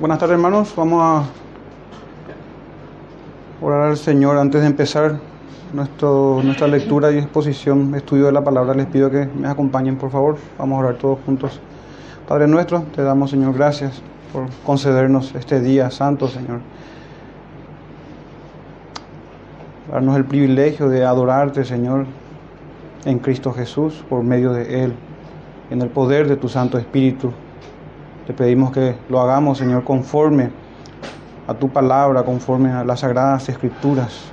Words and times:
Buenas 0.00 0.18
tardes 0.18 0.34
hermanos, 0.34 0.74
vamos 0.76 1.00
a 1.00 1.22
orar 3.64 3.90
al 3.90 3.96
Señor 3.96 4.36
antes 4.38 4.60
de 4.60 4.66
empezar 4.66 5.20
nuestro, 5.72 6.40
nuestra 6.42 6.66
lectura 6.66 7.12
y 7.12 7.18
exposición, 7.18 7.94
estudio 7.94 8.26
de 8.26 8.32
la 8.32 8.42
palabra. 8.42 8.74
Les 8.74 8.86
pido 8.86 9.08
que 9.08 9.26
me 9.26 9.46
acompañen 9.46 9.96
por 9.96 10.10
favor, 10.10 10.36
vamos 10.58 10.76
a 10.76 10.80
orar 10.80 10.98
todos 10.98 11.20
juntos. 11.24 11.60
Padre 12.26 12.48
nuestro, 12.48 12.82
te 12.92 13.02
damos 13.02 13.30
Señor 13.30 13.54
gracias 13.54 14.02
por 14.32 14.48
concedernos 14.66 15.32
este 15.36 15.60
día 15.60 15.92
santo 15.92 16.26
Señor. 16.26 16.58
Darnos 19.92 20.16
el 20.16 20.24
privilegio 20.24 20.88
de 20.88 21.04
adorarte 21.04 21.64
Señor 21.64 22.06
en 23.04 23.20
Cristo 23.20 23.52
Jesús 23.52 24.04
por 24.08 24.24
medio 24.24 24.52
de 24.52 24.82
Él, 24.82 24.94
en 25.70 25.82
el 25.82 25.88
poder 25.88 26.26
de 26.26 26.34
tu 26.34 26.48
Santo 26.48 26.78
Espíritu. 26.78 27.32
Te 28.26 28.32
pedimos 28.32 28.72
que 28.72 28.96
lo 29.08 29.20
hagamos, 29.20 29.58
Señor, 29.58 29.84
conforme 29.84 30.50
a 31.46 31.54
tu 31.54 31.68
palabra, 31.68 32.22
conforme 32.22 32.72
a 32.72 32.84
las 32.84 33.00
sagradas 33.00 33.48
escrituras. 33.48 34.32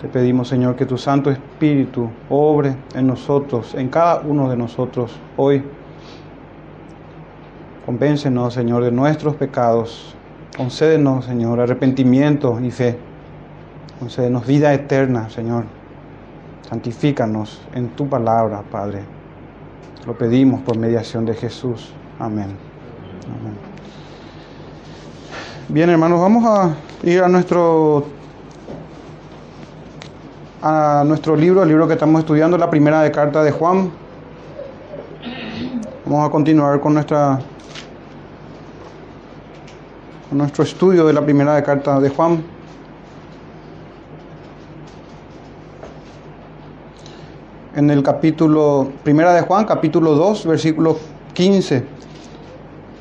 Te 0.00 0.08
pedimos, 0.08 0.48
Señor, 0.48 0.76
que 0.76 0.86
tu 0.86 0.96
Santo 0.96 1.30
Espíritu 1.30 2.10
obre 2.28 2.76
en 2.94 3.06
nosotros, 3.06 3.74
en 3.74 3.88
cada 3.88 4.20
uno 4.20 4.48
de 4.48 4.56
nosotros 4.56 5.18
hoy. 5.36 5.64
Convéncenos, 7.84 8.54
Señor, 8.54 8.84
de 8.84 8.92
nuestros 8.92 9.34
pecados. 9.34 10.14
Concédenos, 10.56 11.24
Señor, 11.24 11.58
arrepentimiento 11.58 12.60
y 12.60 12.70
fe. 12.70 12.98
Concédenos 13.98 14.46
vida 14.46 14.72
eterna, 14.72 15.28
Señor. 15.30 15.64
Santifícanos 16.68 17.60
en 17.74 17.88
tu 17.90 18.08
palabra, 18.08 18.62
Padre. 18.70 19.13
Lo 20.06 20.12
pedimos 20.12 20.60
por 20.60 20.76
mediación 20.76 21.24
de 21.24 21.34
Jesús. 21.34 21.92
Amén. 22.18 22.56
Bien, 25.68 25.88
hermanos, 25.88 26.20
vamos 26.20 26.44
a 26.46 26.74
ir 27.02 27.22
a 27.22 27.28
nuestro 27.28 28.04
a 30.60 31.04
nuestro 31.06 31.36
libro, 31.36 31.62
el 31.62 31.68
libro 31.68 31.86
que 31.86 31.94
estamos 31.94 32.20
estudiando, 32.20 32.58
la 32.58 32.68
primera 32.68 33.02
de 33.02 33.10
carta 33.10 33.42
de 33.42 33.50
Juan. 33.50 33.90
Vamos 36.04 36.28
a 36.28 36.30
continuar 36.30 36.80
con 36.80 36.94
nuestra 36.94 37.40
con 40.28 40.38
nuestro 40.38 40.64
estudio 40.64 41.06
de 41.06 41.14
la 41.14 41.22
primera 41.22 41.54
de 41.54 41.62
carta 41.62 41.98
de 41.98 42.10
Juan. 42.10 42.53
En 47.76 47.90
el 47.90 48.02
capítulo, 48.02 48.88
primera 49.02 49.34
de 49.34 49.42
Juan, 49.42 49.64
capítulo 49.64 50.14
2, 50.14 50.46
versículo 50.46 50.96
15. 51.32 51.84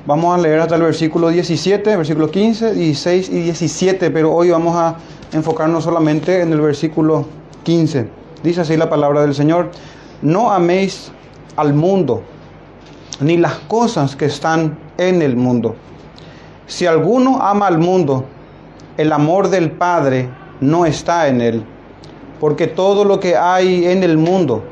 Vamos 0.05 0.37
a 0.37 0.41
leer 0.41 0.59
hasta 0.59 0.75
el 0.75 0.81
versículo 0.81 1.29
17, 1.29 1.95
versículo 1.95 2.31
15, 2.31 2.73
16 2.73 3.29
y 3.29 3.41
17, 3.41 4.09
pero 4.09 4.33
hoy 4.33 4.49
vamos 4.49 4.75
a 4.75 4.97
enfocarnos 5.31 5.83
solamente 5.83 6.41
en 6.41 6.51
el 6.51 6.59
versículo 6.59 7.25
15. 7.63 8.09
Dice 8.41 8.61
así 8.61 8.75
la 8.75 8.89
palabra 8.89 9.21
del 9.21 9.35
Señor, 9.35 9.69
no 10.21 10.51
améis 10.51 11.11
al 11.55 11.73
mundo, 11.73 12.23
ni 13.21 13.37
las 13.37 13.53
cosas 13.59 14.15
que 14.15 14.25
están 14.25 14.77
en 14.97 15.21
el 15.21 15.35
mundo. 15.35 15.75
Si 16.65 16.87
alguno 16.87 17.41
ama 17.41 17.67
al 17.67 17.77
mundo, 17.77 18.25
el 18.97 19.11
amor 19.11 19.49
del 19.49 19.71
Padre 19.71 20.29
no 20.61 20.85
está 20.85 21.27
en 21.27 21.41
él 21.41 21.65
porque 22.39 22.67
todo 22.67 23.05
lo 23.05 23.19
que 23.19 23.35
hay 23.35 23.85
en 23.85 24.03
el 24.03 24.17
mundo, 24.17 24.63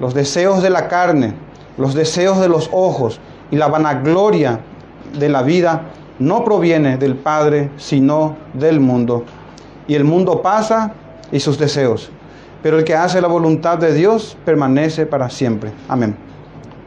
los 0.00 0.14
deseos 0.14 0.62
de 0.62 0.70
la 0.70 0.88
carne, 0.88 1.34
los 1.78 1.94
deseos 1.94 2.40
de 2.40 2.48
los 2.48 2.68
ojos 2.72 3.20
y 3.50 3.56
la 3.56 3.68
vanagloria 3.68 4.60
de 5.18 5.28
la 5.28 5.42
vida, 5.42 5.82
no 6.18 6.44
proviene 6.44 6.96
del 6.96 7.16
Padre, 7.16 7.70
sino 7.76 8.36
del 8.52 8.80
mundo. 8.80 9.24
Y 9.86 9.94
el 9.94 10.04
mundo 10.04 10.42
pasa 10.42 10.92
y 11.32 11.40
sus 11.40 11.58
deseos, 11.58 12.10
pero 12.62 12.78
el 12.78 12.84
que 12.84 12.94
hace 12.94 13.20
la 13.20 13.28
voluntad 13.28 13.78
de 13.78 13.92
Dios 13.92 14.36
permanece 14.44 15.06
para 15.06 15.28
siempre. 15.28 15.72
Amén. 15.88 16.16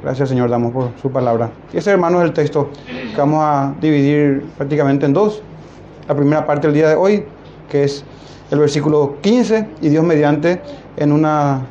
Gracias 0.02 0.30
Señor, 0.30 0.50
damos 0.50 0.72
por 0.72 0.92
su 1.02 1.12
palabra. 1.12 1.50
Y 1.74 1.78
ese 1.78 1.92
hermano 1.92 2.20
es 2.20 2.26
el 2.26 2.34
texto 2.34 2.70
que 2.86 3.18
vamos 3.18 3.44
a 3.44 3.74
dividir 3.82 4.46
prácticamente 4.56 5.06
en 5.06 5.14
dos. 5.14 5.42
La 6.08 6.16
primera 6.16 6.46
parte 6.46 6.68
del 6.68 6.76
día 6.76 6.90
de 6.90 6.96
hoy, 6.96 7.26
que 7.70 7.84
es 7.84 8.06
el 8.52 8.60
versículo 8.60 9.18
15 9.22 9.68
y 9.82 9.90
Dios 9.90 10.04
mediante 10.04 10.62
en 10.96 11.12
una 11.12 11.66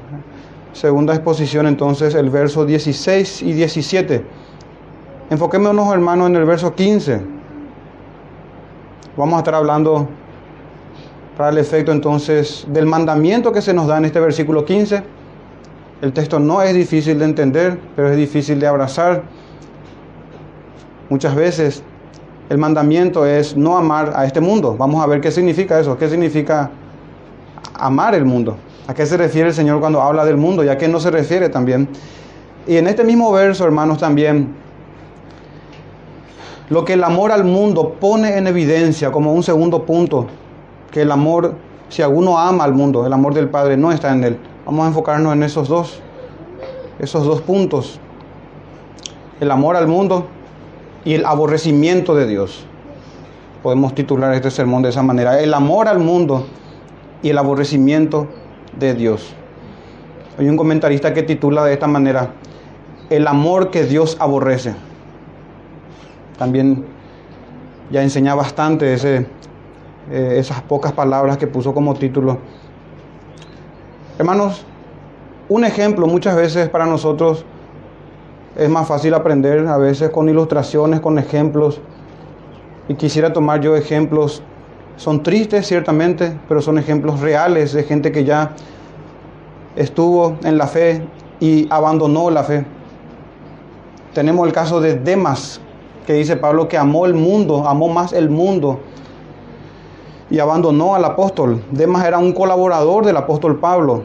segunda 0.72 1.14
exposición 1.14 1.66
entonces 1.66 2.14
el 2.14 2.30
verso 2.30 2.66
16 2.66 3.42
y 3.42 3.52
17. 3.52 4.24
Enfoquémonos 5.30 5.92
hermanos 5.92 6.28
en 6.28 6.36
el 6.36 6.44
verso 6.44 6.74
15. 6.74 7.20
Vamos 9.16 9.36
a 9.36 9.38
estar 9.38 9.54
hablando 9.54 10.08
para 11.36 11.50
el 11.50 11.58
efecto 11.58 11.92
entonces 11.92 12.66
del 12.68 12.86
mandamiento 12.86 13.52
que 13.52 13.62
se 13.62 13.72
nos 13.72 13.86
da 13.86 13.98
en 13.98 14.04
este 14.04 14.20
versículo 14.20 14.64
15. 14.64 15.02
El 16.02 16.12
texto 16.12 16.38
no 16.38 16.60
es 16.60 16.74
difícil 16.74 17.18
de 17.18 17.24
entender, 17.24 17.78
pero 17.96 18.10
es 18.10 18.16
difícil 18.16 18.60
de 18.60 18.66
abrazar. 18.66 19.22
Muchas 21.08 21.34
veces 21.34 21.82
el 22.48 22.58
mandamiento 22.58 23.26
es 23.26 23.56
no 23.56 23.76
amar 23.76 24.12
a 24.14 24.24
este 24.24 24.40
mundo. 24.40 24.76
Vamos 24.78 25.02
a 25.02 25.06
ver 25.06 25.20
qué 25.20 25.30
significa 25.30 25.80
eso, 25.80 25.96
qué 25.98 26.08
significa 26.08 26.70
amar 27.74 28.14
el 28.14 28.24
mundo. 28.24 28.56
¿A 28.86 28.94
qué 28.94 29.04
se 29.04 29.16
refiere 29.16 29.48
el 29.48 29.54
Señor 29.54 29.80
cuando 29.80 30.00
habla 30.00 30.24
del 30.24 30.36
mundo? 30.36 30.62
Ya 30.62 30.78
que 30.78 30.86
no 30.86 31.00
se 31.00 31.10
refiere 31.10 31.48
también. 31.48 31.88
Y 32.66 32.76
en 32.76 32.86
este 32.86 33.02
mismo 33.02 33.32
verso, 33.32 33.64
hermanos, 33.64 33.98
también 33.98 34.54
lo 36.68 36.84
que 36.84 36.92
el 36.92 37.02
amor 37.02 37.32
al 37.32 37.44
mundo 37.44 37.96
pone 38.00 38.38
en 38.38 38.46
evidencia 38.46 39.10
como 39.10 39.32
un 39.32 39.42
segundo 39.42 39.84
punto, 39.84 40.26
que 40.90 41.02
el 41.02 41.10
amor, 41.10 41.54
si 41.88 42.02
alguno 42.02 42.38
ama 42.38 42.64
al 42.64 42.74
mundo, 42.74 43.06
el 43.06 43.12
amor 43.12 43.34
del 43.34 43.48
Padre 43.48 43.76
no 43.76 43.90
está 43.90 44.12
en 44.12 44.24
él. 44.24 44.38
Vamos 44.64 44.84
a 44.84 44.88
enfocarnos 44.88 45.32
en 45.32 45.42
esos 45.42 45.68
dos, 45.68 46.00
esos 47.00 47.24
dos 47.24 47.40
puntos. 47.40 48.00
El 49.40 49.50
amor 49.50 49.76
al 49.76 49.86
mundo 49.86 50.26
y 51.06 51.14
el 51.14 51.24
aborrecimiento 51.24 52.16
de 52.16 52.26
Dios. 52.26 52.66
Podemos 53.62 53.94
titular 53.94 54.34
este 54.34 54.50
sermón 54.50 54.82
de 54.82 54.90
esa 54.90 55.04
manera. 55.04 55.40
El 55.40 55.54
amor 55.54 55.86
al 55.88 56.00
mundo 56.00 56.46
y 57.22 57.30
el 57.30 57.38
aborrecimiento 57.38 58.26
de 58.78 58.92
Dios. 58.92 59.32
Hay 60.36 60.48
un 60.48 60.56
comentarista 60.56 61.14
que 61.14 61.22
titula 61.22 61.64
de 61.64 61.72
esta 61.72 61.86
manera, 61.86 62.30
el 63.08 63.26
amor 63.28 63.70
que 63.70 63.84
Dios 63.84 64.16
aborrece. 64.18 64.74
También 66.38 66.84
ya 67.90 68.02
enseña 68.02 68.34
bastante 68.34 68.94
eh, 68.94 69.26
esas 70.10 70.60
pocas 70.62 70.92
palabras 70.92 71.38
que 71.38 71.46
puso 71.46 71.72
como 71.72 71.94
título. 71.94 72.38
Hermanos, 74.18 74.66
un 75.48 75.64
ejemplo 75.64 76.08
muchas 76.08 76.34
veces 76.34 76.68
para 76.68 76.84
nosotros 76.84 77.44
es 78.56 78.70
más 78.70 78.88
fácil 78.88 79.14
aprender 79.14 79.66
a 79.66 79.76
veces 79.76 80.10
con 80.10 80.28
ilustraciones, 80.28 81.00
con 81.00 81.18
ejemplos. 81.18 81.80
Y 82.88 82.94
quisiera 82.94 83.32
tomar 83.32 83.60
yo 83.60 83.76
ejemplos, 83.76 84.42
son 84.96 85.22
tristes 85.22 85.66
ciertamente, 85.66 86.38
pero 86.48 86.62
son 86.62 86.78
ejemplos 86.78 87.20
reales 87.20 87.72
de 87.72 87.82
gente 87.82 88.12
que 88.12 88.24
ya 88.24 88.52
estuvo 89.74 90.36
en 90.42 90.56
la 90.56 90.66
fe 90.66 91.06
y 91.38 91.66
abandonó 91.70 92.30
la 92.30 92.44
fe. 92.44 92.64
Tenemos 94.14 94.46
el 94.46 94.52
caso 94.54 94.80
de 94.80 94.94
Demas, 94.94 95.60
que 96.06 96.14
dice 96.14 96.36
Pablo 96.36 96.68
que 96.68 96.78
amó 96.78 97.04
el 97.04 97.12
mundo, 97.12 97.68
amó 97.68 97.88
más 97.88 98.14
el 98.14 98.30
mundo 98.30 98.80
y 100.30 100.38
abandonó 100.38 100.94
al 100.94 101.04
apóstol. 101.04 101.62
Demas 101.70 102.06
era 102.06 102.18
un 102.18 102.32
colaborador 102.32 103.04
del 103.04 103.18
apóstol 103.18 103.58
Pablo. 103.58 104.04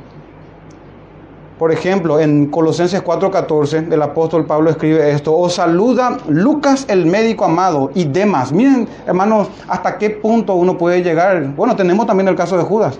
Por 1.62 1.72
ejemplo, 1.72 2.20
en 2.20 2.48
Colosenses 2.48 3.04
4:14, 3.04 3.94
el 3.94 4.02
apóstol 4.02 4.48
Pablo 4.48 4.72
escribe 4.72 5.12
esto, 5.12 5.38
os 5.38 5.54
saluda 5.54 6.18
Lucas 6.28 6.88
el 6.90 7.06
médico 7.06 7.46
amado 7.46 7.92
y 7.94 8.06
demás. 8.06 8.52
Miren, 8.52 8.88
hermanos, 9.06 9.48
hasta 9.68 10.00
qué 10.00 10.10
punto 10.10 10.56
uno 10.56 10.76
puede 10.76 11.04
llegar. 11.04 11.54
Bueno, 11.56 11.76
tenemos 11.76 12.08
también 12.08 12.28
el 12.30 12.36
caso 12.36 12.58
de 12.58 12.64
Judas, 12.64 12.98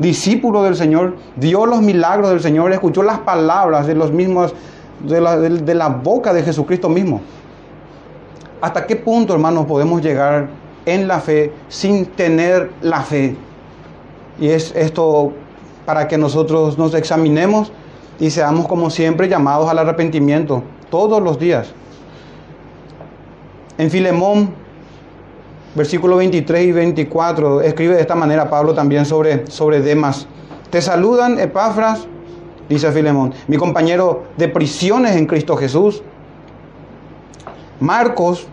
discípulo 0.00 0.64
del 0.64 0.74
Señor, 0.74 1.14
dio 1.36 1.66
los 1.66 1.82
milagros 1.82 2.30
del 2.30 2.40
Señor, 2.40 2.72
escuchó 2.72 3.04
las 3.04 3.20
palabras 3.20 3.86
de 3.86 3.94
los 3.94 4.10
mismos, 4.10 4.56
de 5.06 5.20
la, 5.20 5.38
de 5.38 5.74
la 5.76 5.88
boca 5.88 6.32
de 6.32 6.42
Jesucristo 6.42 6.88
mismo. 6.88 7.20
¿Hasta 8.60 8.88
qué 8.88 8.96
punto, 8.96 9.34
hermanos, 9.34 9.66
podemos 9.66 10.02
llegar 10.02 10.48
en 10.84 11.06
la 11.06 11.20
fe 11.20 11.52
sin 11.68 12.06
tener 12.06 12.72
la 12.82 13.02
fe? 13.02 13.36
Y 14.40 14.48
es 14.48 14.74
esto 14.74 15.32
para 15.86 16.08
que 16.08 16.18
nosotros 16.18 16.76
nos 16.76 16.92
examinemos 16.94 17.72
y 18.20 18.30
seamos 18.30 18.68
como 18.68 18.90
siempre 18.90 19.28
llamados 19.28 19.68
al 19.68 19.78
arrepentimiento 19.78 20.62
todos 20.90 21.22
los 21.22 21.38
días. 21.38 21.72
En 23.78 23.90
Filemón, 23.90 24.50
versículo 25.74 26.16
23 26.18 26.66
y 26.66 26.72
24, 26.72 27.62
escribe 27.62 27.94
de 27.94 28.02
esta 28.02 28.14
manera 28.14 28.50
Pablo 28.50 28.74
también 28.74 29.06
sobre, 29.06 29.46
sobre 29.46 29.80
Demas. 29.80 30.26
Te 30.68 30.82
saludan 30.82 31.40
Epafras, 31.40 32.06
dice 32.68 32.92
Filemón, 32.92 33.32
mi 33.48 33.56
compañero 33.56 34.24
de 34.36 34.48
prisiones 34.48 35.16
en 35.16 35.26
Cristo 35.26 35.56
Jesús, 35.56 36.02
Marcos, 37.80 38.46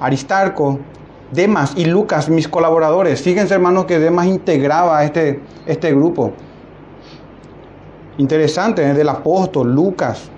Aristarco, 0.00 0.80
Demas 1.30 1.74
y 1.76 1.84
Lucas, 1.84 2.28
mis 2.28 2.48
colaboradores. 2.48 3.22
Fíjense 3.22 3.54
hermanos 3.54 3.84
que 3.84 4.00
Demas 4.00 4.26
integraba 4.26 5.04
este, 5.04 5.40
este 5.66 5.94
grupo. 5.94 6.32
Interesante, 8.16 8.88
¿eh? 8.88 8.94
del 8.94 9.08
apóstol 9.08 9.74
Lucas. 9.74 10.30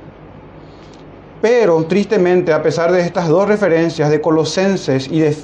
Pero 1.43 1.85
tristemente, 1.85 2.53
a 2.53 2.63
pesar 2.63 2.91
de 2.91 3.03
estas 3.03 3.29
dos 3.29 3.47
referencias 3.47 4.11
de 4.11 4.21
Colosenses 4.21 5.09
y 5.09 5.21
de, 5.21 5.37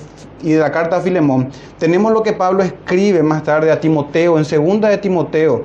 y 0.42 0.52
de 0.52 0.60
la 0.60 0.72
carta 0.72 0.96
a 0.96 1.00
Filemón, 1.00 1.50
tenemos 1.78 2.10
lo 2.12 2.22
que 2.22 2.32
Pablo 2.32 2.62
escribe 2.62 3.22
más 3.22 3.42
tarde 3.42 3.70
a 3.70 3.78
Timoteo, 3.78 4.38
en 4.38 4.46
segunda 4.46 4.88
de 4.88 4.96
Timoteo, 4.96 5.64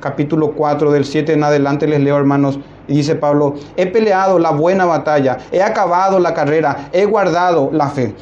capítulo 0.00 0.52
4, 0.52 0.90
del 0.90 1.04
7 1.04 1.34
en 1.34 1.44
adelante 1.44 1.86
les 1.86 2.00
leo 2.00 2.16
hermanos, 2.16 2.58
y 2.88 2.94
dice 2.94 3.14
Pablo, 3.14 3.54
he 3.76 3.86
peleado 3.86 4.38
la 4.38 4.50
buena 4.50 4.86
batalla, 4.86 5.38
he 5.52 5.62
acabado 5.62 6.18
la 6.18 6.32
carrera, 6.32 6.88
he 6.92 7.04
guardado 7.04 7.68
la 7.72 7.90
fe. 7.90 8.14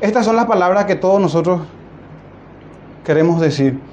Estas 0.00 0.24
son 0.24 0.36
las 0.36 0.46
palabras 0.46 0.84
que 0.84 0.94
todos 0.94 1.20
nosotros 1.20 1.62
queremos 3.04 3.40
decir. 3.40 3.91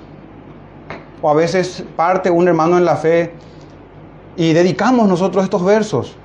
O 1.21 1.29
a 1.29 1.33
veces 1.33 1.83
parte 1.95 2.29
un 2.29 2.47
hermano 2.47 2.77
en 2.77 2.85
la 2.85 2.95
fe 2.95 3.33
y 4.37 4.53
dedicamos 4.53 5.07
nosotros 5.07 5.43
estos 5.43 5.63
versos. 5.63 6.15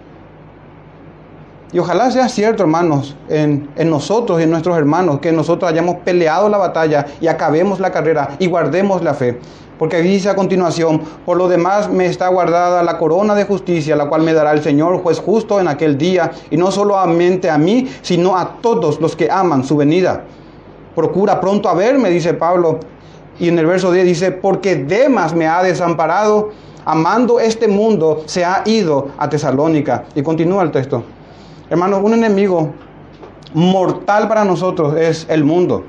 Y 1.72 1.80
ojalá 1.80 2.08
sea 2.12 2.28
cierto, 2.28 2.62
hermanos, 2.62 3.16
en, 3.28 3.68
en, 3.74 3.90
nosotros 3.90 4.38
y 4.38 4.44
en 4.44 4.50
nuestros 4.50 4.78
hermanos, 4.78 5.18
que 5.18 5.32
nosotros 5.32 5.68
hayamos 5.68 5.96
peleado 6.04 6.48
la 6.48 6.56
batalla 6.56 7.06
y 7.20 7.26
acabemos 7.26 7.80
la 7.80 7.90
carrera 7.90 8.36
y 8.38 8.46
guardemos 8.46 9.02
la 9.02 9.14
fe. 9.14 9.40
Porque 9.78 10.00
dice 10.00 10.28
a 10.28 10.36
continuación, 10.36 11.00
por 11.26 11.36
lo 11.36 11.48
demás 11.48 11.90
me 11.90 12.06
está 12.06 12.28
guardada 12.28 12.84
la 12.84 12.96
corona 12.96 13.34
de 13.34 13.44
justicia, 13.44 13.96
la 13.96 14.08
cual 14.08 14.22
me 14.22 14.32
dará 14.32 14.52
el 14.52 14.62
Señor, 14.62 15.02
juez 15.02 15.18
justo, 15.18 15.58
en 15.58 15.66
aquel 15.66 15.98
día, 15.98 16.30
y 16.48 16.56
no 16.56 16.70
solamente 16.70 17.50
a 17.50 17.58
mí, 17.58 17.88
sino 18.02 18.36
a 18.36 18.58
todos 18.60 19.00
los 19.00 19.16
que 19.16 19.28
aman 19.28 19.64
su 19.64 19.76
venida. 19.76 20.22
Procura 20.94 21.40
pronto 21.40 21.68
a 21.68 21.74
verme, 21.74 22.08
dice 22.10 22.34
Pablo. 22.34 22.78
Y 23.38 23.48
en 23.48 23.58
el 23.58 23.66
verso 23.66 23.90
10 23.90 24.04
dice, 24.04 24.32
porque 24.32 24.76
Demas 24.76 25.34
me 25.34 25.46
ha 25.46 25.62
desamparado, 25.62 26.50
amando 26.84 27.40
este 27.40 27.68
mundo, 27.68 28.22
se 28.26 28.44
ha 28.44 28.62
ido 28.64 29.08
a 29.18 29.28
Tesalónica. 29.28 30.04
Y 30.14 30.22
continúa 30.22 30.62
el 30.62 30.70
texto. 30.70 31.02
Hermanos, 31.68 32.00
un 32.02 32.14
enemigo 32.14 32.72
mortal 33.54 34.28
para 34.28 34.44
nosotros 34.44 34.96
es 34.96 35.26
el 35.28 35.44
mundo. 35.44 35.84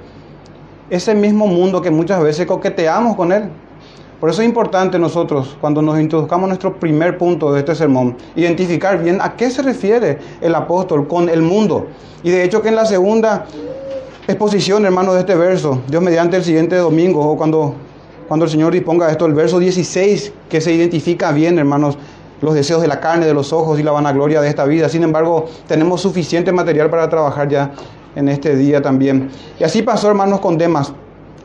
Ese 0.90 1.14
mismo 1.14 1.48
mundo 1.48 1.82
que 1.82 1.92
muchas 1.92 2.22
veces 2.22 2.46
coqueteamos 2.46 3.16
con 3.16 3.32
él. 3.32 3.50
Por 4.20 4.30
eso 4.30 4.42
es 4.42 4.48
importante 4.48 4.98
nosotros, 4.98 5.58
cuando 5.60 5.82
nos 5.82 6.00
introduzcamos 6.00 6.48
nuestro 6.48 6.80
primer 6.80 7.18
punto 7.18 7.52
de 7.52 7.60
este 7.60 7.76
sermón, 7.76 8.16
identificar 8.36 9.04
bien 9.04 9.20
a 9.22 9.36
qué 9.36 9.52
se 9.52 9.62
refiere 9.62 10.20
el 10.40 10.56
apóstol 10.56 11.08
con 11.08 11.28
el 11.28 11.42
mundo. 11.42 11.88
Y 12.24 12.32
de 12.32 12.44
hecho 12.44 12.62
que 12.62 12.70
en 12.70 12.76
la 12.76 12.86
segunda 12.86 13.46
exposición, 14.28 14.86
hermanos, 14.86 15.14
de 15.14 15.20
este 15.22 15.36
verso, 15.36 15.82
Dios 15.88 16.02
mediante 16.02 16.38
el 16.38 16.44
siguiente 16.44 16.76
domingo, 16.78 17.22
o 17.30 17.38
cuando, 17.38 17.76
cuando 18.28 18.46
el 18.46 18.52
Señor 18.52 18.74
disponga 18.74 19.12
esto, 19.12 19.26
el 19.26 19.34
verso 19.34 19.60
16, 19.60 20.34
que 20.50 20.62
se 20.62 20.74
identifica 20.74 21.32
bien, 21.32 21.60
hermanos, 21.60 21.98
los 22.42 22.54
deseos 22.54 22.82
de 22.82 22.88
la 22.88 23.00
carne, 23.00 23.26
de 23.26 23.34
los 23.34 23.54
ojos 23.54 23.80
y 23.80 23.84
la 23.84 23.92
vanagloria 23.92 24.42
de 24.42 24.50
esta 24.50 24.66
vida. 24.66 24.90
Sin 24.90 25.04
embargo, 25.04 25.46
tenemos 25.68 26.02
suficiente 26.02 26.52
material 26.52 26.90
para 26.90 27.10
trabajar 27.10 27.50
ya 27.50 27.72
en 28.16 28.30
este 28.30 28.56
día 28.56 28.82
también. 28.82 29.30
Y 29.60 29.64
así 29.64 29.82
pasó, 29.82 30.10
hermanos, 30.10 30.40
con 30.40 30.58
Demas, 30.58 30.92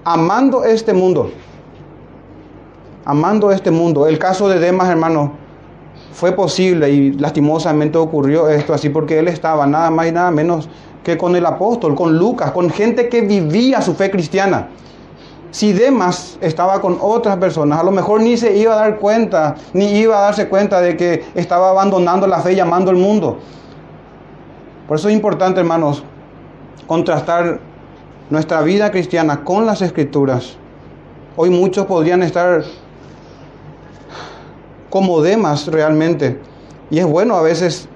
amando 0.05 0.65
este 0.65 0.93
mundo. 0.93 1.31
Amando 3.05 3.51
este 3.51 3.71
mundo. 3.71 4.07
El 4.07 4.19
caso 4.19 4.49
de 4.49 4.59
Demas, 4.59 4.89
hermanos, 4.89 5.31
fue 6.13 6.33
posible 6.33 6.91
y 6.91 7.13
lastimosamente 7.13 7.97
ocurrió 7.97 8.49
esto 8.49 8.75
así 8.75 8.89
porque 8.89 9.19
él 9.19 9.29
estaba 9.29 9.67
nada 9.67 9.91
más 9.91 10.09
y 10.09 10.13
nada 10.13 10.31
menos 10.31 10.69
que 11.03 11.17
con 11.17 11.35
el 11.37 11.47
apóstol, 11.47 11.95
con 11.95 12.17
Lucas, 12.17 12.53
con 12.53 12.71
gente 12.71 13.09
que 13.09 13.23
vivía 13.23 13.81
su 13.81 13.95
fe 13.95 14.11
cristiana. 14.11 14.69
Si 15.51 15.73
Demas 15.73 16.39
estaba 16.41 16.81
con 16.81 16.99
otras 17.01 17.37
personas, 17.39 17.81
a 17.81 17.83
lo 17.83 17.91
mejor 17.91 18.21
ni 18.21 18.37
se 18.37 18.57
iba 18.57 18.75
a 18.75 18.77
dar 18.77 18.99
cuenta, 18.99 19.57
ni 19.73 19.87
iba 19.99 20.19
a 20.19 20.23
darse 20.23 20.49
cuenta 20.49 20.81
de 20.81 20.97
que 20.97 21.25
estaba 21.35 21.71
abandonando 21.71 22.27
la 22.27 22.41
fe 22.41 22.53
y 22.53 22.61
amando 22.61 22.91
el 22.91 22.99
mundo. 22.99 23.39
Por 24.87 24.99
eso 24.99 25.09
es 25.09 25.15
importante, 25.15 25.61
hermanos, 25.61 26.05
contrastar 26.87 27.61
nuestra 28.29 28.63
vida 28.63 28.91
cristiana 28.91 29.43
con 29.43 29.67
las 29.67 29.83
escrituras. 29.83 30.57
Hoy 31.37 31.51
muchos 31.51 31.87
podrían 31.87 32.23
estar 32.23 32.63
como 34.89 35.23
Demas 35.23 35.67
realmente. 35.69 36.41
Y 36.91 36.99
es 36.99 37.07
bueno 37.07 37.37
a 37.37 37.43
veces 37.43 37.89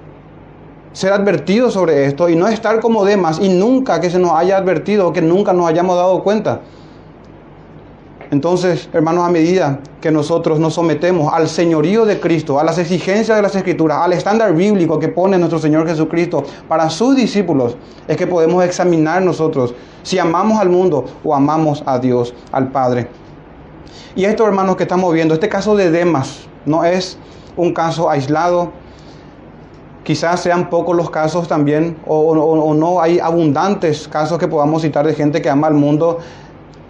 ser 0.94 1.12
advertidos 1.12 1.74
sobre 1.74 2.06
esto 2.06 2.28
y 2.30 2.36
no 2.36 2.48
estar 2.48 2.80
como 2.80 3.04
Demas 3.04 3.38
y 3.40 3.50
nunca 3.50 4.00
que 4.00 4.08
se 4.08 4.18
nos 4.18 4.30
haya 4.32 4.56
advertido 4.56 5.08
o 5.08 5.12
que 5.12 5.20
nunca 5.20 5.52
nos 5.52 5.68
hayamos 5.68 5.96
dado 5.96 6.22
cuenta. 6.22 6.62
Entonces, 8.30 8.88
hermanos, 8.92 9.24
a 9.24 9.30
medida 9.30 9.80
que 10.00 10.10
nosotros 10.10 10.58
nos 10.58 10.74
sometemos 10.74 11.32
al 11.32 11.48
señorío 11.48 12.04
de 12.04 12.18
Cristo, 12.20 12.58
a 12.58 12.64
las 12.64 12.78
exigencias 12.78 13.36
de 13.36 13.42
las 13.42 13.54
Escrituras, 13.54 13.98
al 14.02 14.12
estándar 14.12 14.54
bíblico 14.54 14.98
que 14.98 15.08
pone 15.08 15.36
nuestro 15.36 15.58
Señor 15.58 15.86
Jesucristo 15.86 16.42
para 16.66 16.88
sus 16.90 17.14
discípulos, 17.16 17.76
es 18.08 18.16
que 18.16 18.26
podemos 18.26 18.64
examinar 18.64 19.22
nosotros 19.22 19.74
si 20.02 20.18
amamos 20.18 20.58
al 20.58 20.68
mundo 20.68 21.04
o 21.22 21.34
amamos 21.34 21.82
a 21.86 21.98
Dios, 21.98 22.34
al 22.50 22.70
Padre. 22.70 23.08
Y 24.16 24.24
esto, 24.24 24.46
hermanos, 24.46 24.76
que 24.76 24.84
estamos 24.84 25.12
viendo, 25.12 25.34
este 25.34 25.48
caso 25.48 25.76
de 25.76 25.90
Demas, 25.90 26.46
no 26.66 26.84
es 26.84 27.18
un 27.56 27.72
caso 27.72 28.08
aislado. 28.08 28.83
Quizás 30.04 30.40
sean 30.40 30.68
pocos 30.68 30.94
los 30.94 31.08
casos 31.08 31.48
también, 31.48 31.96
o, 32.06 32.74
no 32.74 33.00
hay 33.00 33.18
abundantes 33.18 34.06
casos 34.06 34.38
que 34.38 34.46
podamos 34.46 34.82
citar 34.82 35.06
de 35.06 35.14
gente 35.14 35.40
que 35.40 35.48
ama 35.48 35.66
al 35.66 35.74
mundo 35.74 36.18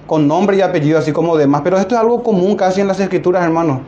con 0.08 0.26
nombre 0.26 0.56
y 0.56 0.60
apellido, 0.60 0.98
así 0.98 1.12
como 1.12 1.36
demás. 1.36 1.60
Pero 1.62 1.78
esto 1.78 1.94
es 1.94 2.00
algo 2.00 2.24
común 2.24 2.56
casi 2.56 2.80
en 2.80 2.88
las 2.88 2.98
escrituras, 2.98 3.44
hermanos, 3.44 3.78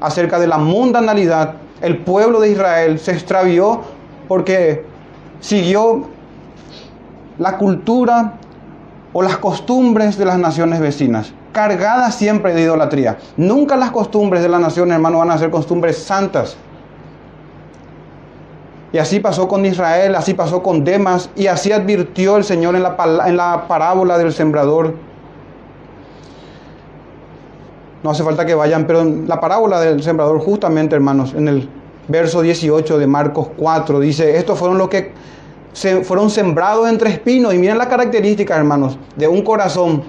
acerca 0.00 0.38
de 0.38 0.46
la 0.46 0.58
mundanalidad. 0.58 1.54
El 1.80 1.98
pueblo 1.98 2.40
de 2.40 2.50
Israel 2.50 2.98
se 2.98 3.12
extravió 3.12 3.80
porque 4.28 4.84
siguió 5.40 6.02
la 7.38 7.56
cultura 7.56 8.34
o 9.14 9.22
las 9.22 9.38
costumbres 9.38 10.18
de 10.18 10.26
las 10.26 10.38
naciones 10.38 10.80
vecinas, 10.80 11.32
cargadas 11.52 12.16
siempre 12.16 12.52
de 12.52 12.62
idolatría. 12.62 13.16
Nunca 13.38 13.76
las 13.76 13.92
costumbres 13.92 14.42
de 14.42 14.50
la 14.50 14.58
nación, 14.58 14.92
hermano, 14.92 15.20
van 15.20 15.30
a 15.30 15.38
ser 15.38 15.50
costumbres 15.50 15.96
santas. 15.96 16.56
Y 18.92 18.98
así 18.98 19.20
pasó 19.20 19.48
con 19.48 19.66
Israel, 19.66 20.14
así 20.14 20.34
pasó 20.34 20.62
con 20.62 20.84
Demas, 20.84 21.30
y 21.36 21.46
así 21.46 21.72
advirtió 21.72 22.36
el 22.36 22.44
Señor 22.44 22.74
en 22.74 22.82
la, 22.82 22.96
en 23.26 23.36
la 23.36 23.66
parábola 23.68 24.16
del 24.16 24.32
sembrador 24.32 24.94
no 28.02 28.10
hace 28.10 28.22
falta 28.22 28.46
que 28.46 28.54
vayan, 28.54 28.86
pero 28.86 29.00
en 29.00 29.28
la 29.28 29.40
parábola 29.40 29.80
del 29.80 30.02
sembrador, 30.02 30.38
justamente, 30.40 30.94
hermanos, 30.94 31.34
en 31.34 31.48
el 31.48 31.68
verso 32.06 32.42
18 32.42 32.98
de 32.98 33.06
Marcos 33.06 33.48
4, 33.56 34.00
dice, 34.00 34.36
estos 34.36 34.58
fueron 34.58 34.78
los 34.78 34.88
que 34.88 35.12
fueron 36.04 36.30
sembrados 36.30 36.88
entre 36.88 37.10
espinos. 37.10 37.54
Y 37.54 37.58
miren 37.58 37.76
las 37.76 37.88
características, 37.88 38.58
hermanos, 38.58 38.98
de 39.16 39.26
un 39.26 39.42
corazón 39.42 40.04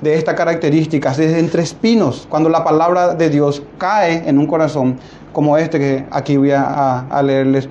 de 0.00 0.14
estas 0.14 0.34
características, 0.34 1.16
desde 1.16 1.38
entre 1.38 1.62
espinos, 1.62 2.26
cuando 2.28 2.48
la 2.48 2.64
palabra 2.64 3.14
de 3.14 3.30
Dios 3.30 3.62
cae 3.78 4.28
en 4.28 4.38
un 4.38 4.46
corazón 4.46 4.98
como 5.32 5.56
este 5.56 5.78
que 5.78 6.06
aquí 6.10 6.36
voy 6.36 6.50
a, 6.50 7.06
a 7.08 7.22
leerles. 7.22 7.68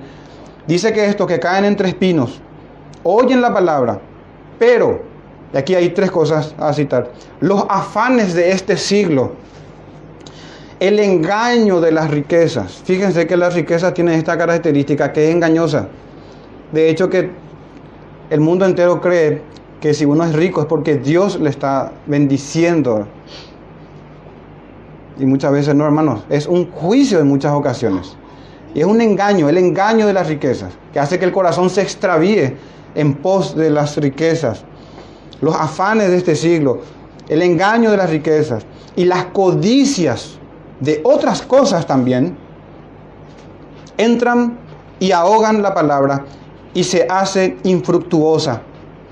Dice 0.66 0.92
que 0.92 1.06
estos 1.06 1.26
que 1.26 1.38
caen 1.38 1.64
entre 1.64 1.88
espinos 1.88 2.40
oyen 3.04 3.40
la 3.40 3.54
palabra, 3.54 4.00
pero 4.58 5.00
y 5.52 5.56
aquí 5.56 5.74
hay 5.74 5.90
tres 5.90 6.10
cosas 6.10 6.54
a 6.58 6.72
citar. 6.72 7.12
Los 7.40 7.64
afanes 7.68 8.34
de 8.34 8.50
este 8.50 8.76
siglo, 8.76 9.32
el 10.80 10.98
engaño 10.98 11.80
de 11.80 11.92
las 11.92 12.10
riquezas. 12.10 12.82
Fíjense 12.84 13.26
que 13.26 13.36
las 13.36 13.54
riquezas 13.54 13.94
tienen 13.94 14.14
esta 14.14 14.36
característica 14.36 15.12
que 15.12 15.28
es 15.28 15.34
engañosa. 15.34 15.88
De 16.72 16.90
hecho 16.90 17.08
que 17.08 17.30
el 18.28 18.40
mundo 18.40 18.66
entero 18.66 19.00
cree 19.00 19.40
que 19.86 19.94
si 19.94 20.04
uno 20.04 20.24
es 20.24 20.32
rico 20.32 20.60
es 20.60 20.66
porque 20.66 20.96
Dios 20.96 21.38
le 21.38 21.48
está 21.48 21.92
bendiciendo. 22.06 23.06
Y 25.16 25.24
muchas 25.26 25.52
veces 25.52 25.76
no, 25.76 25.84
hermanos. 25.84 26.24
Es 26.28 26.48
un 26.48 26.72
juicio 26.72 27.20
en 27.20 27.28
muchas 27.28 27.52
ocasiones. 27.52 28.16
Y 28.74 28.80
es 28.80 28.86
un 28.86 29.00
engaño, 29.00 29.48
el 29.48 29.58
engaño 29.58 30.08
de 30.08 30.12
las 30.12 30.26
riquezas, 30.26 30.72
que 30.92 30.98
hace 30.98 31.20
que 31.20 31.24
el 31.24 31.30
corazón 31.30 31.70
se 31.70 31.82
extravíe 31.82 32.56
en 32.96 33.14
pos 33.14 33.54
de 33.54 33.70
las 33.70 33.96
riquezas 33.96 34.64
los 35.40 35.54
afanes 35.54 36.08
de 36.08 36.16
este 36.16 36.34
siglo, 36.34 36.80
el 37.28 37.42
engaño 37.42 37.92
de 37.92 37.96
las 37.96 38.10
riquezas 38.10 38.66
y 38.96 39.04
las 39.04 39.26
codicias 39.26 40.36
de 40.80 41.00
otras 41.04 41.42
cosas 41.42 41.86
también, 41.86 42.36
entran 43.98 44.58
y 44.98 45.12
ahogan 45.12 45.62
la 45.62 45.72
palabra 45.74 46.24
y 46.74 46.82
se 46.82 47.06
hace 47.08 47.56
infructuosa. 47.62 48.62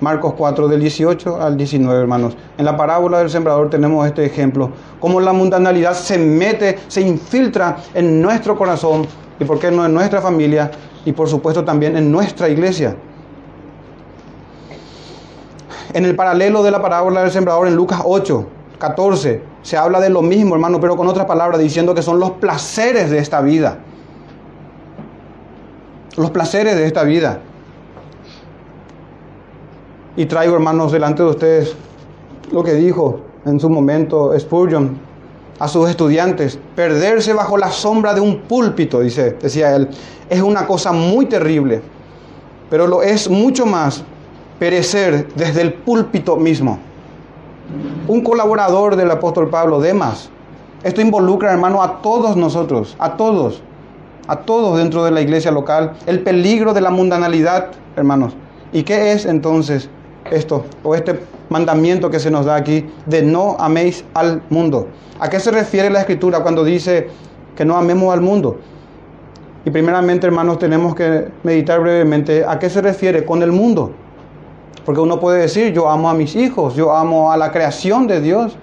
Marcos 0.05 0.35
4 0.37 0.69
del 0.69 0.81
18 0.81 1.41
al 1.41 1.57
19, 1.57 1.99
hermanos. 1.99 2.37
En 2.59 2.67
la 2.67 2.77
parábola 2.77 3.21
del 3.21 3.31
sembrador 3.31 3.71
tenemos 3.71 4.07
este 4.07 4.27
ejemplo, 4.27 4.71
cómo 5.01 5.19
la 5.19 5.33
mundanalidad 5.33 5.95
se 5.95 6.19
mete, 6.19 6.79
se 6.89 7.01
infiltra 7.01 7.79
en 7.95 8.21
nuestro 8.21 8.55
corazón 8.55 9.07
y 9.41 9.45
por 9.47 9.59
qué 9.59 9.71
no 9.71 9.87
en 9.87 9.95
nuestra 9.95 10.21
familia 10.21 10.71
y 11.07 11.13
por 11.13 11.27
supuesto 11.27 11.65
también 11.65 11.97
en 11.97 12.13
nuestra 12.13 12.51
iglesia. 12.51 12.95
En 15.95 16.05
el 16.05 16.15
paralelo 16.15 16.63
de 16.63 16.71
la 16.71 16.83
parábola 16.83 17.23
del 17.23 17.31
sembrador 17.31 17.67
en 17.67 17.75
Lucas 17.75 18.03
8, 18.05 18.47
14, 18.79 19.43
se 19.63 19.79
habla 19.79 20.01
de 20.01 20.11
lo 20.11 20.21
mismo, 20.21 20.55
hermano, 20.55 20.81
pero 20.81 20.99
con 20.99 21.09
otras 21.09 21.25
palabras, 21.25 21.59
diciendo 21.59 21.95
que 21.95 22.03
son 22.03 22.21
los 22.21 22.33
placeres 22.33 23.11
de 23.11 23.21
esta 23.21 23.41
vida. 23.41 23.79
Los 26.19 26.31
placeres 26.31 26.77
de 26.77 26.87
esta 26.87 27.05
vida. 27.05 27.41
Y 30.17 30.27
traigo, 30.27 30.55
hermanos, 30.55 30.93
delante 30.93 31.23
de 31.23 31.29
ustedes 31.29 31.75
lo 32.53 32.63
que 32.63 32.75
dijo 32.75 33.21
en 33.45 33.59
su 33.59 33.69
momento 33.69 34.39
Spurgeon 34.39 34.97
a 35.59 35.69
sus 35.69 35.89
estudiantes. 35.89 36.59
Perderse 36.75 37.33
bajo 37.33 37.57
la 37.57 37.71
sombra 37.71 38.15
de 38.15 38.21
un 38.21 38.41
púlpito, 38.41 39.01
dice, 39.01 39.37
decía 39.41 39.75
él, 39.75 39.89
es 40.29 40.41
una 40.41 40.67
cosa 40.67 40.93
muy 40.93 41.27
terrible, 41.27 41.83
pero 42.71 42.87
lo 42.87 43.03
es 43.03 43.29
mucho 43.29 43.67
más 43.67 44.05
perecer 44.59 45.29
desde 45.35 45.63
el 45.63 45.75
púlpito 45.75 46.37
mismo. 46.37 46.79
Un 48.07 48.23
colaborador 48.23 48.97
del 48.97 49.11
apóstol 49.11 49.49
Pablo, 49.49 49.81
Demas, 49.81 50.29
esto 50.83 51.01
involucra, 51.01 51.53
hermano, 51.53 51.83
a 51.83 52.03
todos 52.03 52.37
nosotros, 52.37 52.95
a 52.99 53.17
todos, 53.17 53.63
a 54.29 54.37
todos 54.37 54.79
dentro 54.79 55.05
de 55.05 55.11
la 55.11 55.23
iglesia 55.23 55.51
local, 55.51 55.95
el 56.07 56.21
peligro 56.21 56.75
de 56.75 56.83
la 56.83 56.91
mundanalidad, 56.91 57.71
hermanos. 57.97 58.35
¿Y 58.73 58.83
qué 58.83 59.13
es 59.13 59.25
entonces 59.25 59.89
esto 60.31 60.65
o 60.83 60.95
este 60.95 61.21
mandamiento 61.49 62.11
que 62.11 62.19
se 62.19 62.31
nos 62.31 62.47
da 62.47 62.57
aquí 62.57 62.87
de 63.07 63.23
no 63.23 63.57
améis 63.59 64.05
al 64.15 64.43
mundo. 64.51 64.89
¿A 65.21 65.29
qué 65.29 65.39
se 65.41 65.51
refiere 65.51 65.91
la 65.91 66.01
escritura 66.01 66.41
cuando 66.41 66.65
dice 66.65 67.09
que 67.57 67.65
no 67.65 67.77
amemos 67.77 68.13
al 68.13 68.21
mundo? 68.21 68.59
Y 69.65 69.71
primeramente, 69.71 70.27
hermanos, 70.27 70.59
tenemos 70.59 70.95
que 70.95 71.29
meditar 71.43 71.81
brevemente 71.81 72.45
a 72.47 72.59
qué 72.59 72.69
se 72.69 72.83
refiere 72.83 73.25
con 73.25 73.43
el 73.43 73.53
mundo. 73.53 73.93
Porque 74.85 75.01
uno 75.01 75.19
puede 75.19 75.41
decir, 75.41 75.73
yo 75.73 75.89
amo 75.89 76.11
a 76.11 76.15
mis 76.15 76.37
hijos, 76.37 76.75
yo 76.75 76.95
amo 76.95 77.33
a 77.33 77.37
la 77.39 77.51
creación 77.51 78.07
de 78.07 78.21
Dios, 78.21 78.57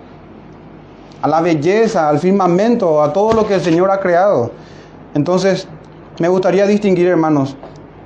a 1.22 1.27
la 1.27 1.41
belleza, 1.41 2.08
al 2.08 2.20
firmamento, 2.20 3.01
a 3.01 3.12
todo 3.12 3.34
lo 3.34 3.48
que 3.48 3.56
el 3.56 3.62
Señor 3.62 3.89
ha 3.89 4.00
creado. 4.00 4.51
Entonces, 5.15 5.68
me 6.20 6.27
gustaría 6.27 6.68
distinguir, 6.68 7.08
hermanos, 7.08 7.56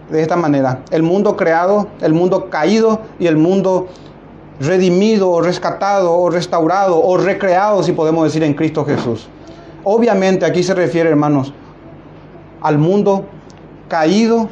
de 0.09 0.21
esta 0.21 0.35
manera. 0.35 0.83
El 0.91 1.03
mundo 1.03 1.35
creado, 1.35 1.87
el 2.01 2.13
mundo 2.13 2.49
caído 2.49 3.01
y 3.19 3.27
el 3.27 3.37
mundo 3.37 3.87
redimido 4.59 5.29
o 5.29 5.41
rescatado 5.41 6.13
o 6.13 6.29
restaurado 6.29 7.01
o 7.01 7.17
recreado, 7.17 7.83
si 7.83 7.91
podemos 7.91 8.23
decir, 8.23 8.43
en 8.43 8.53
Cristo 8.53 8.85
Jesús. 8.85 9.27
Obviamente 9.83 10.45
aquí 10.45 10.63
se 10.63 10.73
refiere, 10.73 11.09
hermanos, 11.09 11.53
al 12.61 12.77
mundo 12.77 13.25
caído 13.87 14.49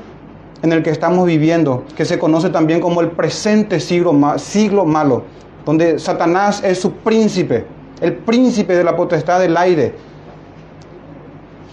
en 0.61 0.71
el 0.71 0.83
que 0.83 0.91
estamos 0.91 1.25
viviendo, 1.25 1.83
que 1.95 2.05
se 2.05 2.19
conoce 2.19 2.49
también 2.49 2.79
como 2.79 3.01
el 3.01 3.11
presente 3.11 3.79
siglo, 3.79 4.13
siglo 4.37 4.85
malo, 4.85 5.23
donde 5.65 5.99
Satanás 5.99 6.63
es 6.63 6.79
su 6.79 6.91
príncipe, 6.93 7.65
el 8.01 8.13
príncipe 8.13 8.75
de 8.75 8.83
la 8.83 8.95
potestad 8.95 9.39
del 9.39 9.57
aire. 9.57 9.95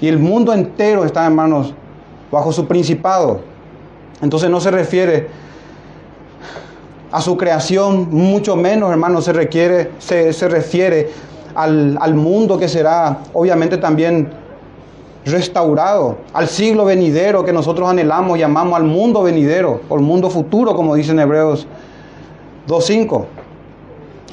Y 0.00 0.08
el 0.08 0.18
mundo 0.18 0.52
entero 0.52 1.04
está, 1.04 1.26
hermanos, 1.26 1.74
bajo 2.32 2.52
su 2.52 2.66
principado. 2.66 3.49
Entonces 4.22 4.50
no 4.50 4.60
se 4.60 4.70
refiere 4.70 5.28
a 7.10 7.20
su 7.20 7.36
creación, 7.36 8.08
mucho 8.10 8.56
menos, 8.56 8.90
hermano, 8.90 9.20
se, 9.20 9.32
requiere, 9.32 9.90
se, 9.98 10.48
refiere 10.48 11.10
al, 11.54 11.98
al 12.00 12.14
mundo 12.14 12.58
que 12.58 12.68
será 12.68 13.18
obviamente 13.32 13.78
también 13.78 14.30
restaurado, 15.24 16.18
al 16.32 16.48
siglo 16.48 16.84
venidero 16.84 17.44
que 17.44 17.52
nosotros 17.52 17.88
anhelamos, 17.88 18.38
llamamos 18.38 18.76
al 18.76 18.84
mundo 18.84 19.22
venidero, 19.22 19.80
o 19.88 19.96
el 19.96 20.02
mundo 20.02 20.30
futuro, 20.30 20.74
como 20.74 20.94
dicen 20.94 21.18
Hebreos 21.18 21.66
2.5. 22.68 23.24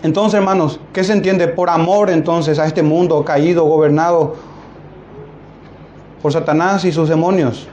Entonces, 0.04 0.36
hermanos, 0.36 0.80
¿qué 0.94 1.04
se 1.04 1.14
entiende 1.14 1.48
por 1.48 1.70
amor 1.70 2.10
entonces 2.10 2.60
a 2.60 2.66
este 2.66 2.84
mundo 2.84 3.24
caído, 3.26 3.66
gobernado 3.66 4.36
por 6.22 6.32
Satanás 6.32 6.86
y 6.86 6.92
sus 6.92 7.10
demonios? 7.10 7.68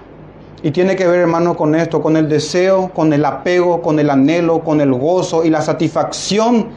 Y 0.64 0.70
tiene 0.70 0.96
que 0.96 1.06
ver, 1.06 1.20
hermano, 1.20 1.58
con 1.58 1.74
esto, 1.74 2.00
con 2.00 2.16
el 2.16 2.26
deseo, 2.26 2.88
con 2.94 3.12
el 3.12 3.22
apego, 3.26 3.82
con 3.82 3.98
el 3.98 4.08
anhelo, 4.08 4.60
con 4.60 4.80
el 4.80 4.94
gozo 4.94 5.44
y 5.44 5.50
la 5.50 5.60
satisfacción 5.60 6.68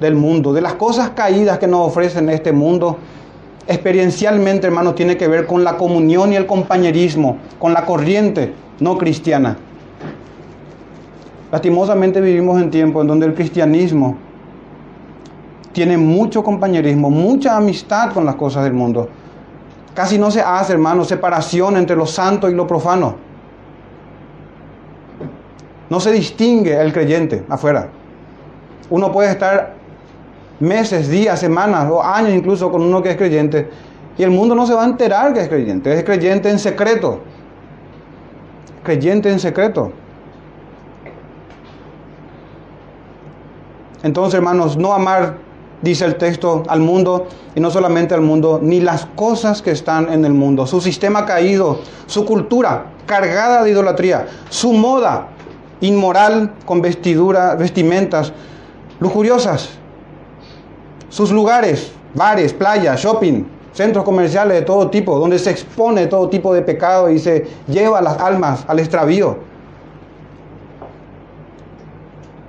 del 0.00 0.14
mundo, 0.14 0.54
de 0.54 0.62
las 0.62 0.72
cosas 0.76 1.10
caídas 1.10 1.58
que 1.58 1.66
nos 1.66 1.86
ofrecen 1.86 2.30
este 2.30 2.50
mundo. 2.50 2.96
Experiencialmente, 3.66 4.68
hermano, 4.68 4.94
tiene 4.94 5.18
que 5.18 5.28
ver 5.28 5.46
con 5.46 5.64
la 5.64 5.76
comunión 5.76 6.32
y 6.32 6.36
el 6.36 6.46
compañerismo, 6.46 7.36
con 7.58 7.74
la 7.74 7.84
corriente 7.84 8.54
no 8.80 8.96
cristiana. 8.96 9.58
Lastimosamente 11.52 12.22
vivimos 12.22 12.58
en 12.58 12.70
tiempos 12.70 13.02
en 13.02 13.08
donde 13.08 13.26
el 13.26 13.34
cristianismo 13.34 14.16
tiene 15.74 15.98
mucho 15.98 16.42
compañerismo, 16.42 17.10
mucha 17.10 17.54
amistad 17.54 18.14
con 18.14 18.24
las 18.24 18.36
cosas 18.36 18.64
del 18.64 18.72
mundo. 18.72 19.10
Casi 19.94 20.18
no 20.18 20.30
se 20.30 20.40
hace, 20.40 20.72
hermano, 20.72 21.04
separación 21.04 21.76
entre 21.76 21.96
lo 21.96 22.06
santo 22.06 22.48
y 22.48 22.54
lo 22.54 22.66
profano. 22.66 23.16
No 25.90 26.00
se 26.00 26.12
distingue 26.12 26.80
el 26.80 26.92
creyente 26.92 27.44
afuera. 27.48 27.88
Uno 28.88 29.12
puede 29.12 29.30
estar 29.30 29.74
meses, 30.60 31.08
días, 31.08 31.38
semanas 31.38 31.90
o 31.90 32.02
años 32.02 32.32
incluso 32.32 32.70
con 32.70 32.82
uno 32.82 33.02
que 33.02 33.10
es 33.10 33.16
creyente 33.16 33.68
y 34.16 34.22
el 34.22 34.30
mundo 34.30 34.54
no 34.54 34.66
se 34.66 34.74
va 34.74 34.82
a 34.82 34.86
enterar 34.86 35.32
que 35.32 35.40
es 35.40 35.48
creyente. 35.48 35.92
Es 35.92 36.04
creyente 36.04 36.50
en 36.50 36.58
secreto. 36.58 37.20
Creyente 38.82 39.30
en 39.30 39.38
secreto. 39.38 39.92
Entonces, 44.02 44.34
hermanos, 44.34 44.76
no 44.76 44.92
amar 44.92 45.36
dice 45.82 46.04
el 46.04 46.16
texto, 46.16 46.62
al 46.68 46.80
mundo, 46.80 47.26
y 47.54 47.60
no 47.60 47.70
solamente 47.70 48.14
al 48.14 48.22
mundo, 48.22 48.58
ni 48.62 48.80
las 48.80 49.06
cosas 49.14 49.60
que 49.60 49.72
están 49.72 50.10
en 50.12 50.24
el 50.24 50.32
mundo, 50.32 50.66
su 50.66 50.80
sistema 50.80 51.26
caído, 51.26 51.80
su 52.06 52.24
cultura 52.24 52.86
cargada 53.06 53.62
de 53.62 53.70
idolatría, 53.70 54.26
su 54.48 54.72
moda 54.72 55.28
inmoral 55.80 56.54
con 56.64 56.80
vestidura, 56.80 57.56
vestimentas 57.56 58.32
lujuriosas, 59.00 59.70
sus 61.08 61.32
lugares, 61.32 61.92
bares, 62.14 62.54
playas, 62.54 63.02
shopping, 63.02 63.44
centros 63.72 64.04
comerciales 64.04 64.60
de 64.60 64.62
todo 64.62 64.88
tipo, 64.88 65.18
donde 65.18 65.38
se 65.38 65.50
expone 65.50 66.06
todo 66.06 66.28
tipo 66.28 66.54
de 66.54 66.62
pecado 66.62 67.10
y 67.10 67.18
se 67.18 67.46
lleva 67.66 68.00
las 68.00 68.18
almas 68.18 68.64
al 68.68 68.78
extravío 68.78 69.51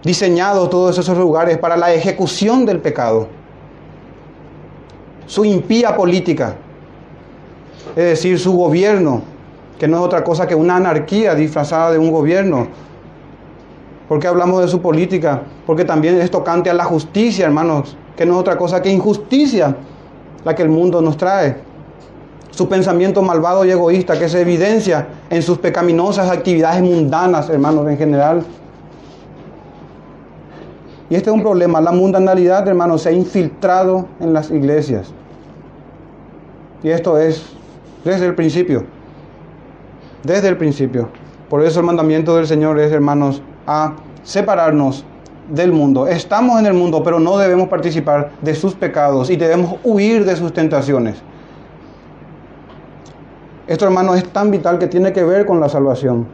diseñado 0.03 0.69
todos 0.69 0.97
esos 0.97 1.17
lugares 1.17 1.57
para 1.57 1.77
la 1.77 1.93
ejecución 1.93 2.65
del 2.65 2.79
pecado. 2.79 3.27
Su 5.25 5.45
impía 5.45 5.95
política, 5.95 6.55
es 7.95 8.03
decir, 8.03 8.39
su 8.39 8.53
gobierno, 8.53 9.21
que 9.79 9.87
no 9.87 9.97
es 9.97 10.03
otra 10.03 10.23
cosa 10.23 10.45
que 10.47 10.55
una 10.55 10.75
anarquía 10.75 11.35
disfrazada 11.35 11.91
de 11.91 11.97
un 11.97 12.11
gobierno. 12.11 12.67
¿Por 14.07 14.19
qué 14.19 14.27
hablamos 14.27 14.61
de 14.61 14.67
su 14.67 14.81
política? 14.81 15.41
Porque 15.65 15.85
también 15.85 16.19
es 16.19 16.29
tocante 16.29 16.69
a 16.69 16.73
la 16.73 16.83
justicia, 16.83 17.45
hermanos, 17.45 17.95
que 18.15 18.25
no 18.25 18.33
es 18.33 18.39
otra 18.39 18.57
cosa 18.57 18.81
que 18.81 18.89
injusticia 18.89 19.75
la 20.43 20.53
que 20.53 20.63
el 20.63 20.69
mundo 20.69 21.01
nos 21.01 21.17
trae. 21.17 21.55
Su 22.51 22.67
pensamiento 22.67 23.21
malvado 23.23 23.65
y 23.65 23.71
egoísta 23.71 24.19
que 24.19 24.29
se 24.29 24.41
evidencia 24.41 25.07
en 25.29 25.41
sus 25.41 25.57
pecaminosas 25.57 26.29
actividades 26.29 26.83
mundanas, 26.83 27.49
hermanos, 27.49 27.87
en 27.87 27.97
general, 27.97 28.43
y 31.13 31.15
este 31.15 31.29
es 31.29 31.35
un 31.35 31.43
problema. 31.43 31.79
La 31.79 31.91
mundanalidad, 31.91 32.67
hermanos, 32.67 33.03
se 33.03 33.09
ha 33.09 33.11
infiltrado 33.11 34.07
en 34.19 34.33
las 34.33 34.49
iglesias. 34.49 35.13
Y 36.81 36.89
esto 36.89 37.19
es 37.19 37.55
desde 38.03 38.25
el 38.25 38.33
principio. 38.33 38.83
Desde 40.23 40.47
el 40.47 40.57
principio. 40.57 41.09
Por 41.51 41.61
eso 41.61 41.81
el 41.81 41.85
mandamiento 41.85 42.35
del 42.35 42.47
Señor 42.47 42.79
es, 42.79 42.91
hermanos, 42.91 43.43
a 43.67 43.93
separarnos 44.23 45.05
del 45.51 45.71
mundo. 45.71 46.07
Estamos 46.07 46.59
en 46.59 46.65
el 46.65 46.73
mundo, 46.73 47.03
pero 47.03 47.19
no 47.19 47.37
debemos 47.37 47.67
participar 47.67 48.31
de 48.41 48.55
sus 48.55 48.73
pecados 48.73 49.29
y 49.29 49.35
debemos 49.35 49.75
huir 49.83 50.25
de 50.25 50.35
sus 50.35 50.51
tentaciones. 50.51 51.21
Esto, 53.67 53.85
hermanos, 53.85 54.17
es 54.17 54.27
tan 54.29 54.49
vital 54.49 54.79
que 54.79 54.87
tiene 54.87 55.13
que 55.13 55.23
ver 55.23 55.45
con 55.45 55.59
la 55.59 55.69
salvación. 55.69 56.25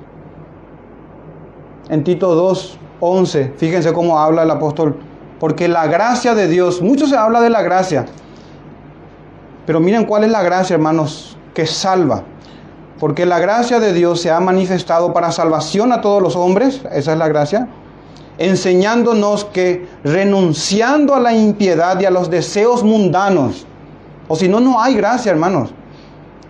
En 1.89 2.01
Tito 2.05 2.33
2, 2.33 2.79
11, 2.99 3.53
fíjense 3.57 3.93
cómo 3.93 4.19
habla 4.19 4.43
el 4.43 4.51
apóstol, 4.51 4.97
porque 5.39 5.67
la 5.67 5.87
gracia 5.87 6.35
de 6.35 6.47
Dios, 6.47 6.81
mucho 6.81 7.07
se 7.07 7.15
habla 7.15 7.41
de 7.41 7.49
la 7.49 7.61
gracia, 7.61 8.05
pero 9.65 9.79
miren 9.79 10.05
cuál 10.05 10.23
es 10.23 10.31
la 10.31 10.41
gracia, 10.41 10.75
hermanos, 10.75 11.37
que 11.53 11.65
salva. 11.65 12.23
Porque 12.99 13.25
la 13.25 13.39
gracia 13.39 13.79
de 13.79 13.93
Dios 13.93 14.19
se 14.19 14.29
ha 14.29 14.39
manifestado 14.39 15.13
para 15.13 15.31
salvación 15.31 15.93
a 15.93 16.01
todos 16.01 16.21
los 16.21 16.35
hombres, 16.35 16.81
esa 16.91 17.13
es 17.13 17.17
la 17.17 17.29
gracia, 17.29 17.69
enseñándonos 18.37 19.45
que 19.45 19.87
renunciando 20.03 21.15
a 21.15 21.19
la 21.19 21.33
impiedad 21.33 21.99
y 22.01 22.05
a 22.05 22.11
los 22.11 22.29
deseos 22.29 22.83
mundanos, 22.83 23.65
o 24.27 24.35
si 24.35 24.47
no, 24.47 24.59
no 24.59 24.81
hay 24.81 24.95
gracia, 24.95 25.31
hermanos. 25.31 25.73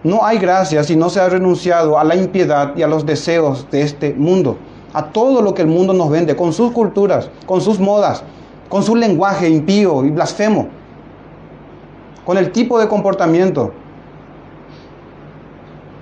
No 0.03 0.25
hay 0.25 0.38
gracia 0.38 0.84
si 0.84 0.96
no 0.96 1.10
se 1.10 1.20
ha 1.20 1.27
renunciado 1.27 2.00
a 2.00 2.03
la 2.03 2.15
impiedad 2.15 2.74
y 2.75 2.84
a 2.84 2.88
los 2.88 3.06
deseos 3.06 3.68
de 3.72 3.82
este 3.82 4.13
mundo. 4.13 4.58
A 4.93 5.05
todo 5.05 5.41
lo 5.41 5.53
que 5.53 5.62
el 5.62 5.67
mundo 5.67 5.93
nos 5.93 6.10
vende, 6.10 6.36
con 6.36 6.53
sus 6.53 6.72
culturas, 6.72 7.29
con 7.46 7.62
sus 7.62 7.79
modas, 7.79 8.24
con 8.69 8.84
su 8.84 8.96
lenguaje 8.96 9.50
impío 9.50 10.03
y 10.05 10.12
blasfemo, 10.12 10.67
con 12.25 12.38
el 12.38 12.51
tipo 12.51 12.79
de 12.79 12.88
comportamiento, 12.88 13.72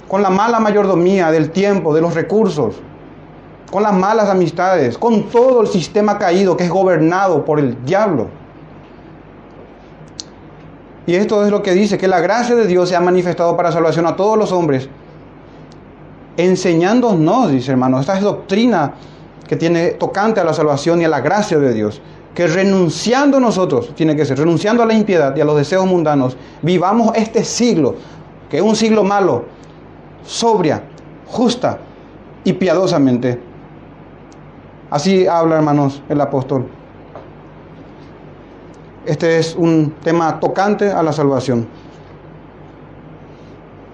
con 0.08 0.22
la 0.22 0.30
mala 0.30 0.60
mayordomía 0.60 1.32
del 1.32 1.52
tiempo, 1.52 1.94
de 1.94 2.02
los 2.02 2.14
recursos, 2.14 2.76
con 3.72 3.84
las 3.84 3.94
malas 3.94 4.30
amistades, 4.30 4.98
con 4.98 5.24
todo 5.30 5.62
el 5.62 5.68
sistema 5.68 6.18
caído 6.18 6.56
que 6.56 6.64
es 6.64 6.70
gobernado 6.70 7.44
por 7.44 7.60
el 7.60 7.84
diablo. 7.86 8.28
Y 11.06 11.16
esto 11.16 11.46
es 11.46 11.52
lo 11.52 11.64
que 11.64 11.72
dice, 11.72 11.98
que 11.98 12.08
la 12.08 12.20
gracia 12.20 12.56
de 12.56 12.68
Dios 12.68 12.90
se 12.90 12.96
ha 12.96 13.00
manifestado 13.00 13.56
para 13.56 13.72
salvación 13.72 14.06
a 14.08 14.16
todos 14.16 14.38
los 14.38 14.52
hombres, 14.52 14.90
enseñándonos, 16.38 17.52
dice 17.52 17.72
hermano, 17.72 18.00
esta 18.00 18.16
es 18.16 18.24
doctrina 18.24 18.94
que 19.48 19.56
tiene 19.56 19.92
tocante 19.92 20.40
a 20.40 20.44
la 20.44 20.54
salvación 20.54 21.02
y 21.02 21.06
a 21.06 21.10
la 21.10 21.22
gracia 21.22 21.58
de 21.58 21.74
Dios, 21.74 22.02
que 22.34 22.48
renunciando 22.48 23.40
nosotros, 23.40 23.94
tiene 23.96 24.16
que 24.16 24.26
ser, 24.26 24.38
renunciando 24.38 24.84
a 24.84 24.86
la 24.86 24.94
impiedad 24.94 25.36
y 25.36 25.42
a 25.42 25.46
los 25.46 25.58
deseos 25.58 25.86
mundanos, 25.86 26.38
vivamos 26.62 27.12
este 27.16 27.44
siglo, 27.44 27.96
que 28.50 28.58
es 28.58 28.64
un 28.64 28.76
siglo 28.76 29.04
malo, 29.04 29.46
sobria, 30.24 30.84
justa 31.26 31.80
y 32.44 32.54
piadosamente. 32.54 33.42
Así 34.90 35.26
habla, 35.28 35.56
hermanos, 35.56 36.02
el 36.08 36.22
apóstol. 36.22 36.68
Este 39.06 39.40
es 39.40 39.56
un 39.56 39.96
tema 40.04 40.40
tocante 40.40 40.92
a 40.92 41.02
la 41.02 41.14
salvación. 41.14 41.68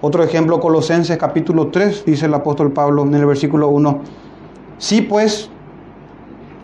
Otro 0.06 0.22
ejemplo, 0.22 0.60
Colosenses 0.60 1.16
capítulo 1.16 1.68
3, 1.68 2.04
dice 2.04 2.26
el 2.26 2.34
apóstol 2.34 2.72
Pablo 2.72 3.04
en 3.04 3.14
el 3.14 3.24
versículo 3.24 3.68
1. 3.70 4.00
Sí, 4.76 5.00
pues, 5.00 5.48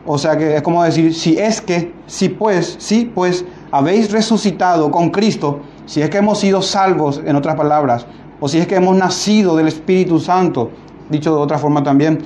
o 0.05 0.19
sea 0.19 0.37
que 0.37 0.57
es 0.57 0.61
como 0.61 0.85
decir, 0.85 1.15
si 1.15 1.39
es 1.39 1.63
que, 1.63 1.91
si 2.07 2.29
pues, 2.29 2.77
si 2.79 3.07
pues 3.07 3.47
habéis 3.71 4.13
resucitado 4.13 4.91
con 4.91 5.09
Cristo, 5.09 5.61
si 5.87 6.03
es 6.03 6.11
que 6.11 6.19
hemos 6.19 6.39
sido 6.39 6.61
salvos, 6.61 7.23
en 7.25 7.35
otras 7.35 7.57
palabras, 7.57 8.05
o 8.41 8.47
si 8.47 8.59
es 8.59 8.67
que 8.67 8.75
hemos 8.75 8.95
nacido 8.95 9.57
del 9.57 9.69
Espíritu 9.69 10.21
Santo, 10.21 10.71
dicho 11.09 11.35
de 11.35 11.41
otra 11.41 11.57
forma 11.57 11.83
también, 11.83 12.19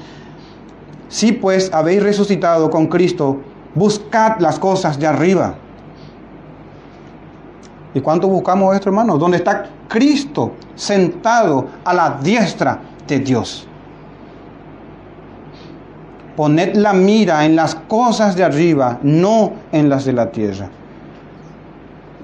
si 1.07 1.31
pues 1.31 1.73
habéis 1.73 2.03
resucitado 2.03 2.71
con 2.71 2.89
Cristo, 2.89 3.37
buscad 3.77 4.41
las 4.41 4.59
cosas 4.59 4.99
de 4.99 5.07
arriba 5.07 5.59
¿Y 7.95 8.01
cuánto 8.01 8.27
buscamos 8.27 8.75
esto, 8.75 8.89
hermanos? 8.89 9.21
Donde 9.21 9.37
está 9.37 9.67
Cristo 9.89 10.53
sentado 10.75 11.67
a 11.85 11.95
la 11.95 12.19
diestra 12.21 12.81
de 13.07 13.21
Dios. 13.21 13.69
Poned 16.37 16.75
la 16.75 16.93
mira 16.93 17.45
en 17.45 17.55
las 17.55 17.77
cosas 17.77 18.35
de 18.35 18.43
arriba, 18.43 18.99
no 19.03 19.53
en 19.71 19.89
las 19.89 20.05
de 20.05 20.13
la 20.13 20.33
tierra. 20.33 20.69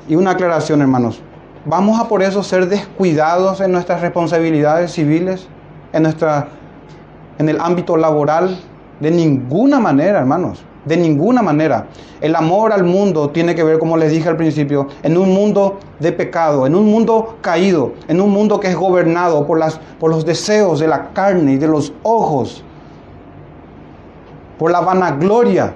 Y 0.08 0.16
una 0.16 0.32
aclaración, 0.32 0.80
hermanos. 0.80 1.22
¿Vamos 1.64 2.00
a 2.00 2.08
por 2.08 2.22
eso 2.22 2.42
ser 2.42 2.68
descuidados 2.68 3.60
en 3.60 3.70
nuestras 3.70 4.00
responsabilidades 4.00 4.92
civiles, 4.92 5.46
en, 5.92 6.02
nuestra, 6.02 6.48
en 7.38 7.48
el 7.48 7.60
ámbito 7.60 7.96
laboral? 7.96 8.58
De 8.98 9.12
ninguna 9.12 9.78
manera, 9.78 10.18
hermanos. 10.18 10.64
De 10.90 10.96
ninguna 10.96 11.40
manera. 11.40 11.86
El 12.20 12.34
amor 12.34 12.72
al 12.72 12.82
mundo 12.82 13.30
tiene 13.30 13.54
que 13.54 13.62
ver, 13.62 13.78
como 13.78 13.96
les 13.96 14.10
dije 14.10 14.28
al 14.28 14.36
principio, 14.36 14.88
en 15.04 15.16
un 15.16 15.32
mundo 15.32 15.78
de 16.00 16.10
pecado, 16.10 16.66
en 16.66 16.74
un 16.74 16.86
mundo 16.86 17.36
caído, 17.40 17.92
en 18.08 18.20
un 18.20 18.32
mundo 18.32 18.58
que 18.58 18.66
es 18.66 18.74
gobernado 18.74 19.46
por, 19.46 19.60
por 20.00 20.10
los 20.10 20.26
deseos 20.26 20.80
de 20.80 20.88
la 20.88 21.10
carne 21.12 21.52
y 21.52 21.58
de 21.58 21.68
los 21.68 21.92
ojos, 22.02 22.64
por 24.58 24.72
la 24.72 24.80
vanagloria 24.80 25.74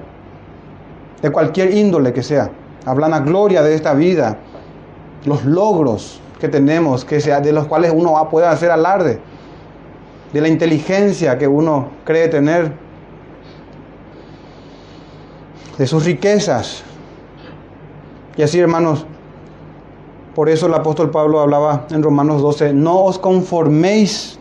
de 1.22 1.30
cualquier 1.30 1.72
índole 1.72 2.12
que 2.12 2.24
sea. 2.24 2.50
La 2.84 2.92
vanagloria 2.92 3.62
de 3.62 3.72
esta 3.72 3.94
vida, 3.94 4.38
los 5.26 5.44
logros 5.44 6.20
que 6.40 6.48
tenemos, 6.48 7.04
que 7.04 7.20
sea, 7.20 7.40
de 7.40 7.52
los 7.52 7.68
cuales 7.68 7.92
uno 7.94 8.28
puede 8.32 8.48
hacer 8.48 8.72
alarde, 8.72 9.20
de 10.32 10.40
la 10.40 10.48
inteligencia 10.48 11.38
que 11.38 11.46
uno 11.46 11.90
cree 12.04 12.26
tener 12.26 12.82
de 15.78 15.86
sus 15.86 16.04
riquezas. 16.04 16.82
Y 18.36 18.42
así, 18.42 18.58
hermanos, 18.58 19.06
por 20.34 20.48
eso 20.48 20.66
el 20.66 20.74
apóstol 20.74 21.10
Pablo 21.10 21.40
hablaba 21.40 21.86
en 21.90 22.02
Romanos 22.02 22.42
12, 22.42 22.72
no 22.72 23.02
os 23.02 23.18
conforméis 23.18 24.38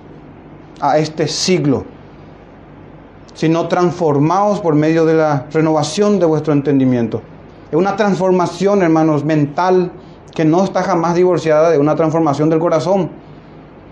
a 0.82 0.98
este 0.98 1.28
siglo, 1.28 1.86
sino 3.36 3.68
transformaos 3.68 4.60
por 4.60 4.76
medio 4.76 5.06
de 5.06 5.14
la 5.14 5.46
renovación 5.52 6.20
de 6.20 6.26
vuestro 6.26 6.54
entendimiento. 6.54 7.22
Es 7.72 7.78
una 7.78 7.96
transformación, 7.96 8.82
hermanos, 8.82 9.24
mental 9.24 9.92
que 10.34 10.46
no 10.46 10.64
está 10.64 10.84
jamás 10.84 11.16
divorciada 11.16 11.70
de 11.70 11.78
una 11.78 11.96
transformación 11.96 12.50
del 12.50 12.60
corazón. 12.60 13.10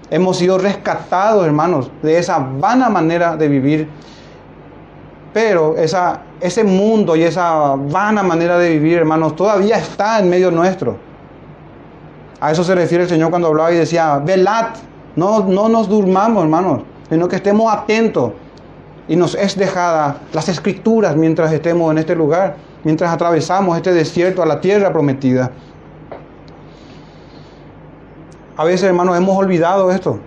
Hemos 0.10 0.38
sido 0.38 0.58
rescatados, 0.58 1.46
hermanos, 1.46 1.92
de 2.02 2.18
esa 2.18 2.40
vana 2.40 2.90
manera 2.90 3.38
de 3.38 3.48
vivir. 3.48 3.90
Pero 5.34 5.76
ese 5.78 6.64
mundo 6.64 7.16
y 7.16 7.24
esa 7.24 7.76
vana 7.76 8.22
manera 8.22 8.58
de 8.58 8.72
vivir, 8.72 8.98
hermanos, 8.98 9.36
todavía 9.36 9.78
está 9.78 10.20
en 10.20 10.30
medio 10.30 10.52
nuestro. 10.52 10.98
A 12.42 12.52
eso 12.52 12.64
se 12.64 12.76
refiere 12.76 13.04
el 13.04 13.10
Señor 13.10 13.30
cuando 13.30 13.48
hablaba 13.48 13.72
y 13.72 13.78
decía, 13.78 14.18
velad, 14.18 14.70
no, 15.16 15.42
no 15.46 15.70
nos 15.70 15.88
durmamos, 15.88 16.44
hermanos, 16.44 16.82
sino 17.10 17.28
que 17.28 17.38
estemos 17.38 17.72
atentos. 17.72 18.34
Y 19.08 19.16
nos 19.16 19.36
es 19.36 19.58
dejada 19.58 20.18
las 20.34 20.50
escrituras 20.50 21.16
mientras 21.16 21.52
estemos 21.54 21.92
en 21.92 21.98
este 21.98 22.16
lugar, 22.16 22.58
mientras 22.84 23.12
atravesamos 23.12 23.78
este 23.78 23.94
desierto 23.94 24.44
a 24.44 24.46
la 24.46 24.60
tierra 24.60 24.92
prometida. 24.92 25.52
A 28.58 28.66
veces, 28.66 28.84
hermanos, 28.84 29.18
hemos 29.18 29.38
olvidado 29.38 29.92
esto, 29.92 30.20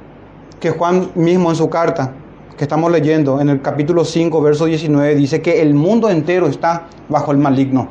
que 0.60 0.70
Juan 0.70 1.10
mismo 1.14 1.50
en 1.50 1.56
su 1.56 1.68
carta 1.68 2.12
que 2.56 2.64
estamos 2.64 2.90
leyendo 2.90 3.40
en 3.40 3.48
el 3.48 3.60
capítulo 3.60 4.04
5, 4.04 4.40
verso 4.40 4.66
19, 4.66 5.14
dice 5.16 5.42
que 5.42 5.60
el 5.60 5.74
mundo 5.74 6.08
entero 6.08 6.46
está 6.46 6.84
bajo 7.08 7.32
el 7.32 7.38
maligno. 7.38 7.88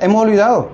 Hemos 0.00 0.22
olvidado 0.22 0.68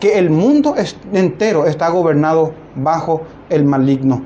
que 0.00 0.18
el 0.18 0.30
mundo 0.30 0.74
entero 1.12 1.66
está 1.66 1.90
gobernado 1.90 2.54
bajo 2.74 3.22
el 3.50 3.64
maligno. 3.64 4.22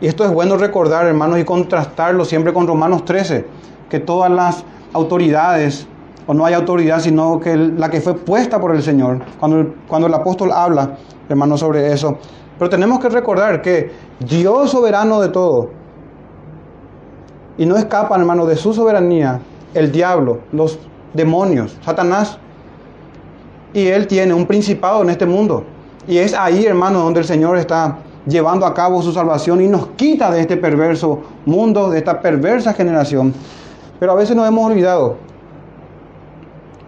Y 0.00 0.08
esto 0.08 0.24
es 0.24 0.32
bueno 0.32 0.56
recordar, 0.58 1.06
hermanos, 1.06 1.38
y 1.38 1.44
contrastarlo 1.44 2.24
siempre 2.24 2.52
con 2.52 2.66
Romanos 2.66 3.04
13, 3.04 3.46
que 3.88 4.00
todas 4.00 4.30
las 4.30 4.64
autoridades, 4.92 5.86
o 6.26 6.34
no 6.34 6.44
hay 6.44 6.54
autoridad, 6.54 7.00
sino 7.00 7.38
que 7.38 7.56
la 7.56 7.88
que 7.88 8.00
fue 8.00 8.14
puesta 8.14 8.60
por 8.60 8.74
el 8.74 8.82
Señor, 8.82 9.22
cuando, 9.38 9.74
cuando 9.86 10.08
el 10.08 10.14
apóstol 10.14 10.50
habla, 10.52 10.96
hermanos, 11.28 11.60
sobre 11.60 11.92
eso, 11.92 12.18
pero 12.58 12.70
tenemos 12.70 13.00
que 13.00 13.08
recordar 13.08 13.62
que 13.62 13.90
Dios 14.20 14.70
soberano 14.70 15.20
de 15.20 15.28
todo, 15.28 15.70
y 17.58 17.64
no 17.66 17.76
escapan, 17.76 18.20
hermano, 18.20 18.46
de 18.46 18.56
su 18.56 18.74
soberanía 18.74 19.40
el 19.74 19.92
diablo, 19.92 20.40
los 20.52 20.78
demonios, 21.14 21.76
Satanás. 21.82 22.38
Y 23.72 23.86
él 23.86 24.06
tiene 24.06 24.34
un 24.34 24.46
principado 24.46 25.02
en 25.02 25.10
este 25.10 25.26
mundo. 25.26 25.64
Y 26.06 26.18
es 26.18 26.34
ahí, 26.34 26.64
hermano, 26.64 27.00
donde 27.00 27.20
el 27.20 27.26
Señor 27.26 27.56
está 27.58 27.98
llevando 28.26 28.66
a 28.66 28.74
cabo 28.74 29.02
su 29.02 29.12
salvación 29.12 29.60
y 29.60 29.68
nos 29.68 29.88
quita 29.88 30.30
de 30.30 30.40
este 30.40 30.56
perverso 30.56 31.20
mundo, 31.44 31.90
de 31.90 31.98
esta 31.98 32.20
perversa 32.20 32.74
generación. 32.74 33.34
Pero 33.98 34.12
a 34.12 34.14
veces 34.14 34.36
nos 34.36 34.46
hemos 34.46 34.70
olvidado 34.70 35.16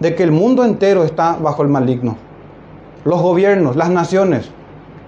de 0.01 0.15
que 0.15 0.23
el 0.23 0.33
mundo 0.33 0.65
entero 0.65 1.05
está 1.05 1.37
bajo 1.41 1.63
el 1.63 1.69
maligno. 1.69 2.17
Los 3.05 3.21
gobiernos, 3.23 3.77
las 3.77 3.91
naciones, 3.91 4.51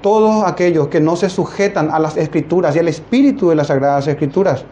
todos 0.02 0.44
aquellos 0.44 0.88
que 0.88 1.00
no 1.00 1.16
se 1.16 1.28
sujetan 1.28 1.90
a 1.90 1.98
las 1.98 2.16
escrituras 2.16 2.74
y 2.76 2.78
al 2.78 2.88
espíritu 2.88 3.48
de 3.48 3.54
las 3.54 3.66
sagradas 3.68 4.06
escrituras. 4.06 4.64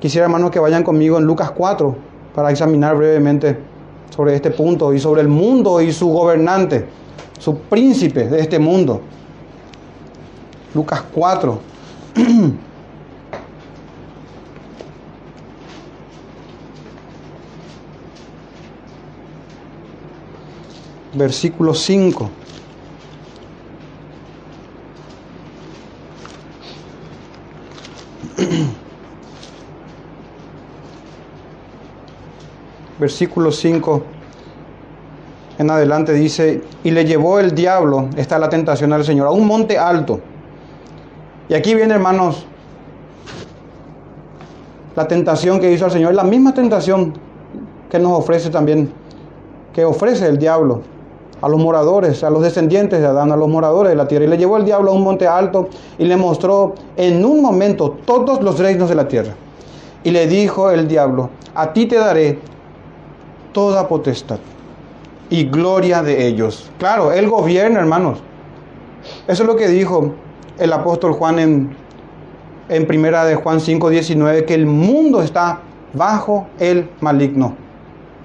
Quisiera, 0.00 0.24
hermanos, 0.24 0.50
que 0.50 0.58
vayan 0.58 0.82
conmigo 0.82 1.18
en 1.18 1.24
Lucas 1.24 1.52
4 1.52 1.94
para 2.34 2.50
examinar 2.50 2.96
brevemente 2.96 3.56
sobre 4.10 4.34
este 4.34 4.50
punto 4.50 4.92
y 4.92 4.98
sobre 4.98 5.22
el 5.22 5.28
mundo 5.28 5.80
y 5.80 5.92
su 5.92 6.08
gobernante, 6.08 6.86
su 7.38 7.56
príncipe 7.58 8.28
de 8.28 8.40
este 8.40 8.58
mundo. 8.58 9.00
Lucas 10.74 11.04
4. 11.14 11.58
versículo 21.14 21.74
5. 21.74 22.30
Versículo 32.98 33.50
5 33.50 34.02
en 35.58 35.70
adelante 35.70 36.12
dice, 36.12 36.62
y 36.82 36.90
le 36.92 37.04
llevó 37.04 37.38
el 37.38 37.54
diablo, 37.54 38.08
está 38.16 38.38
la 38.38 38.48
tentación 38.48 38.90
del 38.90 39.04
Señor, 39.04 39.26
a 39.26 39.30
un 39.30 39.46
monte 39.46 39.78
alto, 39.78 40.20
Y 41.48 41.54
aquí 41.54 41.74
viene, 41.74 41.92
hermanos, 41.94 42.46
la 44.96 45.06
tentación 45.06 45.60
que 45.60 45.70
hizo 45.70 45.84
el 45.84 45.90
Señor, 45.90 46.14
la 46.14 46.24
misma 46.24 46.54
tentación 46.54 47.12
que 47.90 47.98
nos 47.98 48.12
ofrece 48.12 48.48
también, 48.50 48.90
que 49.74 49.84
ofrece 49.84 50.26
el 50.26 50.38
diablo 50.38 50.82
a 51.42 51.48
los 51.48 51.60
moradores, 51.60 52.22
a 52.24 52.30
los 52.30 52.42
descendientes 52.42 53.00
de 53.00 53.06
Adán, 53.06 53.32
a 53.32 53.36
los 53.36 53.48
moradores 53.48 53.90
de 53.90 53.96
la 53.96 54.06
tierra. 54.06 54.24
Y 54.24 54.28
le 54.28 54.38
llevó 54.38 54.56
el 54.56 54.64
diablo 54.64 54.92
a 54.92 54.94
un 54.94 55.02
monte 55.02 55.26
alto 55.26 55.68
y 55.98 56.04
le 56.04 56.16
mostró 56.16 56.74
en 56.96 57.24
un 57.24 57.42
momento 57.42 57.98
todos 58.04 58.42
los 58.42 58.58
reinos 58.58 58.88
de 58.88 58.94
la 58.94 59.08
tierra. 59.08 59.34
Y 60.04 60.10
le 60.12 60.26
dijo 60.26 60.70
el 60.70 60.88
diablo, 60.88 61.30
a 61.54 61.72
ti 61.72 61.86
te 61.86 61.96
daré 61.96 62.38
toda 63.52 63.88
potestad 63.88 64.38
y 65.30 65.44
gloria 65.44 66.02
de 66.02 66.26
ellos. 66.26 66.70
Claro, 66.78 67.12
él 67.12 67.28
gobierna, 67.28 67.80
hermanos. 67.80 68.18
Eso 69.26 69.42
es 69.42 69.48
lo 69.48 69.56
que 69.56 69.66
dijo 69.66 70.12
el 70.58 70.72
apóstol 70.72 71.12
Juan 71.12 71.38
en, 71.38 71.76
en 72.68 72.86
primera 72.86 73.24
de 73.24 73.34
Juan 73.34 73.60
5, 73.60 73.90
19, 73.90 74.44
que 74.44 74.54
el 74.54 74.66
mundo 74.66 75.22
está 75.22 75.60
bajo 75.92 76.46
el 76.60 76.88
maligno. 77.00 77.56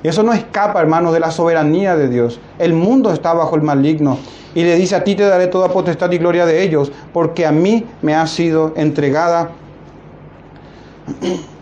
Eso 0.08 0.24
no 0.24 0.34
escapa, 0.34 0.80
hermanos, 0.80 1.14
de 1.14 1.20
la 1.20 1.32
soberanía 1.32 1.96
de 1.96 2.08
Dios. 2.08 2.40
El 2.60 2.74
mundo 2.74 3.12
está 3.12 3.34
bajo 3.34 3.56
el 3.56 3.62
maligno. 3.62 4.18
Y 4.56 4.64
le 4.64 4.76
dice, 4.76 4.96
a 4.96 5.04
ti 5.04 5.16
te 5.16 5.24
daré 5.24 5.48
toda 5.48 5.70
potestad 5.70 6.12
y 6.12 6.18
gloria 6.18 6.46
de 6.46 6.64
ellos, 6.64 6.92
porque 7.14 7.46
a 7.46 7.52
mí 7.52 7.86
me 8.02 8.16
ha 8.16 8.26
sido 8.26 8.74
entregada 8.76 9.52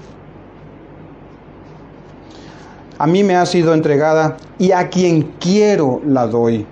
a 2.97 3.08
mí 3.08 3.23
me 3.23 3.36
ha 3.36 3.45
sido 3.45 3.73
entregada 3.73 4.38
y 4.58 4.71
a 4.71 4.89
quien 4.89 5.34
quiero 5.39 6.01
la 6.05 6.27
doy. 6.27 6.65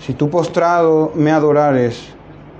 Si 0.00 0.14
tú 0.14 0.28
postrado 0.30 1.12
me 1.14 1.30
adorares, 1.30 2.08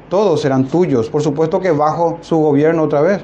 todos 0.09 0.40
serán 0.43 0.67
tuyos, 0.67 1.11
por 1.11 1.23
supuesto 1.23 1.61
que 1.61 1.71
bajo 1.71 2.19
su 2.21 2.37
gobierno 2.37 2.83
otra 2.83 3.01
vez. 3.01 3.23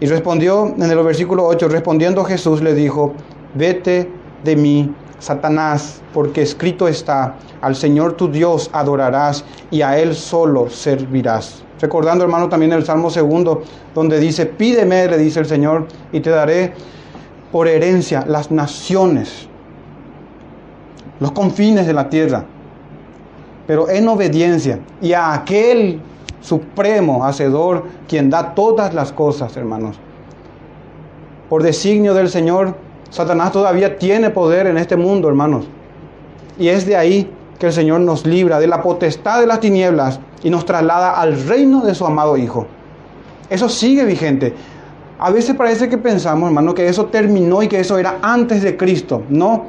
Y 0.00 0.06
respondió 0.06 0.66
en 0.66 0.82
el 0.82 1.02
versículo 1.02 1.46
8, 1.46 1.68
respondiendo 1.68 2.24
Jesús 2.24 2.62
le 2.62 2.74
dijo, 2.74 3.14
vete 3.54 4.10
de 4.44 4.56
mí, 4.56 4.94
Satanás, 5.18 6.02
porque 6.12 6.42
escrito 6.42 6.86
está, 6.86 7.36
al 7.60 7.74
Señor 7.76 8.14
tu 8.14 8.28
Dios 8.28 8.68
adorarás 8.72 9.44
y 9.70 9.82
a 9.82 9.98
Él 9.98 10.14
solo 10.14 10.68
servirás. 10.68 11.62
Recordando, 11.80 12.24
hermano, 12.24 12.48
también 12.48 12.72
el 12.72 12.84
Salmo 12.84 13.10
segundo, 13.10 13.62
donde 13.94 14.20
dice, 14.20 14.46
pídeme, 14.46 15.06
le 15.08 15.18
dice 15.18 15.40
el 15.40 15.46
Señor, 15.46 15.86
y 16.12 16.20
te 16.20 16.30
daré 16.30 16.74
por 17.50 17.68
herencia 17.68 18.24
las 18.26 18.50
naciones, 18.50 19.48
los 21.20 21.32
confines 21.32 21.86
de 21.86 21.92
la 21.92 22.08
tierra, 22.08 22.44
pero 23.66 23.88
en 23.88 24.08
obediencia 24.08 24.80
y 25.00 25.12
a 25.12 25.32
aquel 25.32 26.00
supremo 26.40 27.24
hacedor 27.24 27.84
quien 28.08 28.28
da 28.28 28.54
todas 28.54 28.92
las 28.92 29.12
cosas, 29.12 29.56
hermanos. 29.56 29.96
Por 31.48 31.62
designio 31.62 32.14
del 32.14 32.28
Señor, 32.28 32.76
Satanás 33.14 33.52
todavía 33.52 33.96
tiene 33.96 34.30
poder 34.30 34.66
en 34.66 34.76
este 34.76 34.96
mundo, 34.96 35.28
hermanos. 35.28 35.66
Y 36.58 36.66
es 36.66 36.84
de 36.84 36.96
ahí 36.96 37.30
que 37.60 37.66
el 37.66 37.72
Señor 37.72 38.00
nos 38.00 38.26
libra 38.26 38.58
de 38.58 38.66
la 38.66 38.82
potestad 38.82 39.38
de 39.38 39.46
las 39.46 39.60
tinieblas 39.60 40.18
y 40.42 40.50
nos 40.50 40.66
traslada 40.66 41.12
al 41.12 41.46
reino 41.46 41.82
de 41.82 41.94
su 41.94 42.04
amado 42.04 42.36
Hijo. 42.36 42.66
Eso 43.48 43.68
sigue 43.68 44.04
vigente. 44.04 44.52
A 45.20 45.30
veces 45.30 45.54
parece 45.54 45.88
que 45.88 45.96
pensamos, 45.96 46.48
hermano, 46.48 46.74
que 46.74 46.88
eso 46.88 47.06
terminó 47.06 47.62
y 47.62 47.68
que 47.68 47.78
eso 47.78 47.98
era 47.98 48.18
antes 48.20 48.62
de 48.62 48.76
Cristo. 48.76 49.22
No, 49.28 49.66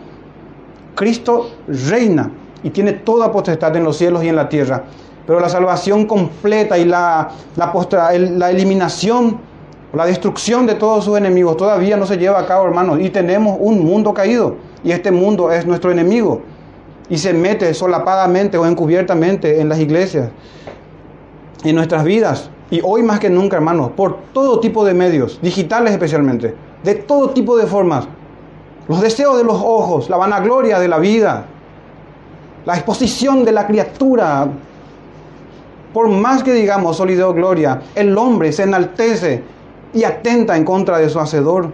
Cristo 0.96 1.52
reina 1.68 2.32
y 2.64 2.72
tiene 2.72 2.94
toda 2.94 3.32
potestad 3.32 3.76
en 3.76 3.84
los 3.84 3.96
cielos 3.96 4.24
y 4.24 4.28
en 4.28 4.38
la 4.38 4.50
tierra. 4.50 4.86
Pero 5.28 5.40
la 5.40 5.50
salvación 5.50 6.08
completa 6.08 6.80
y 6.80 6.86
la, 6.86 7.30
la, 7.56 7.72
la 8.18 8.50
eliminación, 8.50 9.38
la 9.96 10.06
destrucción 10.06 10.66
de 10.66 10.76
todos 10.76 11.06
sus 11.06 11.18
enemigos 11.18 11.56
todavía 11.58 11.96
no 11.96 12.06
se 12.06 12.18
lleva 12.18 12.40
a 12.40 12.46
cabo, 12.46 12.68
hermanos. 12.68 13.00
Y 13.02 13.10
tenemos 13.10 13.58
un 13.60 13.84
mundo 13.84 14.14
caído. 14.14 14.56
Y 14.84 14.92
este 14.92 15.12
mundo 15.12 15.52
es 15.52 15.66
nuestro 15.66 15.92
enemigo. 15.92 16.42
Y 17.10 17.18
se 17.18 17.34
mete 17.34 17.74
solapadamente 17.74 18.58
o 18.58 18.66
encubiertamente 18.66 19.62
en 19.62 19.70
las 19.70 19.80
iglesias, 19.80 20.30
en 21.64 21.76
nuestras 21.76 22.04
vidas. 22.04 22.50
Y 22.72 22.82
hoy 22.84 23.04
más 23.04 23.20
que 23.20 23.30
nunca, 23.30 23.58
hermanos, 23.58 23.92
por 23.96 24.18
todo 24.34 24.60
tipo 24.60 24.84
de 24.84 24.94
medios, 24.94 25.40
digitales 25.42 25.94
especialmente, 25.94 26.56
de 26.84 26.96
todo 26.96 27.30
tipo 27.30 27.56
de 27.56 27.68
formas, 27.68 28.08
los 28.88 29.02
deseos 29.02 29.38
de 29.38 29.44
los 29.44 29.62
ojos, 29.64 30.10
la 30.10 30.18
vanagloria 30.18 30.80
de 30.80 30.88
la 30.88 30.98
vida, 30.98 31.46
la 32.66 32.74
exposición 32.74 33.46
de 33.46 33.52
la 33.52 33.68
criatura, 33.68 34.48
por 35.94 36.10
más 36.10 36.44
que 36.44 36.54
digamos 36.54 36.98
sólido 36.98 37.34
gloria, 37.34 37.82
el 37.96 38.18
hombre 38.18 38.52
se 38.52 38.64
enaltece 38.64 39.55
y 39.96 40.04
atenta 40.04 40.58
en 40.58 40.66
contra 40.66 41.00
de 41.00 41.10
su 41.10 41.20
hacedor. 41.20 41.72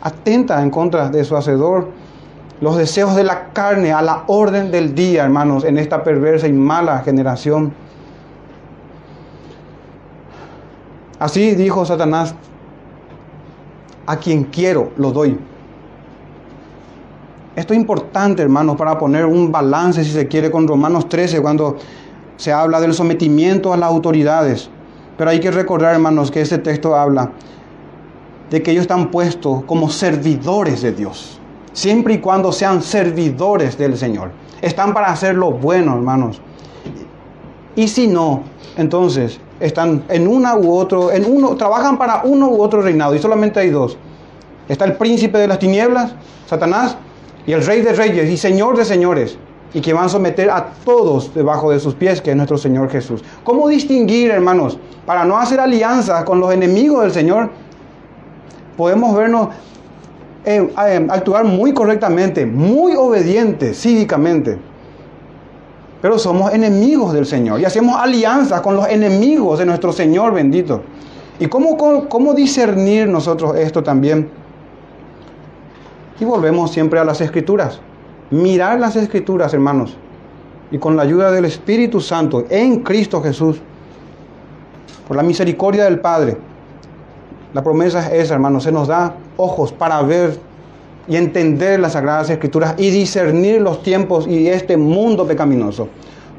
Atenta 0.00 0.62
en 0.62 0.70
contra 0.70 1.10
de 1.10 1.22
su 1.22 1.36
hacedor. 1.36 1.88
Los 2.62 2.78
deseos 2.78 3.14
de 3.14 3.22
la 3.22 3.52
carne 3.52 3.92
a 3.92 4.00
la 4.00 4.24
orden 4.26 4.70
del 4.70 4.94
día, 4.94 5.24
hermanos, 5.24 5.64
en 5.64 5.76
esta 5.76 6.02
perversa 6.02 6.48
y 6.48 6.54
mala 6.54 7.00
generación. 7.00 7.74
Así 11.18 11.54
dijo 11.54 11.84
Satanás, 11.84 12.34
a 14.06 14.16
quien 14.16 14.44
quiero 14.44 14.92
lo 14.96 15.12
doy. 15.12 15.38
Esto 17.54 17.74
es 17.74 17.80
importante, 17.80 18.42
hermanos, 18.42 18.76
para 18.76 18.98
poner 18.98 19.26
un 19.26 19.52
balance, 19.52 20.04
si 20.04 20.10
se 20.10 20.26
quiere, 20.26 20.50
con 20.50 20.66
Romanos 20.66 21.08
13, 21.08 21.42
cuando 21.42 21.76
se 22.36 22.52
habla 22.52 22.80
del 22.80 22.94
sometimiento 22.94 23.74
a 23.74 23.76
las 23.76 23.90
autoridades. 23.90 24.70
Pero 25.16 25.30
hay 25.30 25.40
que 25.40 25.50
recordar, 25.50 25.94
hermanos, 25.94 26.30
que 26.30 26.40
este 26.40 26.58
texto 26.58 26.94
habla 26.94 27.30
de 28.50 28.62
que 28.62 28.70
ellos 28.70 28.82
están 28.82 29.10
puestos 29.10 29.64
como 29.64 29.90
servidores 29.90 30.82
de 30.82 30.92
Dios, 30.92 31.40
siempre 31.72 32.14
y 32.14 32.18
cuando 32.18 32.52
sean 32.52 32.82
servidores 32.82 33.76
del 33.78 33.96
Señor. 33.96 34.30
Están 34.62 34.94
para 34.94 35.08
hacer 35.08 35.34
lo 35.34 35.52
bueno, 35.52 35.94
hermanos. 35.94 36.40
Y 37.74 37.88
si 37.88 38.06
no, 38.06 38.42
entonces 38.76 39.40
están 39.60 40.04
en 40.08 40.28
una 40.28 40.56
u 40.56 40.74
otro, 40.76 41.10
en 41.10 41.24
uno, 41.24 41.56
trabajan 41.56 41.98
para 41.98 42.22
uno 42.24 42.48
u 42.48 42.62
otro 42.62 42.82
reinado 42.82 43.14
y 43.14 43.18
solamente 43.18 43.60
hay 43.60 43.70
dos. 43.70 43.98
Está 44.68 44.84
el 44.84 44.96
príncipe 44.96 45.38
de 45.38 45.46
las 45.46 45.58
tinieblas, 45.58 46.14
Satanás, 46.46 46.96
y 47.46 47.52
el 47.52 47.64
rey 47.64 47.82
de 47.82 47.92
reyes 47.92 48.30
y 48.30 48.36
señor 48.36 48.76
de 48.76 48.84
señores, 48.84 49.38
y 49.76 49.82
que 49.82 49.92
van 49.92 50.06
a 50.06 50.08
someter 50.08 50.48
a 50.48 50.70
todos 50.86 51.34
debajo 51.34 51.70
de 51.70 51.78
sus 51.78 51.94
pies, 51.94 52.22
que 52.22 52.30
es 52.30 52.36
nuestro 52.36 52.56
Señor 52.56 52.88
Jesús. 52.88 53.22
¿Cómo 53.44 53.68
distinguir, 53.68 54.30
hermanos, 54.30 54.78
para 55.04 55.26
no 55.26 55.36
hacer 55.36 55.60
alianzas 55.60 56.24
con 56.24 56.40
los 56.40 56.50
enemigos 56.50 57.02
del 57.02 57.12
Señor? 57.12 57.50
Podemos 58.74 59.14
vernos 59.14 59.50
eh, 60.46 60.72
eh, 60.88 61.06
actuar 61.10 61.44
muy 61.44 61.74
correctamente, 61.74 62.46
muy 62.46 62.94
obedientes 62.96 63.78
cívicamente 63.78 64.58
pero 66.00 66.18
somos 66.18 66.54
enemigos 66.54 67.12
del 67.12 67.26
Señor 67.26 67.60
y 67.60 67.64
hacemos 67.64 68.00
alianzas 68.00 68.60
con 68.60 68.76
los 68.76 68.88
enemigos 68.88 69.58
de 69.58 69.66
nuestro 69.66 69.92
Señor 69.92 70.32
bendito. 70.34 70.82
¿Y 71.40 71.48
cómo, 71.48 71.76
cómo, 71.76 72.32
discernir 72.32 73.08
nosotros 73.08 73.56
esto 73.56 73.82
también? 73.82 74.30
Y 76.20 76.24
volvemos 76.24 76.70
siempre 76.70 77.00
a 77.00 77.04
las 77.04 77.20
escrituras. 77.20 77.80
Mirar 78.30 78.80
las 78.80 78.96
escrituras, 78.96 79.54
hermanos. 79.54 79.96
Y 80.70 80.78
con 80.78 80.96
la 80.96 81.02
ayuda 81.02 81.30
del 81.30 81.44
Espíritu 81.44 82.00
Santo 82.00 82.44
en 82.50 82.80
Cristo 82.80 83.22
Jesús, 83.22 83.60
por 85.06 85.16
la 85.16 85.22
misericordia 85.22 85.84
del 85.84 86.00
Padre. 86.00 86.36
La 87.54 87.62
promesa 87.62 88.06
es 88.08 88.24
esa, 88.24 88.34
hermanos. 88.34 88.64
Se 88.64 88.72
nos 88.72 88.88
da 88.88 89.14
ojos 89.36 89.72
para 89.72 90.02
ver 90.02 90.38
y 91.06 91.14
entender 91.16 91.78
las 91.78 91.92
sagradas 91.92 92.28
escrituras 92.28 92.74
y 92.78 92.90
discernir 92.90 93.60
los 93.60 93.82
tiempos 93.82 94.26
y 94.26 94.48
este 94.48 94.76
mundo 94.76 95.24
pecaminoso. 95.24 95.88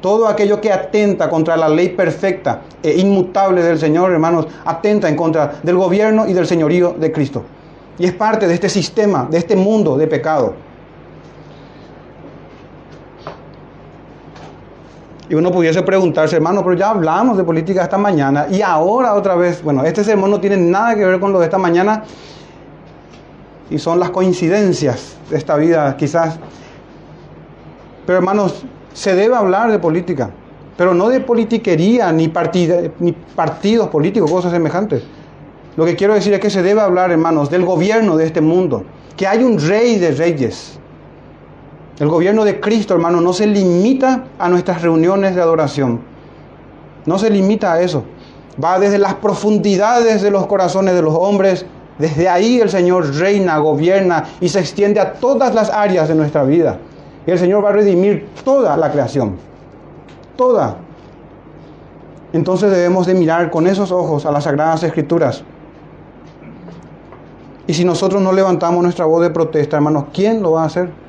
Todo 0.01 0.27
aquello 0.27 0.59
que 0.59 0.73
atenta 0.73 1.29
contra 1.29 1.55
la 1.55 1.69
ley 1.69 1.89
perfecta 1.89 2.61
e 2.83 2.99
inmutable 2.99 3.63
del 3.63 3.79
Señor, 3.79 4.11
hermanos, 4.11 4.47
atenta 4.65 5.07
en 5.07 5.15
contra 5.15 5.59
del 5.63 5.77
gobierno 5.77 6.27
y 6.27 6.33
del 6.33 6.45
señorío 6.45 6.95
de 6.99 7.11
Cristo. 7.13 7.43
Y 7.97 8.05
es 8.05 8.13
parte 8.13 8.47
de 8.47 8.53
este 8.53 8.69
sistema, 8.69 9.27
de 9.31 9.37
este 9.37 9.55
mundo 9.55 9.97
de 9.97 10.07
pecado. 10.07 10.66
Y 15.29 15.35
uno 15.35 15.51
pudiese 15.51 15.81
preguntarse, 15.81 16.37
hermano, 16.37 16.63
pero 16.63 16.75
ya 16.75 16.89
hablamos 16.89 17.37
de 17.37 17.43
política 17.43 17.83
esta 17.83 17.97
mañana 17.97 18.47
y 18.49 18.61
ahora 18.61 19.13
otra 19.13 19.35
vez, 19.35 19.61
bueno, 19.61 19.83
este 19.83 20.03
sermón 20.03 20.31
no 20.31 20.39
tiene 20.39 20.55
nada 20.55 20.95
que 20.95 21.03
ver 21.05 21.19
con 21.19 21.33
lo 21.33 21.39
de 21.39 21.45
esta 21.45 21.57
mañana 21.57 22.03
y 23.69 23.77
son 23.77 23.99
las 23.99 24.11
coincidencias 24.11 25.17
de 25.29 25.37
esta 25.37 25.57
vida 25.57 25.97
quizás. 25.97 26.39
Pero 28.05 28.19
hermanos, 28.19 28.63
se 28.93 29.15
debe 29.15 29.35
hablar 29.35 29.69
de 29.69 29.79
política, 29.79 30.29
pero 30.77 30.93
no 30.93 31.09
de 31.09 31.19
politiquería 31.19 32.11
ni, 32.13 32.31
ni 32.99 33.11
partidos 33.11 33.89
políticos, 33.89 34.31
cosas 34.31 34.53
semejantes. 34.53 35.03
Lo 35.75 35.85
que 35.85 35.95
quiero 35.95 36.13
decir 36.13 36.33
es 36.33 36.39
que 36.39 36.49
se 36.49 36.63
debe 36.63 36.81
hablar, 36.81 37.11
hermanos, 37.11 37.49
del 37.49 37.65
gobierno 37.65 38.15
de 38.15 38.25
este 38.25 38.41
mundo, 38.41 38.83
que 39.15 39.27
hay 39.27 39.43
un 39.43 39.59
rey 39.59 39.99
de 39.99 40.11
reyes. 40.11 40.79
El 41.99 42.09
gobierno 42.09 42.45
de 42.45 42.59
Cristo, 42.59 42.93
hermano, 42.93 43.21
no 43.21 43.33
se 43.33 43.47
limita 43.47 44.25
a 44.37 44.49
nuestras 44.49 44.81
reuniones 44.83 45.35
de 45.35 45.41
adoración. 45.41 46.01
No 47.05 47.17
se 47.17 47.29
limita 47.29 47.73
a 47.73 47.81
eso. 47.81 48.03
Va 48.63 48.77
desde 48.79 48.99
las 48.99 49.15
profundidades 49.15 50.21
de 50.21 50.29
los 50.29 50.45
corazones 50.45 50.93
de 50.93 51.01
los 51.01 51.15
hombres. 51.15 51.65
Desde 51.97 52.29
ahí 52.29 52.59
el 52.59 52.69
Señor 52.69 53.15
reina, 53.15 53.57
gobierna 53.57 54.25
y 54.39 54.49
se 54.49 54.59
extiende 54.59 54.99
a 54.99 55.13
todas 55.13 55.55
las 55.55 55.71
áreas 55.71 56.07
de 56.07 56.13
nuestra 56.13 56.43
vida. 56.43 56.77
Y 57.25 57.31
el 57.31 57.39
Señor 57.39 57.65
va 57.65 57.69
a 57.69 57.73
redimir 57.73 58.29
toda 58.43 58.77
la 58.77 58.91
creación. 58.91 59.37
Toda. 60.35 60.77
Entonces 62.31 62.69
debemos 62.69 63.07
de 63.07 63.15
mirar 63.15 63.49
con 63.49 63.65
esos 63.65 63.91
ojos 63.91 64.27
a 64.27 64.31
las 64.31 64.43
sagradas 64.43 64.83
escrituras. 64.83 65.43
Y 67.65 67.73
si 67.73 67.83
nosotros 67.83 68.21
no 68.21 68.31
levantamos 68.31 68.83
nuestra 68.83 69.05
voz 69.05 69.23
de 69.23 69.31
protesta, 69.31 69.77
hermanos, 69.77 70.05
¿quién 70.13 70.43
lo 70.43 70.51
va 70.51 70.63
a 70.63 70.65
hacer? 70.67 71.06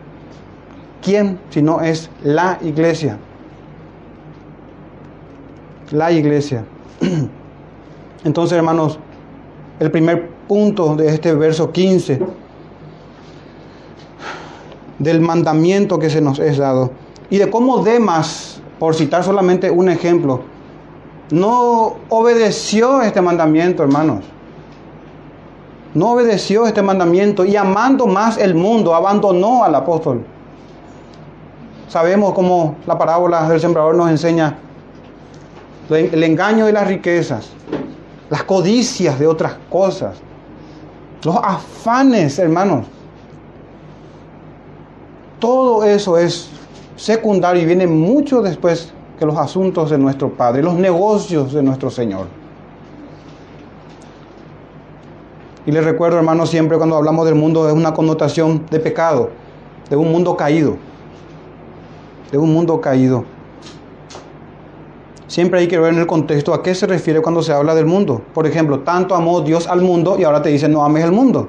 ¿Quién 1.02 1.38
si 1.50 1.62
no 1.62 1.80
es 1.80 2.10
la 2.22 2.58
iglesia? 2.62 3.18
La 5.90 6.12
iglesia. 6.12 6.64
Entonces, 8.24 8.56
hermanos, 8.56 8.98
el 9.78 9.90
primer 9.90 10.28
punto 10.48 10.96
de 10.96 11.08
este 11.08 11.34
verso 11.34 11.70
15 11.70 12.20
del 14.98 15.20
mandamiento 15.20 15.98
que 15.98 16.10
se 16.10 16.20
nos 16.20 16.38
es 16.40 16.58
dado 16.58 16.90
y 17.30 17.38
de 17.38 17.48
cómo 17.50 17.84
Demas, 17.84 18.60
por 18.78 18.94
citar 18.94 19.22
solamente 19.22 19.70
un 19.70 19.88
ejemplo, 19.88 20.40
no 21.30 21.96
obedeció 22.08 23.02
este 23.02 23.20
mandamiento, 23.20 23.82
hermanos. 23.82 24.24
No 25.94 26.12
obedeció 26.12 26.66
este 26.66 26.82
mandamiento 26.82 27.44
y 27.44 27.56
amando 27.56 28.06
más 28.06 28.38
el 28.38 28.54
mundo, 28.54 28.94
abandonó 28.94 29.64
al 29.64 29.74
apóstol. 29.74 30.24
Sabemos 31.88 32.34
cómo 32.34 32.76
la 32.86 32.98
parábola 32.98 33.48
del 33.48 33.60
sembrador 33.60 33.94
nos 33.94 34.10
enseña 34.10 34.58
el 35.90 36.22
engaño 36.22 36.66
de 36.66 36.72
las 36.72 36.86
riquezas, 36.86 37.50
las 38.28 38.44
codicias 38.44 39.18
de 39.18 39.26
otras 39.26 39.56
cosas, 39.70 40.18
los 41.24 41.36
afanes, 41.36 42.38
hermanos. 42.38 42.86
Todo 45.38 45.82
eso 45.84 46.18
es 46.18 46.50
secundario 46.96 47.62
y 47.62 47.66
viene 47.66 47.86
mucho 47.86 48.42
después 48.42 48.92
que 49.18 49.24
los 49.24 49.38
asuntos 49.38 49.88
de 49.88 49.96
nuestro 49.96 50.30
Padre, 50.30 50.62
los 50.62 50.74
negocios 50.74 51.54
de 51.54 51.62
nuestro 51.62 51.90
Señor. 51.90 52.26
Y 55.64 55.72
les 55.72 55.84
recuerdo, 55.84 56.18
hermanos, 56.18 56.50
siempre 56.50 56.76
cuando 56.76 56.96
hablamos 56.96 57.24
del 57.24 57.34
mundo 57.34 57.66
es 57.68 57.74
una 57.74 57.94
connotación 57.94 58.66
de 58.70 58.80
pecado, 58.80 59.30
de 59.88 59.96
un 59.96 60.10
mundo 60.10 60.36
caído, 60.36 60.76
de 62.30 62.38
un 62.38 62.52
mundo 62.52 62.80
caído. 62.80 63.24
Siempre 65.26 65.60
hay 65.60 65.68
que 65.68 65.78
ver 65.78 65.92
en 65.92 66.00
el 66.00 66.06
contexto 66.06 66.54
a 66.54 66.62
qué 66.62 66.74
se 66.74 66.86
refiere 66.86 67.20
cuando 67.20 67.42
se 67.42 67.52
habla 67.52 67.74
del 67.74 67.86
mundo. 67.86 68.22
Por 68.32 68.46
ejemplo, 68.46 68.80
tanto 68.80 69.14
amó 69.14 69.40
Dios 69.42 69.66
al 69.66 69.82
mundo 69.82 70.16
y 70.18 70.24
ahora 70.24 70.42
te 70.42 70.48
dice 70.48 70.68
no 70.68 70.84
ames 70.84 71.04
el 71.04 71.12
mundo. 71.12 71.48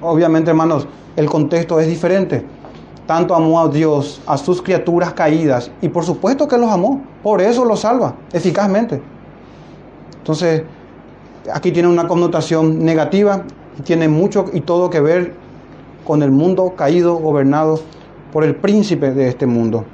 Obviamente, 0.00 0.50
hermanos, 0.50 0.86
el 1.16 1.26
contexto 1.28 1.80
es 1.80 1.88
diferente 1.88 2.44
tanto 3.06 3.34
amó 3.34 3.60
a 3.60 3.68
Dios, 3.68 4.20
a 4.26 4.36
sus 4.36 4.60
criaturas 4.60 5.14
caídas, 5.14 5.70
y 5.80 5.88
por 5.88 6.04
supuesto 6.04 6.48
que 6.48 6.58
los 6.58 6.70
amó, 6.70 7.02
por 7.22 7.40
eso 7.40 7.64
los 7.64 7.80
salva 7.80 8.16
eficazmente. 8.32 9.00
Entonces, 10.18 10.64
aquí 11.52 11.70
tiene 11.70 11.88
una 11.88 12.08
connotación 12.08 12.84
negativa 12.84 13.44
y 13.78 13.82
tiene 13.82 14.08
mucho 14.08 14.46
y 14.52 14.60
todo 14.60 14.90
que 14.90 15.00
ver 15.00 15.34
con 16.04 16.22
el 16.22 16.32
mundo 16.32 16.74
caído, 16.76 17.16
gobernado 17.16 17.80
por 18.32 18.44
el 18.44 18.56
príncipe 18.56 19.12
de 19.12 19.28
este 19.28 19.46
mundo. 19.46 19.84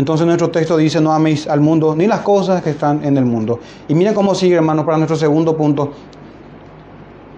Entonces 0.00 0.26
nuestro 0.26 0.48
texto 0.48 0.78
dice, 0.78 0.98
no 0.98 1.12
améis 1.12 1.46
al 1.46 1.60
mundo 1.60 1.94
ni 1.94 2.06
las 2.06 2.20
cosas 2.20 2.62
que 2.62 2.70
están 2.70 3.04
en 3.04 3.18
el 3.18 3.26
mundo. 3.26 3.60
Y 3.86 3.94
miren 3.94 4.14
cómo 4.14 4.34
sigue, 4.34 4.54
hermanos, 4.54 4.86
para 4.86 4.96
nuestro 4.96 5.14
segundo 5.14 5.58
punto. 5.58 5.92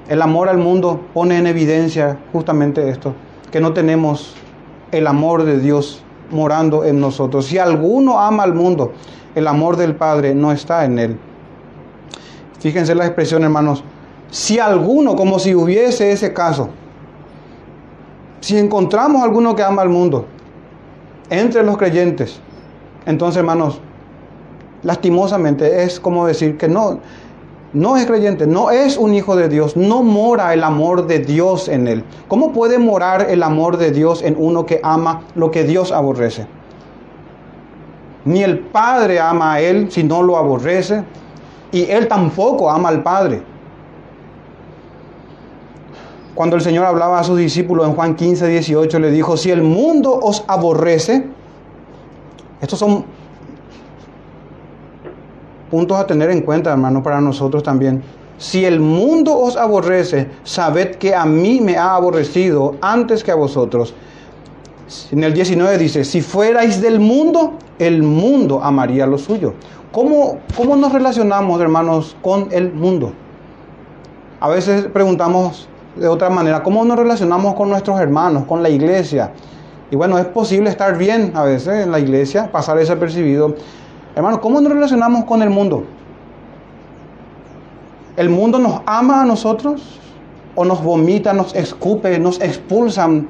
El 0.08 0.22
amor 0.22 0.48
al 0.48 0.58
mundo 0.58 1.00
pone 1.12 1.38
en 1.38 1.48
evidencia 1.48 2.20
justamente 2.32 2.88
esto, 2.88 3.14
que 3.50 3.60
no 3.60 3.72
tenemos 3.72 4.36
el 4.92 5.08
amor 5.08 5.42
de 5.42 5.58
Dios 5.58 6.04
morando 6.30 6.84
en 6.84 7.00
nosotros. 7.00 7.46
Si 7.46 7.58
alguno 7.58 8.20
ama 8.20 8.44
al 8.44 8.54
mundo, 8.54 8.92
el 9.34 9.48
amor 9.48 9.76
del 9.76 9.96
Padre 9.96 10.32
no 10.32 10.52
está 10.52 10.84
en 10.84 11.00
él. 11.00 11.18
Fíjense 12.60 12.94
la 12.94 13.06
expresión, 13.06 13.42
hermanos. 13.42 13.82
Si 14.30 14.60
alguno, 14.60 15.16
como 15.16 15.40
si 15.40 15.52
hubiese 15.52 16.12
ese 16.12 16.32
caso, 16.32 16.68
si 18.38 18.56
encontramos 18.56 19.20
alguno 19.20 19.56
que 19.56 19.64
ama 19.64 19.82
al 19.82 19.88
mundo 19.88 20.26
entre 21.28 21.64
los 21.64 21.76
creyentes, 21.76 22.40
entonces, 23.06 23.38
hermanos, 23.38 23.80
lastimosamente 24.82 25.84
es 25.84 26.00
como 26.00 26.26
decir 26.26 26.56
que 26.56 26.68
no, 26.68 27.00
no 27.72 27.96
es 27.96 28.06
creyente, 28.06 28.46
no 28.46 28.70
es 28.70 28.96
un 28.96 29.14
hijo 29.14 29.34
de 29.36 29.48
Dios, 29.48 29.76
no 29.76 30.02
mora 30.02 30.52
el 30.52 30.62
amor 30.62 31.06
de 31.06 31.20
Dios 31.20 31.68
en 31.68 31.88
él. 31.88 32.04
¿Cómo 32.28 32.52
puede 32.52 32.78
morar 32.78 33.26
el 33.30 33.42
amor 33.42 33.78
de 33.78 33.90
Dios 33.90 34.22
en 34.22 34.36
uno 34.38 34.66
que 34.66 34.80
ama 34.82 35.22
lo 35.34 35.50
que 35.50 35.64
Dios 35.64 35.90
aborrece? 35.90 36.46
Ni 38.24 38.42
el 38.42 38.60
Padre 38.60 39.18
ama 39.18 39.54
a 39.54 39.60
él 39.60 39.90
si 39.90 40.04
no 40.04 40.22
lo 40.22 40.36
aborrece, 40.36 41.02
y 41.72 41.90
él 41.90 42.06
tampoco 42.06 42.70
ama 42.70 42.90
al 42.90 43.02
Padre. 43.02 43.42
Cuando 46.34 46.56
el 46.56 46.62
Señor 46.62 46.86
hablaba 46.86 47.18
a 47.18 47.24
sus 47.24 47.38
discípulos 47.38 47.86
en 47.86 47.94
Juan 47.94 48.14
15, 48.14 48.46
18, 48.46 48.98
le 49.00 49.10
dijo, 49.10 49.36
si 49.36 49.50
el 49.50 49.62
mundo 49.62 50.18
os 50.22 50.44
aborrece, 50.46 51.26
estos 52.62 52.78
son 52.78 53.04
puntos 55.68 55.98
a 55.98 56.06
tener 56.06 56.30
en 56.30 56.42
cuenta, 56.42 56.70
hermano, 56.70 57.02
para 57.02 57.20
nosotros 57.20 57.62
también. 57.62 58.02
Si 58.38 58.64
el 58.64 58.78
mundo 58.78 59.36
os 59.36 59.56
aborrece, 59.56 60.30
sabed 60.44 60.96
que 60.96 61.14
a 61.14 61.24
mí 61.24 61.60
me 61.60 61.76
ha 61.76 61.96
aborrecido 61.96 62.76
antes 62.80 63.24
que 63.24 63.32
a 63.32 63.34
vosotros. 63.34 63.94
En 65.10 65.24
el 65.24 65.32
19 65.32 65.76
dice, 65.78 66.04
si 66.04 66.20
fuerais 66.20 66.80
del 66.80 67.00
mundo, 67.00 67.54
el 67.78 68.02
mundo 68.02 68.62
amaría 68.62 69.06
lo 69.06 69.18
suyo. 69.18 69.54
¿Cómo, 69.90 70.38
¿Cómo 70.56 70.76
nos 70.76 70.92
relacionamos, 70.92 71.60
hermanos, 71.60 72.16
con 72.22 72.48
el 72.52 72.72
mundo? 72.72 73.12
A 74.38 74.48
veces 74.48 74.86
preguntamos 74.92 75.68
de 75.96 76.06
otra 76.06 76.30
manera, 76.30 76.62
¿cómo 76.62 76.84
nos 76.84 76.96
relacionamos 76.96 77.54
con 77.54 77.70
nuestros 77.70 77.98
hermanos, 78.00 78.44
con 78.44 78.62
la 78.62 78.70
iglesia? 78.70 79.32
Y 79.92 79.96
bueno, 79.96 80.18
es 80.18 80.24
posible 80.24 80.70
estar 80.70 80.96
bien 80.96 81.32
a 81.34 81.44
veces 81.44 81.84
en 81.84 81.92
la 81.92 82.00
iglesia, 82.00 82.50
pasar 82.50 82.78
desapercibido, 82.78 83.54
Hermanos, 84.14 84.40
¿cómo 84.40 84.60
nos 84.60 84.72
relacionamos 84.72 85.24
con 85.24 85.42
el 85.42 85.48
mundo? 85.48 85.84
¿El 88.16 88.28
mundo 88.28 88.58
nos 88.58 88.80
ama 88.84 89.22
a 89.22 89.24
nosotros? 89.24 89.98
¿O 90.54 90.66
nos 90.66 90.82
vomita, 90.82 91.32
nos 91.32 91.54
escupe, 91.54 92.18
nos 92.18 92.38
expulsan, 92.42 93.26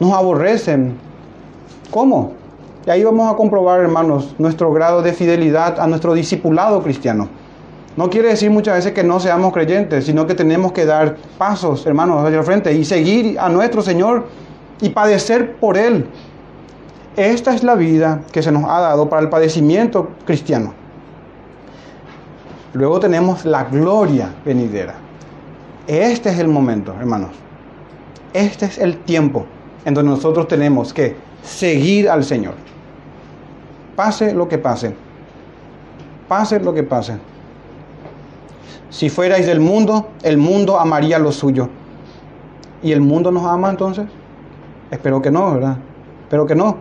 nos 0.00 0.12
aborrecen? 0.12 0.96
¿Cómo? 1.92 2.32
Y 2.86 2.90
ahí 2.90 3.04
vamos 3.04 3.32
a 3.32 3.36
comprobar, 3.36 3.80
hermanos, 3.80 4.34
nuestro 4.38 4.72
grado 4.72 5.02
de 5.02 5.12
fidelidad 5.12 5.78
a 5.78 5.86
nuestro 5.86 6.14
discipulado 6.14 6.82
cristiano. 6.82 7.28
No 7.96 8.10
quiere 8.10 8.28
decir 8.28 8.50
muchas 8.50 8.76
veces 8.76 8.92
que 8.92 9.04
no 9.04 9.20
seamos 9.20 9.52
creyentes, 9.52 10.06
sino 10.06 10.26
que 10.26 10.34
tenemos 10.34 10.72
que 10.72 10.86
dar 10.86 11.16
pasos, 11.36 11.86
hermanos, 11.86 12.24
hacia 12.24 12.38
el 12.38 12.44
frente 12.44 12.72
y 12.72 12.84
seguir 12.84 13.38
a 13.38 13.48
nuestro 13.48 13.82
Señor 13.82 14.26
y 14.80 14.90
padecer 14.90 15.56
por 15.56 15.76
Él 15.76 16.06
esta 17.18 17.52
es 17.52 17.64
la 17.64 17.74
vida 17.74 18.22
que 18.30 18.44
se 18.44 18.52
nos 18.52 18.62
ha 18.70 18.78
dado 18.78 19.08
para 19.08 19.20
el 19.20 19.28
padecimiento 19.28 20.10
cristiano. 20.24 20.72
Luego 22.74 23.00
tenemos 23.00 23.44
la 23.44 23.64
gloria 23.64 24.32
venidera. 24.44 24.94
Este 25.88 26.28
es 26.28 26.38
el 26.38 26.46
momento, 26.46 26.94
hermanos. 26.94 27.30
Este 28.32 28.66
es 28.66 28.78
el 28.78 28.98
tiempo 28.98 29.46
en 29.84 29.94
donde 29.94 30.12
nosotros 30.12 30.46
tenemos 30.46 30.94
que 30.94 31.16
seguir 31.42 32.08
al 32.08 32.22
Señor. 32.22 32.54
Pase 33.96 34.32
lo 34.32 34.46
que 34.48 34.58
pase. 34.58 34.94
Pase 36.28 36.60
lo 36.60 36.72
que 36.72 36.84
pase. 36.84 37.16
Si 38.90 39.08
fuerais 39.08 39.44
del 39.44 39.58
mundo, 39.58 40.10
el 40.22 40.38
mundo 40.38 40.78
amaría 40.78 41.18
lo 41.18 41.32
suyo. 41.32 41.68
¿Y 42.80 42.92
el 42.92 43.00
mundo 43.00 43.32
nos 43.32 43.44
ama 43.44 43.70
entonces? 43.70 44.06
Espero 44.90 45.20
que 45.20 45.30
no, 45.30 45.54
¿verdad? 45.54 45.76
Espero 46.22 46.46
que 46.46 46.54
no. 46.54 46.76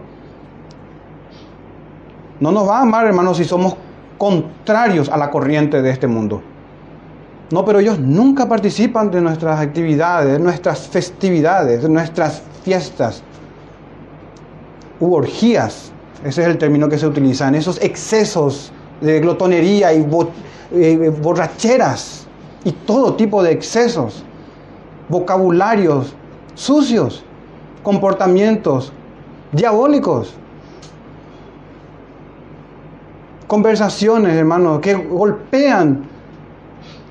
No 2.39 2.51
nos 2.51 2.67
va 2.67 2.79
a 2.79 2.81
amar, 2.81 3.07
hermanos, 3.07 3.37
si 3.37 3.45
somos 3.45 3.75
contrarios 4.17 5.09
a 5.09 5.17
la 5.17 5.29
corriente 5.29 5.81
de 5.81 5.89
este 5.89 6.07
mundo. 6.07 6.41
No, 7.51 7.63
pero 7.63 7.79
ellos 7.79 7.99
nunca 7.99 8.47
participan 8.47 9.09
de 9.09 9.21
nuestras 9.21 9.59
actividades, 9.59 10.33
de 10.33 10.39
nuestras 10.39 10.87
festividades, 10.87 11.81
de 11.81 11.89
nuestras 11.89 12.41
fiestas. 12.63 13.23
U 14.99 15.13
orgías, 15.13 15.91
ese 16.23 16.41
es 16.41 16.47
el 16.47 16.57
término 16.57 16.89
que 16.89 16.97
se 16.97 17.07
utiliza, 17.07 17.47
en 17.47 17.55
esos 17.55 17.81
excesos 17.81 18.71
de 18.99 19.19
glotonería 19.19 19.93
y 19.93 20.05
eh, 20.71 21.09
borracheras 21.21 22.27
y 22.63 22.71
todo 22.71 23.15
tipo 23.15 23.41
de 23.43 23.51
excesos, 23.51 24.23
vocabularios 25.07 26.15
sucios, 26.55 27.23
comportamientos 27.87 28.91
diabólicos. 29.53 30.35
conversaciones, 33.47 34.35
hermanos, 34.35 34.81
que 34.81 34.93
golpean 34.93 36.03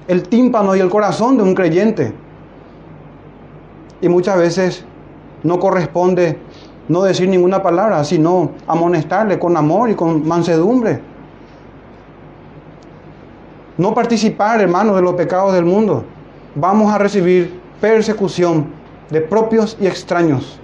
el 0.07 0.29
tímpano 0.29 0.77
y 0.77 0.81
el 0.81 0.91
corazón 0.91 1.39
de 1.39 1.45
un 1.45 1.55
creyente. 1.55 2.13
Y 4.03 4.11
muchas 4.11 4.37
veces 4.37 4.85
no 5.43 5.59
corresponde 5.59 6.39
no 6.89 7.05
decir 7.05 7.31
ninguna 7.31 7.63
palabra, 7.63 8.05
sino 8.05 8.51
amonestarle 8.67 9.39
con 9.39 9.57
amor 9.57 9.89
y 9.89 9.95
con 9.95 10.29
mansedumbre. 10.29 11.01
No 13.79 13.95
participar, 13.95 14.61
hermanos, 14.61 14.95
de 14.97 15.01
los 15.01 15.15
pecados 15.15 15.55
del 15.55 15.65
mundo. 15.65 16.05
Vamos 16.55 16.93
a 16.93 16.99
recibir 16.99 17.59
persecución 17.81 18.67
de 19.09 19.23
propios 19.23 19.79
y 19.81 19.87
extraños. 19.87 20.61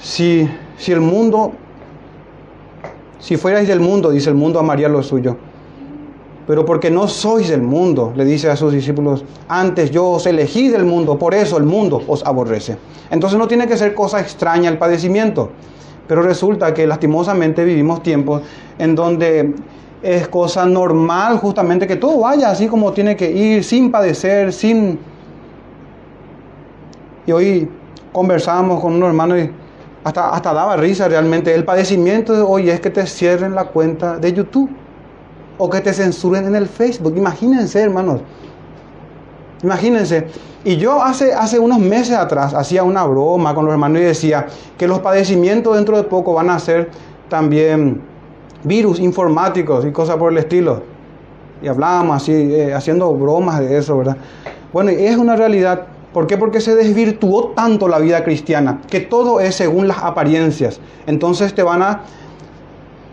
Si, 0.00 0.48
si 0.76 0.92
el 0.92 1.00
mundo, 1.00 1.52
si 3.18 3.36
fuerais 3.36 3.66
del 3.66 3.80
mundo, 3.80 4.10
dice 4.10 4.30
el 4.30 4.36
mundo 4.36 4.58
amaría 4.58 4.88
lo 4.88 5.02
suyo. 5.02 5.36
Pero 6.46 6.64
porque 6.64 6.90
no 6.90 7.08
sois 7.08 7.48
del 7.48 7.62
mundo, 7.62 8.12
le 8.14 8.24
dice 8.24 8.48
a 8.48 8.56
sus 8.56 8.72
discípulos, 8.72 9.24
antes 9.48 9.90
yo 9.90 10.08
os 10.10 10.26
elegí 10.26 10.68
del 10.68 10.84
mundo, 10.84 11.18
por 11.18 11.34
eso 11.34 11.56
el 11.56 11.64
mundo 11.64 12.02
os 12.06 12.24
aborrece. 12.24 12.78
Entonces 13.10 13.38
no 13.38 13.48
tiene 13.48 13.66
que 13.66 13.76
ser 13.76 13.94
cosa 13.94 14.20
extraña 14.20 14.70
el 14.70 14.78
padecimiento. 14.78 15.50
Pero 16.06 16.22
resulta 16.22 16.72
que 16.72 16.86
lastimosamente 16.86 17.64
vivimos 17.64 18.02
tiempos 18.02 18.42
en 18.78 18.94
donde 18.94 19.54
es 20.02 20.28
cosa 20.28 20.64
normal 20.66 21.38
justamente 21.38 21.86
que 21.86 21.96
todo 21.96 22.20
vaya 22.20 22.50
así 22.50 22.68
como 22.68 22.92
tiene 22.92 23.16
que 23.16 23.30
ir, 23.30 23.64
sin 23.64 23.90
padecer, 23.90 24.52
sin... 24.52 25.00
Y 27.26 27.32
hoy 27.32 27.68
conversábamos 28.12 28.80
con 28.80 28.94
un 28.94 29.02
hermano 29.02 29.36
y 29.36 29.50
hasta, 30.06 30.28
hasta 30.28 30.54
daba 30.54 30.76
risa 30.76 31.08
realmente. 31.08 31.52
El 31.52 31.64
padecimiento 31.64 32.32
de 32.32 32.40
hoy 32.40 32.70
es 32.70 32.80
que 32.80 32.90
te 32.90 33.04
cierren 33.08 33.56
la 33.56 33.64
cuenta 33.64 34.18
de 34.18 34.32
YouTube 34.32 34.70
o 35.58 35.68
que 35.68 35.80
te 35.80 35.92
censuren 35.92 36.46
en 36.46 36.54
el 36.54 36.68
Facebook. 36.68 37.14
Imagínense, 37.16 37.80
hermanos. 37.80 38.20
Imagínense. 39.64 40.28
Y 40.64 40.76
yo 40.76 41.02
hace, 41.02 41.34
hace 41.34 41.58
unos 41.58 41.80
meses 41.80 42.16
atrás 42.16 42.54
hacía 42.54 42.84
una 42.84 43.04
broma 43.04 43.52
con 43.52 43.64
los 43.64 43.72
hermanos 43.72 44.00
y 44.00 44.04
decía 44.04 44.46
que 44.78 44.86
los 44.86 45.00
padecimientos 45.00 45.74
dentro 45.74 45.96
de 45.96 46.04
poco 46.04 46.34
van 46.34 46.50
a 46.50 46.58
ser 46.60 46.88
también 47.28 48.00
virus 48.62 49.00
informáticos 49.00 49.84
y 49.84 49.90
cosas 49.90 50.18
por 50.18 50.30
el 50.30 50.38
estilo. 50.38 50.84
Y 51.60 51.66
hablábamos 51.66 52.22
así, 52.22 52.32
eh, 52.32 52.72
haciendo 52.72 53.12
bromas 53.12 53.58
de 53.58 53.76
eso, 53.76 53.98
¿verdad? 53.98 54.18
Bueno, 54.72 54.90
es 54.90 55.16
una 55.16 55.34
realidad. 55.34 55.88
¿Por 56.16 56.26
qué? 56.26 56.38
Porque 56.38 56.62
se 56.62 56.74
desvirtuó 56.74 57.48
tanto 57.48 57.88
la 57.88 57.98
vida 57.98 58.24
cristiana, 58.24 58.80
que 58.88 59.00
todo 59.00 59.38
es 59.38 59.54
según 59.54 59.86
las 59.86 59.98
apariencias. 59.98 60.80
Entonces 61.06 61.54
te 61.54 61.62
van 61.62 61.82
a, 61.82 62.00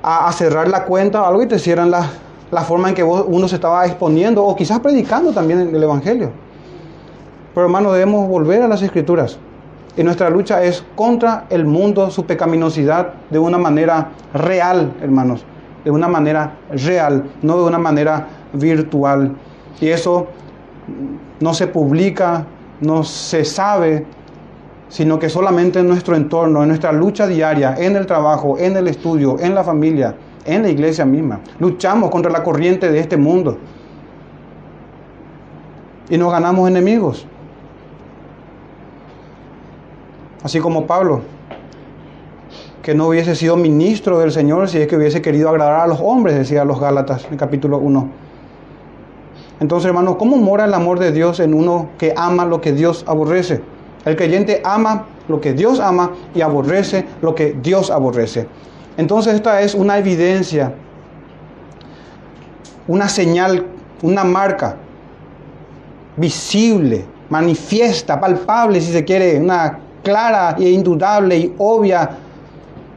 a, 0.01 0.31
cerrar 0.31 0.69
la 0.69 0.85
cuenta 0.85 1.21
o 1.21 1.25
algo 1.25 1.43
y 1.43 1.47
te 1.49 1.59
cierran 1.59 1.91
la, 1.91 2.09
la 2.49 2.61
forma 2.61 2.87
en 2.87 2.95
que 2.95 3.03
uno 3.03 3.49
se 3.49 3.55
estaba 3.55 3.85
exponiendo 3.85 4.41
o 4.45 4.55
quizás 4.55 4.79
predicando 4.79 5.33
también 5.33 5.75
el 5.75 5.83
Evangelio. 5.83 6.31
Pero 7.53 7.65
hermano, 7.65 7.91
debemos 7.91 8.25
volver 8.29 8.61
a 8.61 8.69
las 8.69 8.81
escrituras. 8.81 9.37
Y 9.97 10.03
nuestra 10.05 10.29
lucha 10.29 10.63
es 10.63 10.85
contra 10.95 11.45
el 11.49 11.65
mundo, 11.65 12.09
su 12.09 12.25
pecaminosidad, 12.25 13.15
de 13.29 13.37
una 13.37 13.57
manera 13.57 14.11
real, 14.33 14.93
hermanos. 15.01 15.43
De 15.83 15.91
una 15.91 16.07
manera 16.07 16.53
real, 16.71 17.25
no 17.41 17.57
de 17.57 17.63
una 17.65 17.79
manera 17.79 18.29
virtual. 18.53 19.35
Y 19.81 19.89
eso 19.89 20.27
no 21.41 21.53
se 21.53 21.67
publica, 21.67 22.45
no 22.83 23.03
se 23.03 23.45
sabe, 23.45 24.05
sino 24.89 25.17
que 25.17 25.29
solamente 25.29 25.79
en 25.79 25.87
nuestro 25.87 26.15
entorno, 26.15 26.61
en 26.61 26.69
nuestra 26.69 26.91
lucha 26.91 27.25
diaria, 27.25 27.75
en 27.77 27.95
el 27.95 28.05
trabajo, 28.05 28.57
en 28.59 28.77
el 28.77 28.87
estudio, 28.87 29.37
en 29.39 29.55
la 29.55 29.63
familia, 29.63 30.15
en 30.45 30.61
la 30.61 30.69
iglesia 30.69 31.05
misma. 31.05 31.39
Luchamos 31.59 32.11
contra 32.11 32.31
la 32.31 32.43
corriente 32.43 32.91
de 32.91 32.99
este 32.99 33.17
mundo. 33.17 33.57
Y 36.09 36.17
nos 36.17 36.31
ganamos 36.31 36.69
enemigos. 36.69 37.25
Así 40.43 40.59
como 40.59 40.85
Pablo, 40.85 41.21
que 42.83 42.93
no 42.93 43.07
hubiese 43.07 43.33
sido 43.33 43.55
ministro 43.55 44.19
del 44.19 44.31
Señor 44.31 44.67
si 44.67 44.77
es 44.77 44.87
que 44.87 44.97
hubiese 44.97 45.21
querido 45.21 45.49
agradar 45.49 45.79
a 45.79 45.87
los 45.87 45.99
hombres, 46.01 46.35
decía 46.35 46.65
los 46.65 46.81
Gálatas 46.81 47.25
en 47.31 47.37
capítulo 47.37 47.77
1. 47.77 48.09
Entonces, 49.63 49.87
hermanos, 49.87 50.17
¿cómo 50.17 50.35
mora 50.35 50.65
el 50.65 50.73
amor 50.73 50.99
de 50.99 51.13
Dios 51.13 51.39
en 51.39 51.53
uno 51.53 51.91
que 51.97 52.13
ama 52.17 52.43
lo 52.43 52.59
que 52.59 52.73
Dios 52.73 53.05
aborrece? 53.07 53.61
El 54.03 54.17
creyente 54.17 54.61
ama 54.65 55.05
lo 55.29 55.39
que 55.39 55.53
Dios 55.53 55.79
ama 55.79 56.11
y 56.35 56.41
aborrece 56.41 57.05
lo 57.21 57.33
que 57.33 57.55
Dios 57.63 57.89
aborrece. 57.89 58.45
Entonces 58.97 59.35
esta 59.35 59.61
es 59.61 59.73
una 59.73 59.97
evidencia, 59.97 60.73
una 62.89 63.07
señal, 63.07 63.65
una 64.01 64.25
marca 64.25 64.75
visible, 66.17 67.05
manifiesta, 67.29 68.19
palpable 68.19 68.81
si 68.81 68.91
se 68.91 69.05
quiere, 69.05 69.39
una 69.39 69.79
clara 70.03 70.57
e 70.59 70.71
indudable 70.71 71.37
y 71.37 71.55
obvia 71.57 72.17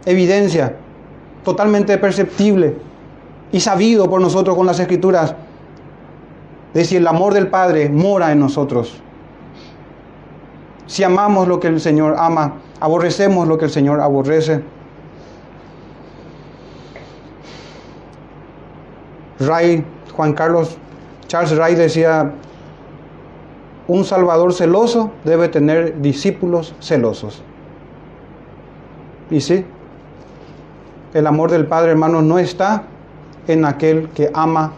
evidencia, 0.04 0.74
totalmente 1.44 1.96
perceptible 1.96 2.74
y 3.52 3.60
sabido 3.60 4.10
por 4.10 4.20
nosotros 4.20 4.56
con 4.56 4.66
las 4.66 4.80
escrituras, 4.80 5.36
de 6.76 6.84
si 6.84 6.96
el 6.96 7.06
amor 7.06 7.32
del 7.32 7.48
Padre 7.48 7.88
mora 7.88 8.32
en 8.32 8.38
nosotros. 8.38 9.00
Si 10.86 11.02
amamos 11.02 11.48
lo 11.48 11.58
que 11.58 11.68
el 11.68 11.80
Señor 11.80 12.16
ama, 12.18 12.56
aborrecemos 12.80 13.48
lo 13.48 13.56
que 13.56 13.64
el 13.64 13.70
Señor 13.70 13.98
aborrece. 13.98 14.62
Ray, 19.38 19.86
Juan 20.14 20.34
Carlos, 20.34 20.76
Charles 21.28 21.56
Ray 21.56 21.76
decía, 21.76 22.34
un 23.88 24.04
Salvador 24.04 24.52
celoso 24.52 25.12
debe 25.24 25.48
tener 25.48 26.02
discípulos 26.02 26.74
celosos. 26.82 27.42
Y 29.30 29.40
sí, 29.40 29.64
el 31.14 31.26
amor 31.26 31.50
del 31.50 31.66
Padre, 31.66 31.92
hermanos, 31.92 32.22
no 32.22 32.38
está 32.38 32.82
en 33.48 33.64
aquel 33.64 34.10
que 34.10 34.30
ama 34.34 34.74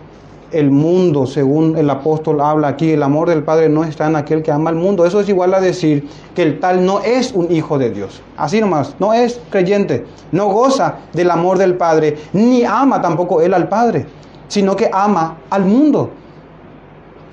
el 0.53 0.71
mundo, 0.71 1.27
según 1.27 1.77
el 1.77 1.91
apóstol 1.91 2.41
habla 2.41 2.69
aquí. 2.69 2.93
El 2.93 3.03
amor 3.03 3.29
del 3.29 3.43
Padre 3.43 3.69
no 3.69 3.85
está 3.85 4.07
en 4.07 4.17
aquel 4.17 4.43
que 4.43 4.51
ama 4.51 4.71
el 4.71 4.77
mundo. 4.77 5.05
Eso 5.05 5.21
es 5.21 5.29
igual 5.29 5.55
a 5.55 5.61
decir 5.61 6.09
que 6.35 6.43
el 6.43 6.61
tal 6.61 6.85
no 6.85 7.01
es 7.01 7.33
un 7.33 7.51
hijo 7.53 7.79
de 7.79 7.91
Dios. 7.91 8.23
Así 8.37 8.61
nomás, 8.61 8.95
no 8.99 9.13
es 9.13 9.41
creyente, 9.51 10.07
no 10.33 10.47
goza 10.47 10.97
del 11.13 11.31
amor 11.31 11.59
del 11.59 11.75
Padre, 11.75 12.17
ni 12.33 12.65
ama 12.65 13.03
tampoco 13.03 13.41
él 13.43 13.55
al 13.55 13.69
Padre 13.69 14.07
sino 14.49 14.75
que 14.75 14.91
ama 14.93 15.37
al 15.51 15.65
mundo 15.65 16.11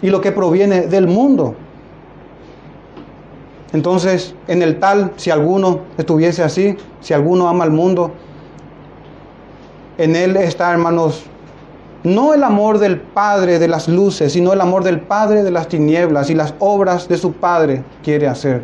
y 0.01 0.09
lo 0.09 0.21
que 0.21 0.31
proviene 0.31 0.81
del 0.81 1.07
mundo. 1.07 1.55
Entonces, 3.73 4.35
en 4.47 4.61
el 4.61 4.79
tal, 4.79 5.13
si 5.15 5.31
alguno 5.31 5.79
estuviese 5.97 6.43
así, 6.43 6.77
si 6.99 7.13
alguno 7.13 7.47
ama 7.47 7.63
al 7.63 7.71
mundo, 7.71 8.11
en 9.97 10.15
él 10.15 10.37
está, 10.37 10.71
hermanos, 10.71 11.25
no 12.05 12.35
el 12.35 12.43
amor 12.43 12.77
del 12.77 13.01
Padre 13.01 13.57
de 13.57 13.67
las 13.67 13.87
luces, 13.87 14.33
sino 14.33 14.53
el 14.53 14.61
amor 14.61 14.83
del 14.83 15.01
Padre 15.01 15.43
de 15.43 15.49
las 15.49 15.67
tinieblas 15.67 16.29
y 16.29 16.35
las 16.35 16.53
obras 16.59 17.07
de 17.07 17.17
su 17.17 17.33
Padre 17.33 17.83
quiere 18.03 18.27
hacer. 18.27 18.63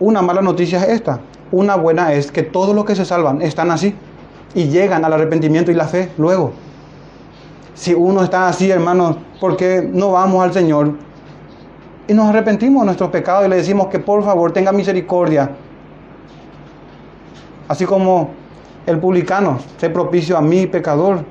Una 0.00 0.22
mala 0.22 0.40
noticia 0.40 0.82
es 0.82 0.88
esta, 0.88 1.20
una 1.52 1.76
buena 1.76 2.14
es 2.14 2.32
que 2.32 2.42
todos 2.42 2.74
los 2.74 2.86
que 2.86 2.94
se 2.94 3.04
salvan 3.04 3.42
están 3.42 3.70
así 3.70 3.94
y 4.54 4.68
llegan 4.68 5.04
al 5.04 5.12
arrepentimiento 5.12 5.70
y 5.70 5.74
la 5.74 5.86
fe 5.86 6.10
luego. 6.16 6.52
Si 7.74 7.92
uno 7.92 8.22
está 8.22 8.48
así, 8.48 8.70
hermanos, 8.70 9.16
¿por 9.40 9.58
qué 9.58 9.86
no 9.92 10.12
vamos 10.12 10.42
al 10.42 10.54
Señor 10.54 10.94
y 12.06 12.14
nos 12.14 12.26
arrepentimos 12.26 12.80
de 12.82 12.86
nuestros 12.86 13.10
pecados 13.10 13.46
y 13.46 13.50
le 13.50 13.56
decimos 13.56 13.88
que 13.88 13.98
por 13.98 14.24
favor 14.24 14.52
tenga 14.52 14.72
misericordia? 14.72 15.50
Así 17.68 17.84
como 17.84 18.30
el 18.86 18.98
publicano, 18.98 19.58
se 19.76 19.90
propicio 19.90 20.36
a 20.36 20.40
mí, 20.40 20.66
pecador. 20.66 21.24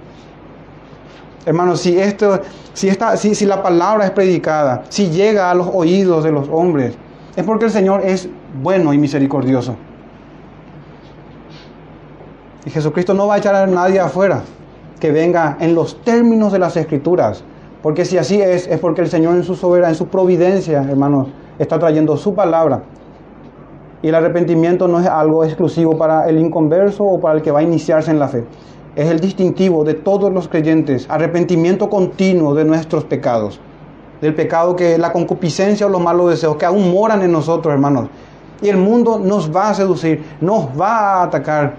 Hermanos, 1.46 1.82
si, 1.82 2.00
esto, 2.00 2.40
si, 2.74 2.88
esta, 2.88 3.18
si, 3.18 3.34
si 3.34 3.46
la 3.46 3.64
palabra 3.64 4.06
es 4.06 4.12
predicada, 4.12 4.84
si 4.90 5.10
llega 5.10 5.50
a 5.50 5.56
los 5.56 5.68
oídos 5.74 6.24
de 6.24 6.32
los 6.32 6.48
hombres, 6.50 6.96
es 7.36 7.44
porque 7.44 7.66
el 7.66 7.72
Señor 7.72 8.02
es 8.06 8.30
bueno 8.62 8.94
y 8.94 8.98
misericordioso. 8.98 9.76
Y 12.66 12.70
Jesucristo 12.70 13.14
no 13.14 13.28
va 13.28 13.36
a 13.36 13.38
echar 13.38 13.56
a 13.56 13.66
nadie 13.66 14.00
afuera 14.00 14.42
que 15.00 15.12
venga 15.12 15.58
en 15.60 15.74
los 15.74 16.02
términos 16.04 16.52
de 16.52 16.60
las 16.60 16.76
escrituras. 16.76 17.44
Porque 17.82 18.06
si 18.06 18.18
así 18.18 18.42
es, 18.42 18.68
es 18.68 18.80
porque 18.80 19.02
el 19.02 19.08
Señor 19.08 19.36
en 19.36 19.44
su 19.44 19.56
soberanía, 19.56 19.90
en 19.90 19.96
su 19.96 20.08
providencia, 20.08 20.82
hermanos, 20.82 21.30
está 21.60 21.80
trayendo 21.80 22.18
su 22.18 22.34
palabra. 22.34 22.84
Y 24.08 24.10
el 24.10 24.16
arrepentimiento 24.16 24.88
no 24.88 25.02
es 25.02 25.06
algo 25.06 25.44
exclusivo 25.44 25.98
para 25.98 26.30
el 26.30 26.40
inconverso 26.40 27.04
o 27.04 27.20
para 27.20 27.36
el 27.36 27.42
que 27.42 27.52
va 27.52 27.60
a 27.60 27.64
iniciarse 27.64 28.10
en 28.10 28.20
la 28.20 28.30
fe. 28.30 28.46
Es 28.96 29.10
el 29.10 29.20
distintivo 29.20 29.84
de 29.84 29.96
todos 29.96 30.32
los 30.32 30.48
creyentes, 30.48 31.06
arrepentimiento 31.10 31.90
continuo 31.90 32.56
de 32.56 32.64
nuestros 32.64 33.04
pecados. 33.04 33.60
Del 34.22 34.34
pecado 34.34 34.78
que 34.78 34.98
la 34.98 35.12
concupiscencia 35.12 35.88
o 35.88 35.90
los 35.90 36.00
malos 36.00 36.30
deseos 36.30 36.56
que 36.56 36.66
aún 36.66 36.90
moran 36.90 37.22
en 37.22 37.34
nosotros, 37.34 37.74
hermanos. 37.74 38.08
Y 38.62 38.70
el 38.70 38.78
mundo 38.78 39.20
nos 39.20 39.54
va 39.54 39.72
a 39.72 39.74
seducir, 39.74 40.24
nos 40.40 40.68
va 40.68 41.00
a 41.00 41.24
atacar. 41.24 41.76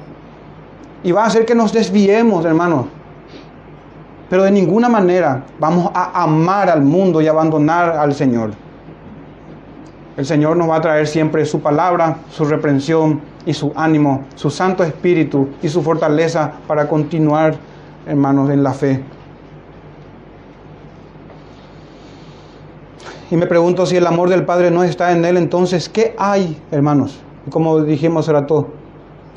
Y 1.02 1.12
va 1.12 1.22
a 1.22 1.28
hacer 1.28 1.46
que 1.46 1.54
nos 1.54 1.72
desviemos, 1.72 2.44
hermanos. 2.44 2.88
Pero 4.28 4.42
de 4.42 4.50
ninguna 4.50 4.90
manera 4.90 5.46
vamos 5.58 5.90
a 5.94 6.24
amar 6.24 6.68
al 6.68 6.82
mundo 6.82 7.22
y 7.22 7.26
abandonar 7.26 7.96
al 7.96 8.12
Señor. 8.12 8.67
El 10.18 10.26
Señor 10.26 10.56
nos 10.56 10.68
va 10.68 10.78
a 10.78 10.80
traer 10.80 11.06
siempre 11.06 11.46
su 11.46 11.60
palabra, 11.60 12.16
su 12.28 12.44
reprensión 12.44 13.20
y 13.46 13.54
su 13.54 13.72
ánimo, 13.76 14.24
su 14.34 14.50
Santo 14.50 14.82
Espíritu 14.82 15.50
y 15.62 15.68
su 15.68 15.80
fortaleza 15.80 16.54
para 16.66 16.88
continuar, 16.88 17.54
hermanos, 18.04 18.50
en 18.50 18.64
la 18.64 18.72
fe. 18.72 19.00
Y 23.30 23.36
me 23.36 23.46
pregunto 23.46 23.86
si 23.86 23.94
el 23.94 24.08
amor 24.08 24.28
del 24.28 24.44
Padre 24.44 24.72
no 24.72 24.82
está 24.82 25.12
en 25.12 25.24
Él, 25.24 25.36
entonces, 25.36 25.88
¿qué 25.88 26.16
hay, 26.18 26.60
hermanos? 26.72 27.20
Como 27.48 27.80
dijimos 27.82 28.28
era 28.28 28.44
todo. 28.44 28.70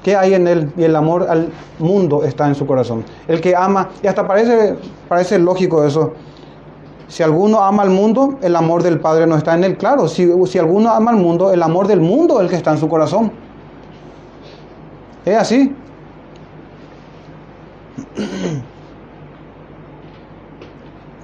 ¿Qué 0.01 0.15
hay 0.15 0.34
en 0.34 0.47
Él? 0.47 0.71
Y 0.75 0.82
el 0.82 0.95
amor 0.95 1.27
al 1.29 1.49
mundo 1.77 2.23
está 2.23 2.47
en 2.47 2.55
su 2.55 2.65
corazón. 2.65 3.05
El 3.27 3.39
que 3.39 3.55
ama, 3.55 3.89
y 4.01 4.07
hasta 4.07 4.25
parece, 4.25 4.77
parece 5.07 5.38
lógico 5.38 5.86
eso. 5.86 6.13
Si 7.12 7.22
alguno 7.24 7.62
ama 7.62 7.84
al 7.84 7.89
mundo, 7.89 8.39
el 8.41 8.55
amor 8.55 8.84
del 8.84 9.01
Padre 9.01 9.28
no 9.28 9.36
está 9.36 9.53
en 9.53 9.66
él. 9.66 9.76
Claro, 9.76 10.07
si, 10.07 10.24
alguno 10.57 10.91
ama 10.91 11.12
al 11.12 11.18
mundo, 11.18 11.51
el 11.51 11.62
amor 11.62 11.86
del 11.88 11.99
mundo 11.99 12.38
es 12.38 12.45
el 12.45 12.49
que 12.49 12.55
está 12.55 12.72
en 12.72 12.78
su 12.78 12.88
corazón. 12.88 13.34
Es 15.26 15.36
así. 15.36 15.76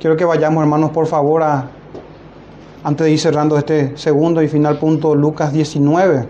Quiero 0.01 0.17
que 0.17 0.25
vayamos, 0.25 0.61
hermanos, 0.61 0.89
por 0.89 1.07
favor, 1.07 1.41
a, 1.41 1.69
antes 2.83 3.05
de 3.05 3.11
ir 3.11 3.19
cerrando 3.19 3.57
este 3.57 3.95
segundo 3.95 4.41
y 4.41 4.49
final 4.49 4.79
punto, 4.79 5.15
Lucas 5.15 5.53
19. 5.53 6.27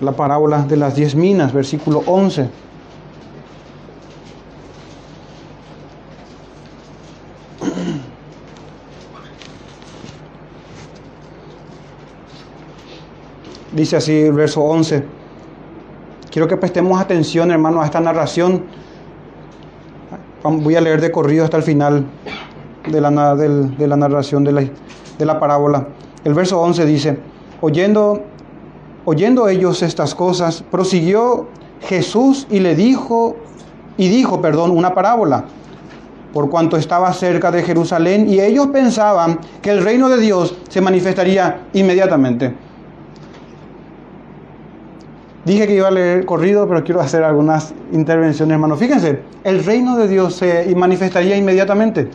La 0.00 0.12
parábola 0.12 0.62
de 0.62 0.76
las 0.76 0.94
diez 0.94 1.14
minas, 1.14 1.52
versículo 1.52 2.02
11. 2.06 2.42
Dice 13.72 13.96
así 13.96 14.12
el 14.12 14.32
verso 14.32 14.62
11. 14.62 15.04
Quiero 16.30 16.46
que 16.48 16.56
prestemos 16.58 17.00
atención, 17.00 17.50
hermano, 17.50 17.80
a 17.80 17.86
esta 17.86 18.00
narración. 18.00 18.64
Voy 20.42 20.76
a 20.76 20.80
leer 20.80 21.00
de 21.00 21.10
corrido 21.10 21.44
hasta 21.44 21.56
el 21.56 21.62
final 21.62 22.04
de 22.86 23.00
la, 23.00 23.34
de 23.34 23.88
la 23.88 23.96
narración 23.96 24.44
de 24.44 24.52
la, 24.52 24.60
de 25.18 25.24
la 25.24 25.40
parábola. 25.40 25.88
El 26.24 26.34
verso 26.34 26.60
11 26.60 26.84
dice, 26.84 27.18
oyendo 27.60 28.22
Oyendo 29.08 29.48
ellos 29.48 29.82
estas 29.82 30.16
cosas, 30.16 30.64
prosiguió 30.68 31.46
Jesús 31.82 32.48
y 32.50 32.58
le 32.58 32.74
dijo, 32.74 33.36
y 33.96 34.08
dijo, 34.08 34.40
perdón, 34.42 34.72
una 34.72 34.94
parábola, 34.94 35.44
por 36.32 36.50
cuanto 36.50 36.76
estaba 36.76 37.12
cerca 37.12 37.52
de 37.52 37.62
Jerusalén 37.62 38.28
y 38.28 38.40
ellos 38.40 38.66
pensaban 38.66 39.38
que 39.62 39.70
el 39.70 39.84
reino 39.84 40.08
de 40.08 40.18
Dios 40.18 40.58
se 40.68 40.80
manifestaría 40.80 41.68
inmediatamente. 41.72 42.52
Dije 45.44 45.68
que 45.68 45.76
iba 45.76 45.86
a 45.86 45.92
leer 45.92 46.26
corrido, 46.26 46.66
pero 46.66 46.82
quiero 46.82 47.00
hacer 47.00 47.22
algunas 47.22 47.72
intervenciones, 47.92 48.54
hermano. 48.54 48.76
Fíjense, 48.76 49.20
el 49.44 49.64
reino 49.64 49.96
de 49.96 50.08
Dios 50.08 50.34
se 50.34 50.74
manifestaría 50.74 51.36
inmediatamente. 51.36 52.10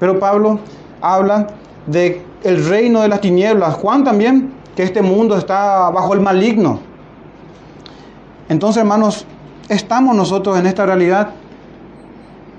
Pero 0.00 0.18
Pablo 0.18 0.58
habla 1.00 1.46
de 1.86 2.20
el 2.42 2.68
reino 2.68 3.02
de 3.02 3.08
las 3.08 3.20
tinieblas. 3.20 3.74
Juan 3.76 4.02
también 4.02 4.50
que 4.76 4.82
este 4.82 5.00
mundo 5.00 5.36
está 5.36 5.90
bajo 5.90 6.12
el 6.12 6.20
maligno. 6.20 6.78
Entonces, 8.48 8.82
hermanos, 8.82 9.26
estamos 9.68 10.14
nosotros 10.14 10.58
en 10.58 10.66
esta 10.66 10.84
realidad. 10.84 11.30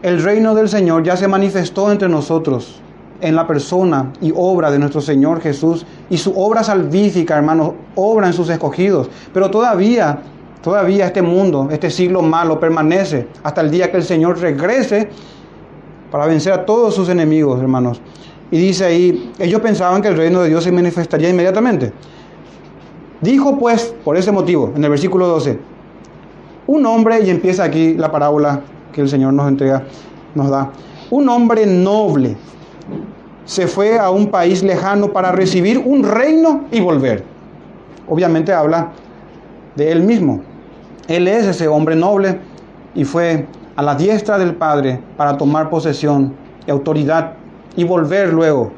El 0.02 0.22
reino 0.24 0.56
del 0.56 0.68
Señor 0.68 1.04
ya 1.04 1.16
se 1.16 1.28
manifestó 1.28 1.92
entre 1.92 2.10
nosotros 2.10 2.82
en 3.22 3.36
la 3.36 3.48
persona 3.48 4.12
y 4.20 4.34
obra 4.36 4.72
de 4.72 4.80
nuestro 4.80 5.00
Señor 5.02 5.42
Jesús 5.42 5.86
y 6.10 6.18
su 6.18 6.38
obra 6.38 6.64
salvífica, 6.64 7.38
hermanos, 7.38 7.74
obra 7.96 8.28
en 8.28 8.34
sus 8.34 8.50
escogidos. 8.50 9.10
Pero 9.34 9.50
todavía, 9.52 10.20
todavía 10.62 11.06
este 11.06 11.22
mundo, 11.22 11.70
este 11.72 11.90
siglo 11.92 12.22
malo 12.22 12.60
permanece 12.60 13.28
hasta 13.44 13.62
el 13.62 13.72
día 13.72 13.92
que 13.92 13.98
el 13.98 14.04
Señor 14.04 14.40
regrese 14.40 15.10
para 16.12 16.26
vencer 16.26 16.54
a 16.54 16.66
todos 16.66 16.96
sus 16.96 17.10
enemigos, 17.10 17.60
hermanos. 17.62 18.02
Y 18.52 18.58
dice 18.58 18.86
ahí, 18.86 19.32
ellos 19.40 19.62
pensaban 19.62 20.02
que 20.02 20.08
el 20.08 20.18
reino 20.18 20.42
de 20.42 20.50
Dios 20.50 20.64
se 20.64 20.72
manifestaría 20.72 21.30
inmediatamente. 21.30 21.92
Dijo 23.22 23.58
pues, 23.58 23.94
por 24.04 24.16
ese 24.16 24.32
motivo, 24.32 24.72
en 24.76 24.84
el 24.84 24.90
versículo 24.90 25.28
12, 25.28 25.60
un 26.68 26.86
hombre, 26.86 27.22
y 27.22 27.30
empieza 27.30 27.64
aquí 27.64 27.96
la 27.96 28.12
parábola 28.12 28.62
que 28.92 29.02
el 29.02 29.10
Señor 29.10 29.34
nos 29.34 29.48
entrega, 29.48 29.84
nos 30.36 30.50
da, 30.50 30.72
un 31.10 31.28
hombre 31.30 31.66
noble 31.66 32.38
se 33.48 33.66
fue 33.66 33.98
a 33.98 34.10
un 34.10 34.28
país 34.28 34.62
lejano 34.62 35.14
para 35.14 35.32
recibir 35.32 35.78
un 35.78 36.04
reino 36.04 36.66
y 36.70 36.82
volver. 36.82 37.24
Obviamente 38.08 38.54
habla 38.54 38.92
de 39.76 39.92
él 39.92 40.04
mismo. 40.04 40.42
Él 41.08 41.30
es 41.30 41.46
ese 41.46 41.70
hombre 41.70 41.96
noble 41.96 42.40
y 42.94 43.06
fue 43.06 43.48
a 43.78 43.82
la 43.82 43.96
diestra 43.96 44.38
del 44.38 44.56
Padre 44.56 45.00
para 45.16 45.38
tomar 45.38 45.70
posesión 45.70 46.34
y 46.68 46.72
autoridad 46.72 47.36
y 47.78 47.86
volver 47.86 48.34
luego. 48.34 48.72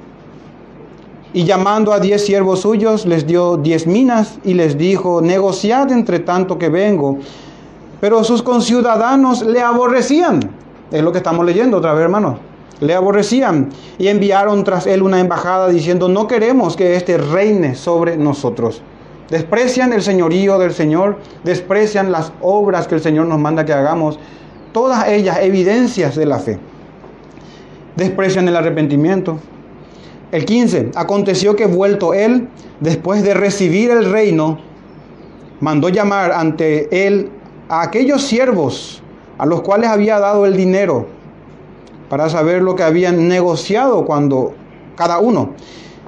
Y 1.33 1.45
llamando 1.45 1.93
a 1.93 1.99
diez 1.99 2.25
siervos 2.25 2.61
suyos, 2.61 3.05
les 3.05 3.25
dio 3.25 3.57
diez 3.57 3.87
minas 3.87 4.39
y 4.43 4.53
les 4.53 4.77
dijo, 4.77 5.21
negociad 5.21 5.91
entre 5.91 6.19
tanto 6.19 6.57
que 6.57 6.69
vengo. 6.69 7.17
Pero 8.01 8.23
sus 8.23 8.43
conciudadanos 8.43 9.41
le 9.43 9.61
aborrecían. 9.61 10.39
Es 10.91 11.03
lo 11.03 11.11
que 11.11 11.19
estamos 11.19 11.45
leyendo 11.45 11.77
otra 11.77 11.93
vez, 11.93 12.03
hermano. 12.03 12.39
Le 12.81 12.95
aborrecían 12.95 13.69
y 13.97 14.07
enviaron 14.07 14.63
tras 14.63 14.87
él 14.87 15.01
una 15.03 15.19
embajada 15.19 15.69
diciendo, 15.69 16.09
no 16.09 16.27
queremos 16.27 16.75
que 16.75 16.95
éste 16.95 17.17
reine 17.17 17.75
sobre 17.75 18.17
nosotros. 18.17 18.81
Desprecian 19.29 19.93
el 19.93 20.01
señorío 20.01 20.57
del 20.57 20.73
Señor, 20.73 21.19
desprecian 21.43 22.11
las 22.11 22.31
obras 22.41 22.87
que 22.87 22.95
el 22.95 23.01
Señor 23.01 23.27
nos 23.27 23.37
manda 23.37 23.65
que 23.65 23.73
hagamos, 23.73 24.17
todas 24.71 25.07
ellas 25.07 25.37
evidencias 25.41 26.15
de 26.15 26.25
la 26.25 26.39
fe 26.39 26.59
desprecian 27.99 28.47
el 28.47 28.55
arrepentimiento. 28.55 29.37
El 30.31 30.45
15, 30.45 30.91
aconteció 30.95 31.55
que 31.55 31.65
vuelto 31.65 32.13
él, 32.13 32.47
después 32.79 33.23
de 33.23 33.33
recibir 33.33 33.91
el 33.91 34.11
reino, 34.11 34.59
mandó 35.59 35.89
llamar 35.89 36.31
ante 36.31 37.05
él 37.05 37.29
a 37.67 37.81
aquellos 37.81 38.23
siervos 38.23 39.03
a 39.37 39.45
los 39.45 39.61
cuales 39.61 39.89
había 39.89 40.19
dado 40.19 40.45
el 40.45 40.55
dinero 40.55 41.07
para 42.09 42.29
saber 42.29 42.61
lo 42.61 42.75
que 42.75 42.83
habían 42.83 43.27
negociado 43.27 44.05
cuando 44.05 44.53
cada 44.95 45.19
uno. 45.19 45.51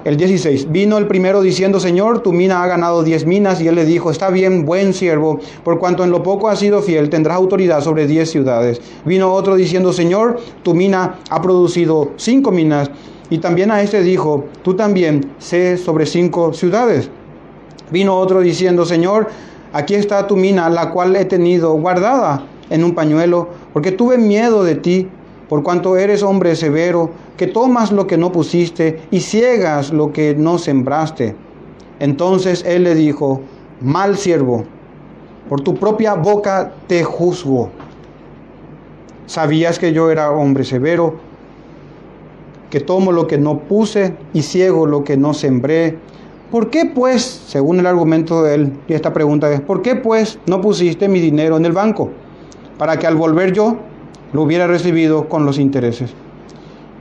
El 0.04 0.16
16. 0.16 0.72
Vino 0.72 0.98
el 0.98 1.06
primero 1.06 1.42
diciendo, 1.42 1.78
Señor, 1.78 2.22
tu 2.22 2.32
mina 2.32 2.64
ha 2.64 2.66
ganado 2.66 3.04
diez 3.04 3.24
minas. 3.24 3.60
Y 3.60 3.68
él 3.68 3.76
le 3.76 3.84
dijo, 3.84 4.10
está 4.10 4.30
bien, 4.30 4.64
buen 4.64 4.94
siervo, 4.94 5.38
por 5.62 5.78
cuanto 5.78 6.02
en 6.02 6.10
lo 6.10 6.24
poco 6.24 6.48
has 6.48 6.58
sido 6.58 6.82
fiel, 6.82 7.08
tendrás 7.08 7.36
autoridad 7.36 7.80
sobre 7.82 8.08
diez 8.08 8.30
ciudades. 8.30 8.80
Vino 9.04 9.32
otro 9.32 9.54
diciendo, 9.54 9.92
Señor, 9.92 10.40
tu 10.64 10.74
mina 10.74 11.20
ha 11.30 11.40
producido 11.40 12.10
cinco 12.16 12.50
minas. 12.50 12.90
Y 13.30 13.38
también 13.38 13.70
a 13.70 13.80
este 13.80 14.02
dijo, 14.02 14.46
tú 14.62 14.74
también 14.74 15.32
sé 15.38 15.76
sobre 15.76 16.04
cinco 16.06 16.52
ciudades. 16.52 17.08
Vino 17.92 18.18
otro 18.18 18.40
diciendo, 18.40 18.84
Señor, 18.84 19.28
aquí 19.72 19.94
está 19.94 20.26
tu 20.26 20.36
mina, 20.36 20.68
la 20.68 20.90
cual 20.90 21.14
he 21.14 21.24
tenido 21.24 21.72
guardada 21.74 22.44
en 22.70 22.82
un 22.82 22.94
pañuelo, 22.94 23.50
porque 23.72 23.92
tuve 23.92 24.18
miedo 24.18 24.64
de 24.64 24.74
ti 24.74 25.08
por 25.52 25.62
cuanto 25.62 25.98
eres 25.98 26.22
hombre 26.22 26.56
severo, 26.56 27.10
que 27.36 27.46
tomas 27.46 27.92
lo 27.92 28.06
que 28.06 28.16
no 28.16 28.32
pusiste 28.32 29.00
y 29.10 29.20
ciegas 29.20 29.92
lo 29.92 30.12
que 30.12 30.34
no 30.34 30.58
sembraste. 30.58 31.34
Entonces 31.98 32.64
él 32.66 32.84
le 32.84 32.94
dijo, 32.94 33.40
mal 33.80 34.16
siervo, 34.16 34.64
por 35.48 35.60
tu 35.60 35.74
propia 35.74 36.14
boca 36.14 36.72
te 36.86 37.04
juzgo. 37.04 37.70
Sabías 39.26 39.78
que 39.78 39.92
yo 39.92 40.10
era 40.10 40.30
hombre 40.30 40.64
severo, 40.64 41.16
que 42.70 42.80
tomo 42.80 43.12
lo 43.12 43.26
que 43.26 43.38
no 43.38 43.60
puse 43.60 44.16
y 44.32 44.42
ciego 44.42 44.86
lo 44.86 45.04
que 45.04 45.16
no 45.16 45.34
sembré. 45.34 45.98
¿Por 46.50 46.70
qué 46.70 46.86
pues, 46.86 47.22
según 47.22 47.78
el 47.80 47.86
argumento 47.86 48.42
de 48.42 48.54
él, 48.54 48.72
y 48.88 48.94
esta 48.94 49.12
pregunta 49.12 49.50
es, 49.52 49.60
¿por 49.60 49.82
qué 49.82 49.94
pues 49.94 50.38
no 50.46 50.60
pusiste 50.60 51.08
mi 51.08 51.20
dinero 51.20 51.56
en 51.56 51.64
el 51.64 51.72
banco? 51.72 52.10
Para 52.78 52.98
que 52.98 53.06
al 53.06 53.16
volver 53.16 53.52
yo 53.52 53.76
lo 54.32 54.42
hubiera 54.42 54.66
recibido 54.66 55.28
con 55.28 55.46
los 55.46 55.58
intereses. 55.58 56.14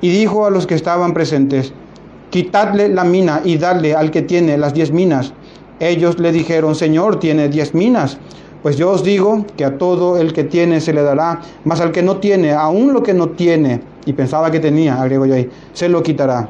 Y 0.01 0.09
dijo 0.09 0.45
a 0.45 0.49
los 0.49 0.67
que 0.67 0.75
estaban 0.75 1.13
presentes, 1.13 1.73
quitadle 2.31 2.89
la 2.89 3.03
mina 3.03 3.41
y 3.43 3.57
dadle 3.57 3.93
al 3.93 4.09
que 4.09 4.23
tiene 4.23 4.57
las 4.57 4.73
diez 4.73 4.91
minas. 4.91 5.33
Ellos 5.79 6.19
le 6.19 6.31
dijeron, 6.31 6.75
Señor, 6.75 7.19
tiene 7.19 7.49
diez 7.49 7.73
minas. 7.73 8.17
Pues 8.63 8.77
yo 8.77 8.91
os 8.91 9.03
digo 9.03 9.45
que 9.57 9.65
a 9.65 9.77
todo 9.77 10.17
el 10.17 10.33
que 10.33 10.43
tiene 10.43 10.81
se 10.81 10.93
le 10.93 11.01
dará, 11.01 11.41
mas 11.65 11.81
al 11.81 11.91
que 11.91 12.03
no 12.03 12.17
tiene, 12.17 12.51
aún 12.51 12.93
lo 12.93 13.01
que 13.01 13.13
no 13.13 13.29
tiene, 13.29 13.81
y 14.05 14.13
pensaba 14.13 14.51
que 14.51 14.59
tenía, 14.59 15.01
agrego 15.01 15.25
yo 15.25 15.33
ahí, 15.33 15.49
se 15.73 15.89
lo 15.89 16.03
quitará. 16.03 16.49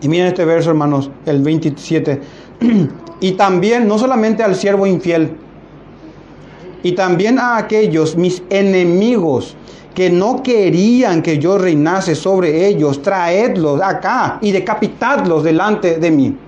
Y 0.00 0.08
miren 0.08 0.26
este 0.28 0.44
verso, 0.44 0.70
hermanos, 0.70 1.10
el 1.26 1.42
27. 1.42 2.20
y 3.20 3.32
también, 3.32 3.86
no 3.86 3.98
solamente 3.98 4.42
al 4.42 4.56
siervo 4.56 4.86
infiel, 4.86 5.30
y 6.82 6.92
también 6.92 7.38
a 7.38 7.56
aquellos 7.56 8.16
mis 8.16 8.42
enemigos 8.50 9.56
que 9.98 10.10
no 10.10 10.44
querían 10.44 11.22
que 11.22 11.40
yo 11.40 11.58
reinase 11.58 12.14
sobre 12.14 12.68
ellos, 12.68 13.02
traedlos 13.02 13.82
acá 13.82 14.38
y 14.40 14.52
decapitadlos 14.52 15.42
delante 15.42 15.98
de 15.98 16.10
mí. 16.12 16.38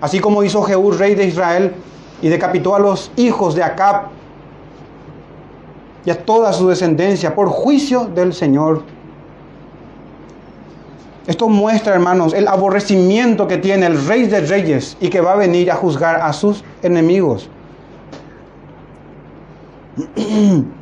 Así 0.00 0.18
como 0.18 0.42
hizo 0.42 0.60
Jehú, 0.64 0.90
rey 0.90 1.14
de 1.14 1.26
Israel, 1.26 1.72
y 2.20 2.28
decapitó 2.28 2.74
a 2.74 2.80
los 2.80 3.12
hijos 3.14 3.54
de 3.54 3.62
Acab 3.62 4.06
y 6.04 6.10
a 6.10 6.18
toda 6.24 6.52
su 6.52 6.66
descendencia 6.66 7.32
por 7.32 7.48
juicio 7.48 8.06
del 8.06 8.34
Señor. 8.34 8.82
Esto 11.28 11.48
muestra, 11.48 11.94
hermanos, 11.94 12.34
el 12.34 12.48
aborrecimiento 12.48 13.46
que 13.46 13.58
tiene 13.58 13.86
el 13.86 14.04
rey 14.04 14.26
de 14.26 14.40
reyes 14.40 14.96
y 15.00 15.10
que 15.10 15.20
va 15.20 15.34
a 15.34 15.36
venir 15.36 15.70
a 15.70 15.76
juzgar 15.76 16.20
a 16.20 16.32
sus 16.32 16.64
enemigos. 16.82 17.48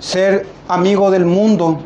Ser 0.00 0.46
amigo 0.66 1.10
del 1.10 1.24
mundo. 1.24 1.78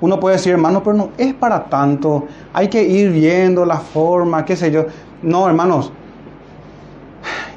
Uno 0.00 0.18
puede 0.18 0.36
decir, 0.36 0.52
hermano, 0.52 0.82
pero 0.82 0.96
no 0.96 1.08
es 1.16 1.32
para 1.34 1.64
tanto. 1.64 2.24
Hay 2.52 2.68
que 2.68 2.82
ir 2.82 3.12
viendo 3.12 3.64
la 3.64 3.78
forma, 3.78 4.44
qué 4.44 4.56
sé 4.56 4.70
yo. 4.70 4.86
No, 5.22 5.46
hermanos, 5.46 5.92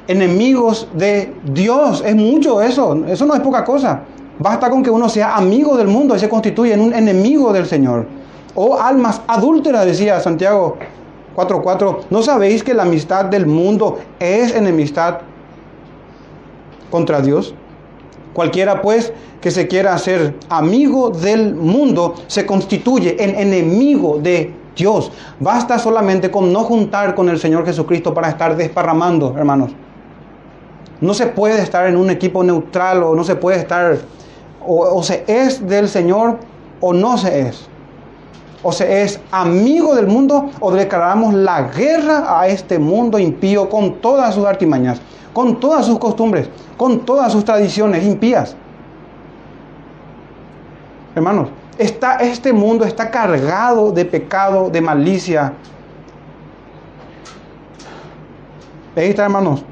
enemigos 0.06 0.88
de 0.94 1.34
Dios. 1.44 2.02
Es 2.06 2.14
mucho 2.14 2.60
eso, 2.60 3.04
eso 3.06 3.26
no 3.26 3.34
es 3.34 3.40
poca 3.40 3.64
cosa. 3.64 4.02
Basta 4.38 4.70
con 4.70 4.82
que 4.82 4.90
uno 4.90 5.08
sea 5.08 5.36
amigo 5.36 5.76
del 5.76 5.88
mundo 5.88 6.16
y 6.16 6.18
se 6.18 6.28
constituye 6.28 6.72
en 6.72 6.80
un 6.80 6.94
enemigo 6.94 7.52
del 7.52 7.66
Señor. 7.66 8.06
O 8.54 8.80
almas 8.80 9.20
adúlteras, 9.26 9.86
decía 9.86 10.20
Santiago 10.20 10.76
4.4. 11.36 12.04
¿No 12.10 12.22
sabéis 12.22 12.64
que 12.64 12.74
la 12.74 12.82
amistad 12.82 13.26
del 13.26 13.46
mundo 13.46 13.98
es 14.18 14.54
enemistad 14.54 15.18
contra 16.90 17.20
Dios? 17.20 17.54
Cualquiera 18.32 18.80
pues 18.82 19.12
que 19.40 19.50
se 19.50 19.66
quiera 19.66 19.94
hacer 19.94 20.34
amigo 20.48 21.10
del 21.10 21.54
mundo 21.54 22.14
se 22.26 22.46
constituye 22.46 23.16
en 23.22 23.34
enemigo 23.36 24.18
de 24.18 24.54
Dios. 24.76 25.10
Basta 25.38 25.78
solamente 25.78 26.30
con 26.30 26.52
no 26.52 26.64
juntar 26.64 27.14
con 27.14 27.28
el 27.28 27.38
Señor 27.38 27.64
Jesucristo 27.64 28.14
para 28.14 28.28
estar 28.28 28.56
desparramando, 28.56 29.34
hermanos. 29.36 29.72
No 31.00 31.14
se 31.14 31.26
puede 31.26 31.62
estar 31.62 31.86
en 31.86 31.96
un 31.96 32.10
equipo 32.10 32.44
neutral 32.44 33.02
o 33.02 33.14
no 33.14 33.24
se 33.24 33.34
puede 33.34 33.58
estar, 33.58 33.98
o, 34.66 35.02
se 35.02 35.24
es 35.26 35.66
del 35.66 35.88
Señor 35.88 36.38
o 36.80 36.92
no 36.92 37.16
se 37.16 37.40
es. 37.40 37.69
O 38.62 38.72
se 38.72 39.02
es 39.02 39.20
amigo 39.30 39.94
del 39.94 40.06
mundo 40.06 40.50
o 40.60 40.70
declaramos 40.72 41.32
la 41.34 41.62
guerra 41.62 42.40
a 42.40 42.48
este 42.48 42.78
mundo 42.78 43.18
impío 43.18 43.68
con 43.68 44.00
todas 44.00 44.34
sus 44.34 44.44
artimañas, 44.44 45.00
con 45.32 45.60
todas 45.60 45.86
sus 45.86 45.98
costumbres, 45.98 46.48
con 46.76 47.06
todas 47.06 47.32
sus 47.32 47.44
tradiciones 47.44 48.04
impías. 48.04 48.54
Hermanos, 51.14 51.48
está, 51.78 52.16
este 52.16 52.52
mundo 52.52 52.84
está 52.84 53.10
cargado 53.10 53.92
de 53.92 54.04
pecado, 54.04 54.68
de 54.70 54.80
malicia. 54.80 55.54
Ahí 58.94 59.08
está, 59.08 59.24
hermanos 59.24 59.64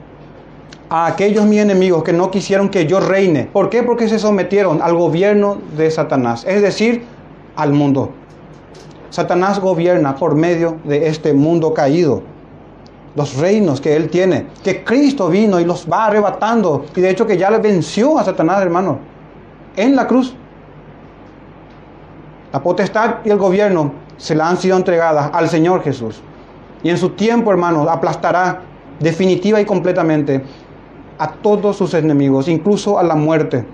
a 0.90 1.06
aquellos 1.06 1.44
mis 1.44 1.60
enemigos 1.60 2.02
que 2.02 2.12
no 2.12 2.30
quisieron 2.30 2.68
que 2.68 2.86
yo 2.86 3.00
reine. 3.00 3.48
¿Por 3.52 3.68
qué? 3.68 3.82
Porque 3.82 4.08
se 4.08 4.18
sometieron 4.18 4.80
al 4.82 4.94
gobierno 4.94 5.58
de 5.76 5.90
Satanás, 5.90 6.44
es 6.46 6.62
decir, 6.62 7.04
al 7.56 7.72
mundo. 7.72 8.12
Satanás 9.18 9.58
gobierna 9.58 10.14
por 10.14 10.36
medio 10.36 10.76
de 10.84 11.08
este 11.08 11.32
mundo 11.34 11.74
caído. 11.74 12.22
Los 13.16 13.36
reinos 13.36 13.80
que 13.80 13.96
él 13.96 14.10
tiene, 14.10 14.46
que 14.62 14.84
Cristo 14.84 15.28
vino 15.28 15.58
y 15.58 15.64
los 15.64 15.90
va 15.90 16.06
arrebatando. 16.06 16.84
Y 16.94 17.00
de 17.00 17.10
hecho 17.10 17.26
que 17.26 17.36
ya 17.36 17.50
le 17.50 17.58
venció 17.58 18.16
a 18.16 18.22
Satanás, 18.22 18.62
hermano, 18.62 19.00
en 19.74 19.96
la 19.96 20.06
cruz. 20.06 20.36
La 22.52 22.62
potestad 22.62 23.16
y 23.24 23.30
el 23.30 23.38
gobierno 23.38 23.90
se 24.18 24.36
la 24.36 24.48
han 24.48 24.56
sido 24.56 24.76
entregadas 24.76 25.30
al 25.32 25.48
Señor 25.48 25.82
Jesús. 25.82 26.22
Y 26.84 26.90
en 26.90 26.96
su 26.96 27.10
tiempo, 27.10 27.50
hermanos, 27.50 27.88
aplastará 27.88 28.60
definitiva 29.00 29.60
y 29.60 29.64
completamente 29.64 30.44
a 31.18 31.32
todos 31.32 31.74
sus 31.76 31.92
enemigos, 31.94 32.46
incluso 32.46 33.00
a 33.00 33.02
la 33.02 33.16
muerte. 33.16 33.66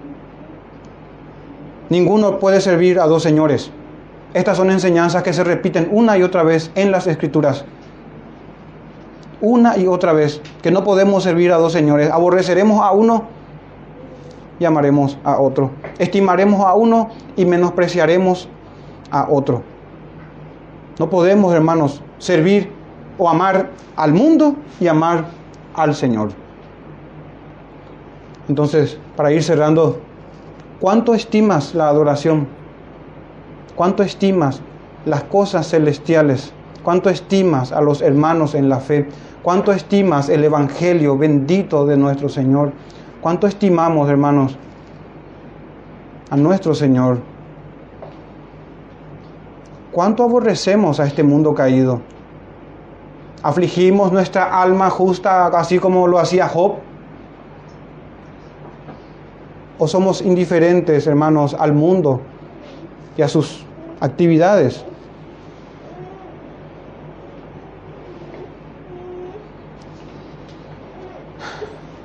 Ninguno 1.91 2.39
puede 2.39 2.63
servir 2.63 2.99
a 2.99 3.07
dos 3.07 3.23
señores. 3.23 3.71
Estas 4.35 4.57
son 4.57 4.71
enseñanzas 4.71 5.23
que 5.23 5.33
se 5.33 5.45
repiten 5.45 5.89
una 5.93 6.19
y 6.19 6.25
otra 6.25 6.43
vez 6.43 6.73
en 6.75 6.91
las 6.91 7.07
escrituras. 7.07 7.65
Una 9.41 9.79
y 9.79 9.87
otra 9.87 10.13
vez, 10.13 10.41
que 10.61 10.73
no 10.73 10.83
podemos 10.83 11.23
servir 11.23 11.53
a 11.53 11.57
dos 11.57 11.73
señores. 11.73 12.11
Aborreceremos 12.11 12.83
a 12.83 12.91
uno 12.91 13.25
y 14.59 14.65
amaremos 14.65 15.19
a 15.23 15.39
otro. 15.39 15.71
Estimaremos 15.99 16.67
a 16.67 16.75
uno 16.75 17.11
y 17.37 17.45
menospreciaremos 17.45 18.49
a 19.13 19.29
otro. 19.31 19.63
No 20.99 21.09
podemos, 21.09 21.55
hermanos, 21.55 22.03
servir 22.19 22.73
o 23.19 23.29
amar 23.29 23.71
al 23.95 24.13
mundo 24.13 24.57
y 24.81 24.89
amar 24.89 25.27
al 25.75 25.95
Señor. 25.95 26.31
Entonces, 28.49 28.99
para 29.17 29.33
ir 29.33 29.43
cerrando, 29.43 30.01
¿cuánto 30.81 31.15
estimas 31.15 31.75
la 31.75 31.89
adoración? 31.89 32.49
¿Cuánto 33.77 34.05
estimas 34.05 34.61
las 35.05 35.25
cosas 35.25 35.69
celestiales? 35.69 36.53
¿Cuánto 36.85 37.11
estimas 37.11 37.73
a 37.73 37.81
los 37.81 38.03
hermanos 38.03 38.55
en 38.55 38.69
la 38.69 38.79
fe? 38.79 39.09
¿Cuánto 39.43 39.73
estimas 39.73 40.29
el 40.29 40.45
Evangelio 40.45 41.19
bendito 41.19 41.85
de 41.85 41.97
nuestro 41.97 42.29
Señor? 42.29 42.73
¿Cuánto 43.21 43.49
estimamos, 43.49 44.09
hermanos, 44.09 44.57
a 46.31 46.37
nuestro 46.37 46.75
Señor? 46.75 47.19
¿Cuánto 49.91 50.23
aborrecemos 50.23 51.01
a 51.01 51.07
este 51.07 51.25
mundo 51.25 51.53
caído? 51.53 52.01
¿Afligimos 53.43 54.13
nuestra 54.13 54.63
alma 54.63 54.89
justa 54.89 55.47
así 55.49 55.79
como 55.81 56.07
lo 56.07 56.21
hacía 56.21 56.49
Job? 56.49 56.77
¿O 59.79 59.89
somos 59.89 60.23
indiferentes, 60.23 61.07
hermanos, 61.09 61.57
al 61.59 61.73
mundo 61.73 62.21
y 63.17 63.23
a 63.23 63.29
sus 63.29 63.65
actividades? 64.01 64.85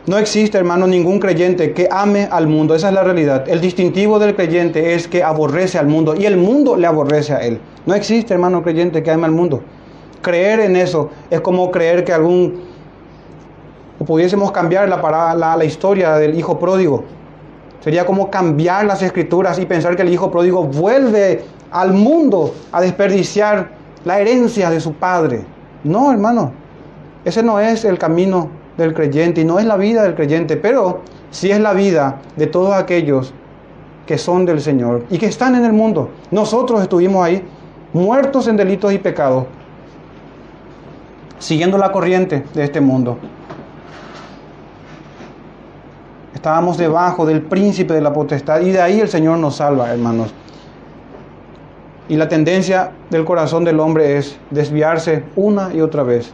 No 0.10 0.18
existe, 0.18 0.58
hermano, 0.58 0.88
ningún 0.88 1.20
creyente 1.20 1.72
que 1.72 1.88
ame 1.92 2.28
al 2.32 2.48
mundo. 2.48 2.74
Esa 2.74 2.88
es 2.88 2.96
la 2.96 3.04
realidad. 3.04 3.48
El 3.48 3.62
distintivo 3.62 4.18
del 4.18 4.36
creyente 4.36 4.96
es 4.96 5.08
que 5.08 5.22
aborrece 5.22 5.78
al 5.78 5.86
mundo 5.86 6.16
y 6.18 6.26
el 6.26 6.36
mundo 6.36 6.76
le 6.76 6.88
aborrece 6.88 7.34
a 7.34 7.46
él. 7.46 7.60
No 7.86 7.94
existe, 7.94 8.34
hermano 8.34 8.64
creyente, 8.64 9.04
que 9.04 9.12
ame 9.12 9.26
al 9.26 9.34
mundo. 9.34 9.62
Creer 10.24 10.62
en 10.62 10.76
eso 10.78 11.12
es 11.30 11.42
como 11.42 11.70
creer 11.70 12.04
que 12.04 12.12
algún... 12.12 12.64
O 14.00 14.06
pudiésemos 14.06 14.52
cambiar 14.52 14.90
la, 14.90 15.36
la, 15.36 15.56
la 15.56 15.64
historia 15.64 16.16
del 16.16 16.36
hijo 16.40 16.58
pródigo. 16.58 17.04
Sería 17.82 18.06
como 18.06 18.30
cambiar 18.30 18.86
las 18.86 19.02
escrituras 19.02 19.58
y 19.60 19.66
pensar 19.66 19.96
que 19.96 20.02
el 20.02 20.10
hijo 20.10 20.30
pródigo 20.30 20.66
vuelve 20.66 21.46
al 21.72 21.94
mundo 21.94 22.54
a 22.72 22.82
desperdiciar 22.82 23.70
la 24.06 24.20
herencia 24.20 24.70
de 24.70 24.80
su 24.80 24.94
padre. 24.94 25.46
No, 25.84 26.12
hermano. 26.12 26.52
Ese 27.24 27.44
no 27.44 27.60
es 27.60 27.86
el 27.86 27.98
camino 27.98 28.50
del 28.78 28.94
creyente 28.94 29.42
y 29.42 29.46
no 29.46 29.60
es 29.60 29.66
la 29.66 29.78
vida 29.78 30.04
del 30.04 30.16
creyente, 30.16 30.58
pero 30.58 31.02
sí 31.32 31.52
es 31.52 31.60
la 31.60 31.74
vida 31.74 32.20
de 32.36 32.48
todos 32.48 32.74
aquellos 32.74 33.34
que 34.06 34.18
son 34.18 34.46
del 34.46 34.62
Señor 34.62 35.06
y 35.10 35.18
que 35.18 35.28
están 35.28 35.56
en 35.56 35.66
el 35.66 35.74
mundo. 35.74 36.10
Nosotros 36.32 36.82
estuvimos 36.82 37.24
ahí 37.24 37.44
muertos 37.94 38.48
en 38.48 38.58
delitos 38.58 38.94
y 38.94 38.98
pecados, 38.98 39.46
siguiendo 41.38 41.78
la 41.78 41.92
corriente 41.92 42.44
de 42.54 42.64
este 42.64 42.82
mundo. 42.82 43.18
Estábamos 46.40 46.78
debajo 46.78 47.26
del 47.26 47.42
príncipe 47.42 47.94
de 47.94 48.00
la 48.00 48.14
potestad 48.14 48.62
y 48.62 48.72
de 48.72 48.80
ahí 48.80 49.02
el 49.02 49.10
Señor 49.10 49.40
nos 49.40 49.58
salva, 49.58 49.92
hermanos. 49.92 50.34
Y 52.08 52.16
la 52.16 52.30
tendencia 52.30 52.92
del 53.10 53.26
corazón 53.26 53.66
del 53.66 53.78
hombre 53.82 54.18
es 54.18 54.38
desviarse 54.50 55.26
una 55.36 55.74
y 55.74 55.82
otra 55.82 56.04
vez, 56.04 56.32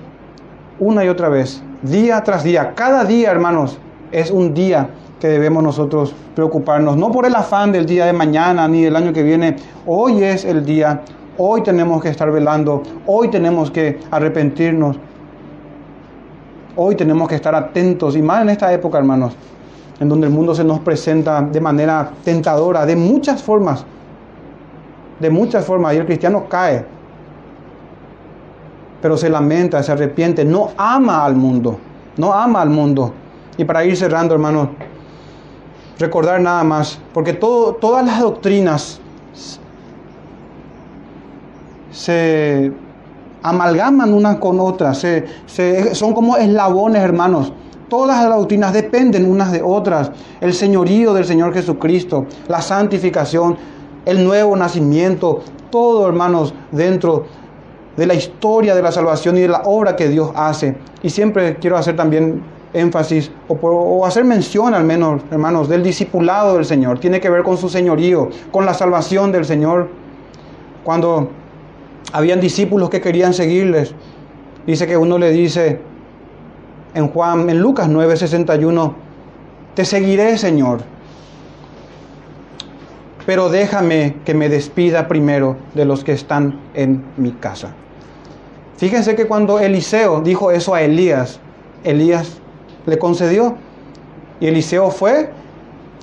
una 0.80 1.04
y 1.04 1.10
otra 1.10 1.30
vez, 1.30 1.64
día 1.82 2.22
tras 2.24 2.44
día. 2.44 2.74
Cada 2.76 3.04
día, 3.04 3.32
hermanos, 3.32 3.80
es 4.12 4.30
un 4.30 4.54
día 4.54 4.92
que 5.20 5.28
debemos 5.28 5.64
nosotros 5.64 6.14
preocuparnos, 6.36 6.96
no 6.98 7.12
por 7.12 7.26
el 7.26 7.34
afán 7.34 7.72
del 7.72 7.88
día 7.88 8.06
de 8.06 8.14
mañana 8.14 8.68
ni 8.68 8.84
del 8.84 8.96
año 8.96 9.12
que 9.12 9.24
viene. 9.24 9.56
Hoy 9.88 10.24
es 10.24 10.46
el 10.46 10.64
día, 10.64 11.02
hoy 11.40 11.64
tenemos 11.64 12.04
que 12.04 12.10
estar 12.10 12.30
velando, 12.30 12.84
hoy 13.08 13.30
tenemos 13.30 13.72
que 13.72 14.00
arrepentirnos 14.12 15.00
Hoy 16.78 16.96
tenemos 16.96 17.30
que 17.30 17.36
estar 17.36 17.56
atentos, 17.56 18.18
y 18.18 18.22
más 18.22 18.42
en 18.42 18.50
esta 18.50 18.74
época, 18.74 18.98
hermanos, 18.98 19.34
en 20.00 20.10
donde 20.10 20.28
el 20.28 20.34
mundo 20.34 20.54
se 20.54 20.64
nos 20.64 20.80
presenta 20.80 21.42
de 21.42 21.62
manera 21.62 22.12
tentadora, 22.24 22.86
de 22.86 22.96
muchas 22.96 23.42
formas, 23.42 23.86
de 25.20 25.30
muchas 25.30 25.66
formas, 25.66 25.94
y 25.94 25.98
el 25.98 26.06
cristiano 26.06 26.46
cae, 26.50 26.86
pero 29.02 29.18
se 29.18 29.30
lamenta, 29.30 29.82
se 29.84 29.92
arrepiente, 29.92 30.44
no 30.44 30.72
ama 30.78 31.24
al 31.24 31.36
mundo, 31.36 31.78
no 32.18 32.34
ama 32.34 32.62
al 32.62 32.70
mundo. 32.70 33.14
Y 33.58 33.64
para 33.64 33.86
ir 33.86 33.96
cerrando, 33.96 34.34
hermanos, 34.34 34.70
recordar 36.00 36.42
nada 36.42 36.64
más, 36.64 37.00
porque 37.14 37.34
todas 37.34 38.06
las 38.06 38.20
doctrinas 38.20 39.00
se 41.92 42.74
amalgaman 43.42 44.14
unas 44.14 44.38
con 44.38 44.60
otras, 44.60 44.98
se, 44.98 45.96
son 45.96 46.14
como 46.14 46.36
eslabones, 46.36 47.02
hermanos. 47.02 47.54
Todas 47.90 48.24
las 48.24 48.36
doctrinas 48.36 48.74
dependen 48.74 49.30
unas 49.30 49.52
de 49.52 49.62
otras. 49.62 50.12
El 50.42 50.54
señorío 50.54 51.14
del 51.14 51.26
Señor 51.26 51.54
Jesucristo, 51.54 52.26
la 52.48 52.62
santificación, 52.62 53.58
el 54.06 54.24
nuevo 54.24 54.56
nacimiento, 54.56 55.42
todo, 55.70 56.08
hermanos, 56.08 56.54
dentro 56.72 57.26
de 57.96 58.06
la 58.06 58.14
historia 58.14 58.76
de 58.76 58.82
la 58.82 58.92
salvación 58.92 59.38
y 59.38 59.42
de 59.42 59.48
la 59.48 59.62
obra 59.66 59.96
que 59.96 60.10
Dios 60.10 60.32
hace. 60.36 60.78
Y 61.04 61.10
siempre 61.10 61.58
quiero 61.58 61.78
hacer 61.78 61.96
también 61.96 62.44
énfasis 62.74 63.32
o, 63.48 63.54
o, 63.54 64.06
hacer 64.06 64.26
mención 64.26 64.74
al 64.74 64.84
menos, 64.84 65.22
hermanos, 65.32 65.70
del 65.70 65.82
discipulado 65.82 66.56
del 66.56 66.66
Señor. 66.66 67.00
Tiene 67.00 67.20
que 67.20 67.30
ver 67.30 67.44
con 67.44 67.58
su 67.58 67.70
señorío, 67.70 68.30
con 68.52 68.66
la 68.66 68.74
salvación 68.74 69.32
del 69.32 69.46
Señor. 69.46 69.90
Cuando 70.84 71.30
habían 72.16 72.40
discípulos 72.40 72.90
que 72.90 73.02
querían 73.02 73.34
seguirles. 73.34 73.94
Dice 74.66 74.88
que 74.88 74.98
uno 74.98 75.18
le 75.18 75.32
dice 75.32 75.82
en 76.96 77.10
Juan, 77.10 77.50
en 77.50 77.60
Lucas 77.60 77.88
9:61, 77.90 78.94
te 79.76 79.86
seguiré, 79.86 80.38
Señor, 80.38 80.80
pero 83.26 83.50
déjame 83.50 84.16
que 84.24 84.34
me 84.34 84.50
despida 84.50 85.08
primero 85.08 85.58
de 85.74 85.86
los 85.86 86.04
que 86.04 86.14
están 86.14 86.60
en 86.74 87.04
mi 87.18 87.32
casa. 87.32 87.74
Fíjense 88.78 89.16
que 89.16 89.28
cuando 89.28 89.60
Eliseo 89.60 90.22
dijo 90.22 90.52
eso 90.52 90.74
a 90.74 90.82
Elías, 90.82 91.40
Elías 91.84 92.40
le 92.86 92.98
concedió 92.98 93.56
y 94.40 94.48
Eliseo 94.48 94.90
fue 94.90 95.30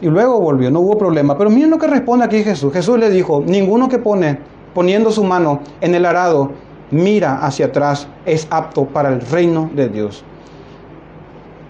y 0.00 0.06
luego 0.06 0.40
volvió, 0.40 0.70
no 0.70 0.80
hubo 0.80 0.98
problema. 0.98 1.38
Pero 1.38 1.48
miren 1.48 1.70
lo 1.70 1.78
que 1.78 1.86
responde 1.86 2.24
aquí 2.24 2.42
Jesús. 2.42 2.72
Jesús 2.72 2.98
le 2.98 3.08
dijo, 3.08 3.42
ninguno 3.46 3.88
que 3.88 3.98
pone 3.98 4.38
poniendo 4.74 5.10
su 5.10 5.22
mano 5.22 5.60
en 5.80 5.94
el 5.94 6.04
arado, 6.04 6.50
mira 6.90 7.36
hacia 7.44 7.66
atrás, 7.66 8.08
es 8.26 8.48
apto 8.50 8.84
para 8.86 9.10
el 9.10 9.20
reino 9.20 9.70
de 9.74 9.88
Dios. 9.88 10.24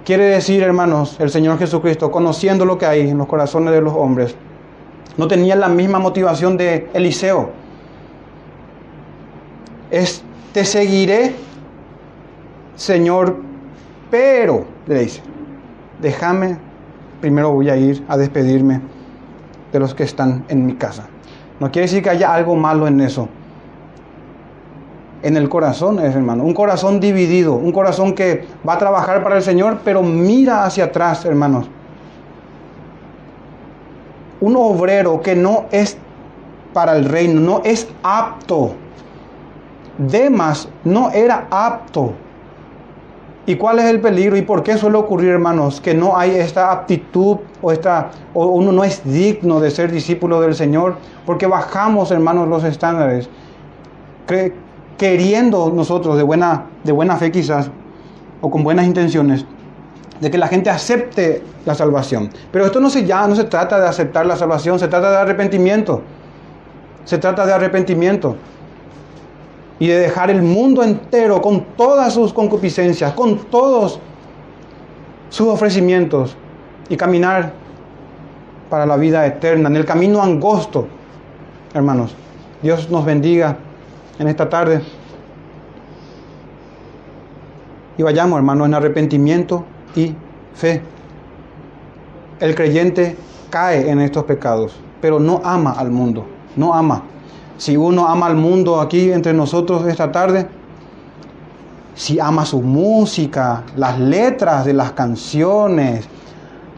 Quiere 0.04 0.24
decir, 0.24 0.62
hermanos, 0.62 1.16
el 1.20 1.30
Señor 1.30 1.58
Jesucristo, 1.58 2.10
conociendo 2.10 2.64
lo 2.64 2.76
que 2.76 2.86
hay 2.86 3.08
en 3.08 3.18
los 3.18 3.28
corazones 3.28 3.72
de 3.72 3.80
los 3.80 3.92
hombres, 3.94 4.34
no 5.16 5.28
tenía 5.28 5.54
la 5.54 5.68
misma 5.68 6.00
motivación 6.00 6.56
de 6.56 6.88
Eliseo. 6.92 7.50
Es, 9.90 10.24
te 10.52 10.64
seguiré, 10.64 11.36
Señor, 12.74 13.36
pero, 14.10 14.64
le 14.86 15.00
dice, 15.00 15.22
déjame, 16.00 16.58
primero 17.20 17.52
voy 17.52 17.70
a 17.70 17.76
ir 17.76 18.04
a 18.08 18.16
despedirme 18.16 18.80
de 19.72 19.78
los 19.78 19.94
que 19.94 20.02
están 20.02 20.44
en 20.48 20.66
mi 20.66 20.74
casa. 20.74 21.06
No 21.60 21.70
quiere 21.70 21.86
decir 21.86 22.02
que 22.02 22.10
haya 22.10 22.34
algo 22.34 22.56
malo 22.56 22.88
en 22.88 23.00
eso. 23.00 23.28
En 25.22 25.36
el 25.36 25.48
corazón 25.48 25.98
hermano. 25.98 26.44
Un 26.44 26.54
corazón 26.54 27.00
dividido. 27.00 27.54
Un 27.54 27.72
corazón 27.72 28.14
que 28.14 28.46
va 28.66 28.74
a 28.74 28.78
trabajar 28.78 29.22
para 29.22 29.36
el 29.36 29.42
Señor, 29.42 29.80
pero 29.84 30.02
mira 30.02 30.64
hacia 30.64 30.84
atrás, 30.84 31.24
hermanos. 31.24 31.68
Un 34.40 34.56
obrero 34.56 35.20
que 35.20 35.36
no 35.36 35.66
es 35.70 35.96
para 36.72 36.96
el 36.96 37.04
reino, 37.04 37.40
no 37.40 37.62
es 37.64 37.88
apto. 38.02 38.74
Demas 39.98 40.68
no 40.84 41.10
era 41.10 41.46
apto 41.50 42.14
¿Y 43.44 43.56
cuál 43.56 43.80
es 43.80 43.86
el 43.86 44.00
peligro 44.00 44.36
y 44.36 44.42
por 44.42 44.62
qué 44.62 44.76
suele 44.76 44.98
ocurrir, 44.98 45.30
hermanos, 45.30 45.80
que 45.80 45.94
no 45.94 46.16
hay 46.16 46.30
esta 46.30 46.70
aptitud 46.70 47.38
o, 47.60 47.72
esta, 47.72 48.12
o 48.34 48.46
uno 48.46 48.70
no 48.70 48.84
es 48.84 49.02
digno 49.04 49.58
de 49.58 49.72
ser 49.72 49.90
discípulo 49.90 50.40
del 50.40 50.54
Señor? 50.54 50.96
Porque 51.26 51.48
bajamos, 51.48 52.12
hermanos, 52.12 52.46
los 52.46 52.62
estándares, 52.62 53.28
queriendo 54.98 55.70
nosotros 55.70 56.16
de 56.16 56.22
buena, 56.22 56.66
de 56.84 56.92
buena 56.92 57.16
fe 57.16 57.30
quizás, 57.30 57.70
o 58.40 58.50
con 58.50 58.62
buenas 58.62 58.86
intenciones, 58.86 59.44
de 60.20 60.30
que 60.30 60.38
la 60.38 60.48
gente 60.48 60.70
acepte 60.70 61.42
la 61.64 61.74
salvación. 61.74 62.30
Pero 62.50 62.66
esto 62.66 62.80
no 62.80 62.90
se, 62.90 63.04
ya, 63.04 63.26
no 63.26 63.34
se 63.34 63.44
trata 63.44 63.80
de 63.80 63.88
aceptar 63.88 64.26
la 64.26 64.36
salvación, 64.36 64.78
se 64.78 64.88
trata 64.88 65.10
de 65.10 65.16
arrepentimiento. 65.16 66.02
Se 67.04 67.18
trata 67.18 67.44
de 67.44 67.52
arrepentimiento 67.52 68.36
y 69.80 69.88
de 69.88 69.98
dejar 69.98 70.30
el 70.30 70.42
mundo 70.42 70.84
entero 70.84 71.42
con 71.42 71.64
todas 71.76 72.14
sus 72.14 72.32
concupiscencias, 72.32 73.12
con 73.14 73.36
todos 73.36 73.98
sus 75.28 75.48
ofrecimientos 75.48 76.36
y 76.88 76.96
caminar 76.96 77.52
para 78.70 78.86
la 78.86 78.96
vida 78.96 79.26
eterna, 79.26 79.68
en 79.68 79.76
el 79.76 79.84
camino 79.84 80.22
angosto, 80.22 80.86
hermanos. 81.74 82.14
Dios 82.62 82.88
nos 82.90 83.04
bendiga 83.04 83.56
en 84.18 84.28
esta 84.28 84.48
tarde. 84.48 84.82
Y 87.98 88.02
vayamos, 88.02 88.36
hermanos, 88.36 88.66
en 88.66 88.74
arrepentimiento 88.74 89.64
y 89.94 90.14
fe. 90.54 90.82
El 92.40 92.54
creyente 92.54 93.16
cae 93.50 93.90
en 93.90 94.00
estos 94.00 94.24
pecados, 94.24 94.74
pero 95.00 95.20
no 95.20 95.40
ama 95.44 95.72
al 95.72 95.90
mundo, 95.90 96.26
no 96.56 96.74
ama 96.74 97.02
si 97.62 97.76
uno 97.76 98.08
ama 98.08 98.26
al 98.26 98.34
mundo 98.34 98.80
aquí 98.80 99.12
entre 99.12 99.32
nosotros 99.32 99.86
esta 99.86 100.10
tarde, 100.10 100.48
si 101.94 102.18
ama 102.18 102.44
su 102.44 102.60
música, 102.60 103.62
las 103.76 104.00
letras 104.00 104.64
de 104.64 104.72
las 104.72 104.90
canciones, 104.94 106.08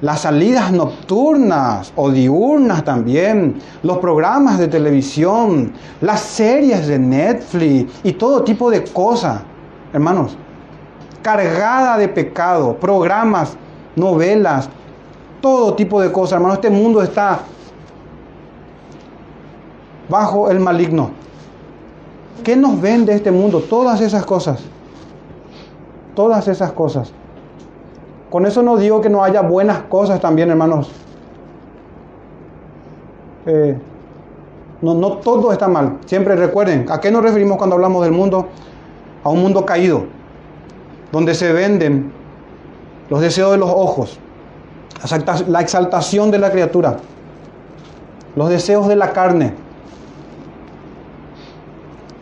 las 0.05 0.21
salidas 0.21 0.71
nocturnas 0.71 1.91
o 1.97 2.11
diurnas 2.11 2.85
también, 2.85 3.59
los 3.83 3.97
programas 3.99 4.59
de 4.59 4.69
televisión, 4.69 5.73
las 6.03 6.21
series 6.21 6.87
de 6.87 6.99
Netflix 6.99 7.91
y 8.05 8.13
todo 8.13 8.45
tipo 8.45 8.71
de 8.71 8.85
cosas, 8.85 9.41
hermanos, 9.95 10.37
cargada 11.23 11.97
de 11.97 12.09
pecado, 12.09 12.77
programas, 12.77 13.57
novelas, 13.97 14.69
todo 15.41 15.73
tipo 15.73 16.03
de 16.03 16.13
cosas, 16.13 16.35
hermanos, 16.35 16.59
este 16.59 16.69
mundo 16.69 17.03
está 17.03 17.41
bajo 20.11 20.51
el 20.51 20.61
maligno. 20.61 21.13
¿Qué 22.45 22.57
nos 22.57 22.79
vende 22.79 23.15
este 23.15 23.31
mundo? 23.31 23.61
Todas 23.61 24.03
esas 24.03 24.27
cosas. 24.27 24.61
Todas 26.15 26.47
esas 26.47 26.73
cosas. 26.73 27.11
Con 28.35 28.47
eso 28.47 28.65
no 28.65 28.77
digo 28.77 29.01
que 29.01 29.09
no 29.09 29.23
haya 29.23 29.43
buenas 29.43 29.83
cosas 29.83 30.21
también, 30.21 30.51
hermanos. 30.51 30.91
Eh, 33.47 33.79
no, 34.83 34.95
no 34.95 35.19
todo 35.19 35.53
está 35.53 35.69
mal. 35.69 35.99
Siempre 36.07 36.35
recuerden, 36.35 36.87
¿a 36.91 37.01
qué 37.01 37.13
nos 37.13 37.23
referimos 37.23 37.59
cuando 37.59 37.77
hablamos 37.77 38.03
del 38.03 38.11
mundo? 38.11 38.49
A 39.23 39.29
un 39.29 39.41
mundo 39.41 39.65
caído, 39.65 40.07
donde 41.13 41.33
se 41.33 41.53
venden 41.53 42.11
los 43.09 43.21
deseos 43.21 43.53
de 43.53 43.59
los 43.59 43.71
ojos, 43.71 44.19
la 45.47 45.61
exaltación 45.61 46.33
de 46.33 46.41
la 46.41 46.51
criatura, 46.51 46.97
los 48.35 48.49
deseos 48.49 48.89
de 48.89 48.97
la 48.97 49.13
carne, 49.13 49.55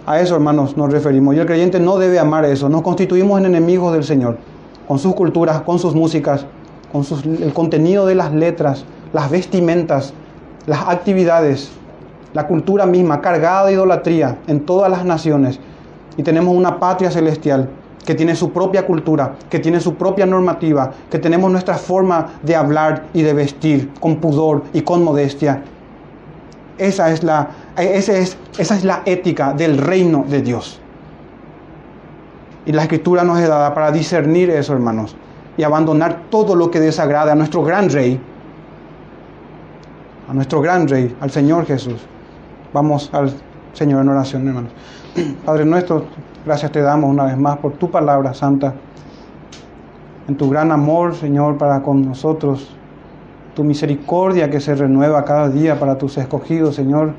a 0.04 0.20
eso, 0.20 0.34
hermanos, 0.34 0.76
nos 0.76 0.92
referimos. 0.92 1.34
Y 1.36 1.38
el 1.38 1.46
creyente 1.46 1.80
no 1.80 1.96
debe 1.96 2.18
amar 2.18 2.44
eso. 2.44 2.68
Nos 2.68 2.82
constituimos 2.82 3.40
en 3.40 3.46
enemigos 3.46 3.94
del 3.94 4.04
Señor, 4.04 4.36
con 4.89 4.99
sus 4.99 5.14
culturas, 5.14 5.62
con 5.62 5.78
sus 5.78 5.95
músicas, 5.95 6.47
con 6.93 7.05
el 7.43 7.53
contenido 7.53 8.07
de 8.07 8.14
las 8.14 8.33
letras, 8.33 8.85
las 9.12 9.30
vestimentas, 9.30 10.12
las 10.66 10.89
actividades, 10.89 11.70
la 12.35 12.47
cultura 12.47 12.87
misma, 12.87 13.20
cargada 13.20 13.66
de 13.66 13.74
idolatría 13.74 14.39
en 14.47 14.61
todas 14.61 14.91
las 14.91 15.05
naciones. 15.05 15.61
Y 16.16 16.22
tenemos 16.22 16.55
una 16.55 16.78
patria 16.78 17.11
celestial 17.11 17.68
que 18.05 18.14
tiene 18.14 18.35
su 18.35 18.53
propia 18.53 18.85
cultura, 18.87 19.37
que 19.49 19.59
tiene 19.59 19.80
su 19.80 19.95
propia 19.95 20.26
normativa, 20.26 20.93
que 21.11 21.18
tenemos 21.18 21.51
nuestra 21.51 21.76
forma 21.76 22.35
de 22.43 22.57
hablar 22.57 23.05
y 23.14 23.22
de 23.22 23.33
vestir 23.33 23.91
con 24.01 24.16
pudor 24.16 24.64
y 24.72 24.83
con 24.83 25.05
modestia. 25.05 25.62
Esa 26.78 27.12
es 27.12 27.22
la 27.22 27.49
esa 27.76 28.18
es, 28.18 28.37
esa 28.59 28.76
es 28.76 28.85
la 28.85 29.03
ética 29.07 29.55
del 29.55 29.78
reino 29.78 30.24
de 30.28 30.43
Dios. 30.43 30.82
Y 32.64 32.72
la 32.72 32.82
escritura 32.82 33.24
nos 33.24 33.38
es 33.40 33.48
dada 33.48 33.74
para 33.74 33.90
discernir 33.90 34.50
eso, 34.50 34.72
hermanos, 34.72 35.16
y 35.56 35.62
abandonar 35.64 36.24
todo 36.30 36.54
lo 36.54 36.70
que 36.70 36.80
desagrada 36.80 37.32
a 37.32 37.34
nuestro 37.34 37.62
gran 37.62 37.90
rey, 37.90 38.20
a 40.28 40.34
nuestro 40.34 40.60
gran 40.60 40.86
rey, 40.86 41.14
al 41.20 41.30
Señor 41.30 41.66
Jesús. 41.66 42.06
Vamos 42.72 43.10
al 43.12 43.32
Señor 43.72 44.02
en 44.02 44.08
oración, 44.10 44.46
hermanos. 44.46 44.72
Padre 45.44 45.64
nuestro, 45.64 46.04
gracias 46.44 46.70
te 46.72 46.80
damos 46.80 47.10
una 47.10 47.24
vez 47.24 47.36
más 47.36 47.58
por 47.58 47.72
tu 47.72 47.90
palabra 47.90 48.32
santa. 48.32 48.74
en 50.28 50.36
tu 50.36 50.48
gran 50.48 50.70
amor, 50.70 51.16
Señor, 51.16 51.58
para 51.58 51.82
con 51.82 52.02
nosotros, 52.02 52.76
tu 53.54 53.64
misericordia 53.64 54.48
que 54.48 54.60
se 54.60 54.74
renueva 54.74 55.24
cada 55.24 55.48
día 55.48 55.78
para 55.78 55.98
tus 55.98 56.16
escogidos, 56.16 56.76
Señor, 56.76 57.12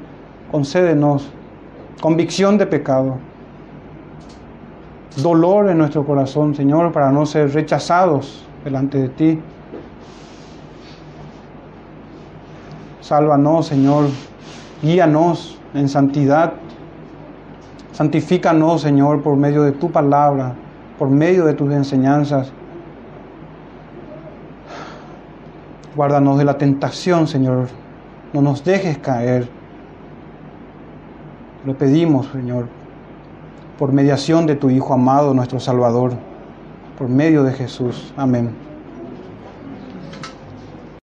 concédenos 0.51 1.29
convicción 2.01 2.57
de 2.57 2.65
pecado, 2.65 3.17
dolor 5.18 5.70
en 5.70 5.78
nuestro 5.78 6.05
corazón, 6.05 6.55
Señor, 6.55 6.91
para 6.91 7.11
no 7.11 7.26
ser 7.26 7.53
rechazados 7.53 8.47
delante 8.64 8.97
de 8.97 9.09
ti. 9.09 9.39
Sálvanos, 13.01 13.68
Señor, 13.68 14.05
guíanos 14.82 15.59
en 15.74 15.89
santidad. 15.89 16.53
Santifícanos, 17.91 18.82
Señor, 18.82 19.22
por 19.22 19.38
medio 19.38 19.61
de 19.64 19.74
tu 19.74 19.91
palabra, 19.91 20.55
por 20.97 21.09
medio 21.09 21.45
de 21.45 21.53
tus 21.53 21.72
enseñanzas. 21.72 22.51
Guárdanos 25.95 26.39
de 26.39 26.45
la 26.45 26.57
tentación, 26.57 27.28
Señor. 27.28 27.68
No 28.34 28.41
nos 28.41 28.64
dejes 28.64 28.97
caer. 28.97 29.47
Lo 31.66 31.78
pedimos, 31.78 32.28
Señor, 32.28 32.68
por 33.84 33.91
mediación 33.91 34.47
de 34.47 34.55
tu 34.55 34.69
Hijo 34.69 34.93
amado, 34.93 35.34
nuestro 35.34 35.59
Salvador, 35.59 36.13
por 36.97 37.09
medio 37.09 37.43
de 37.43 37.51
Jesús. 37.51 38.13
Amén. 38.15 38.62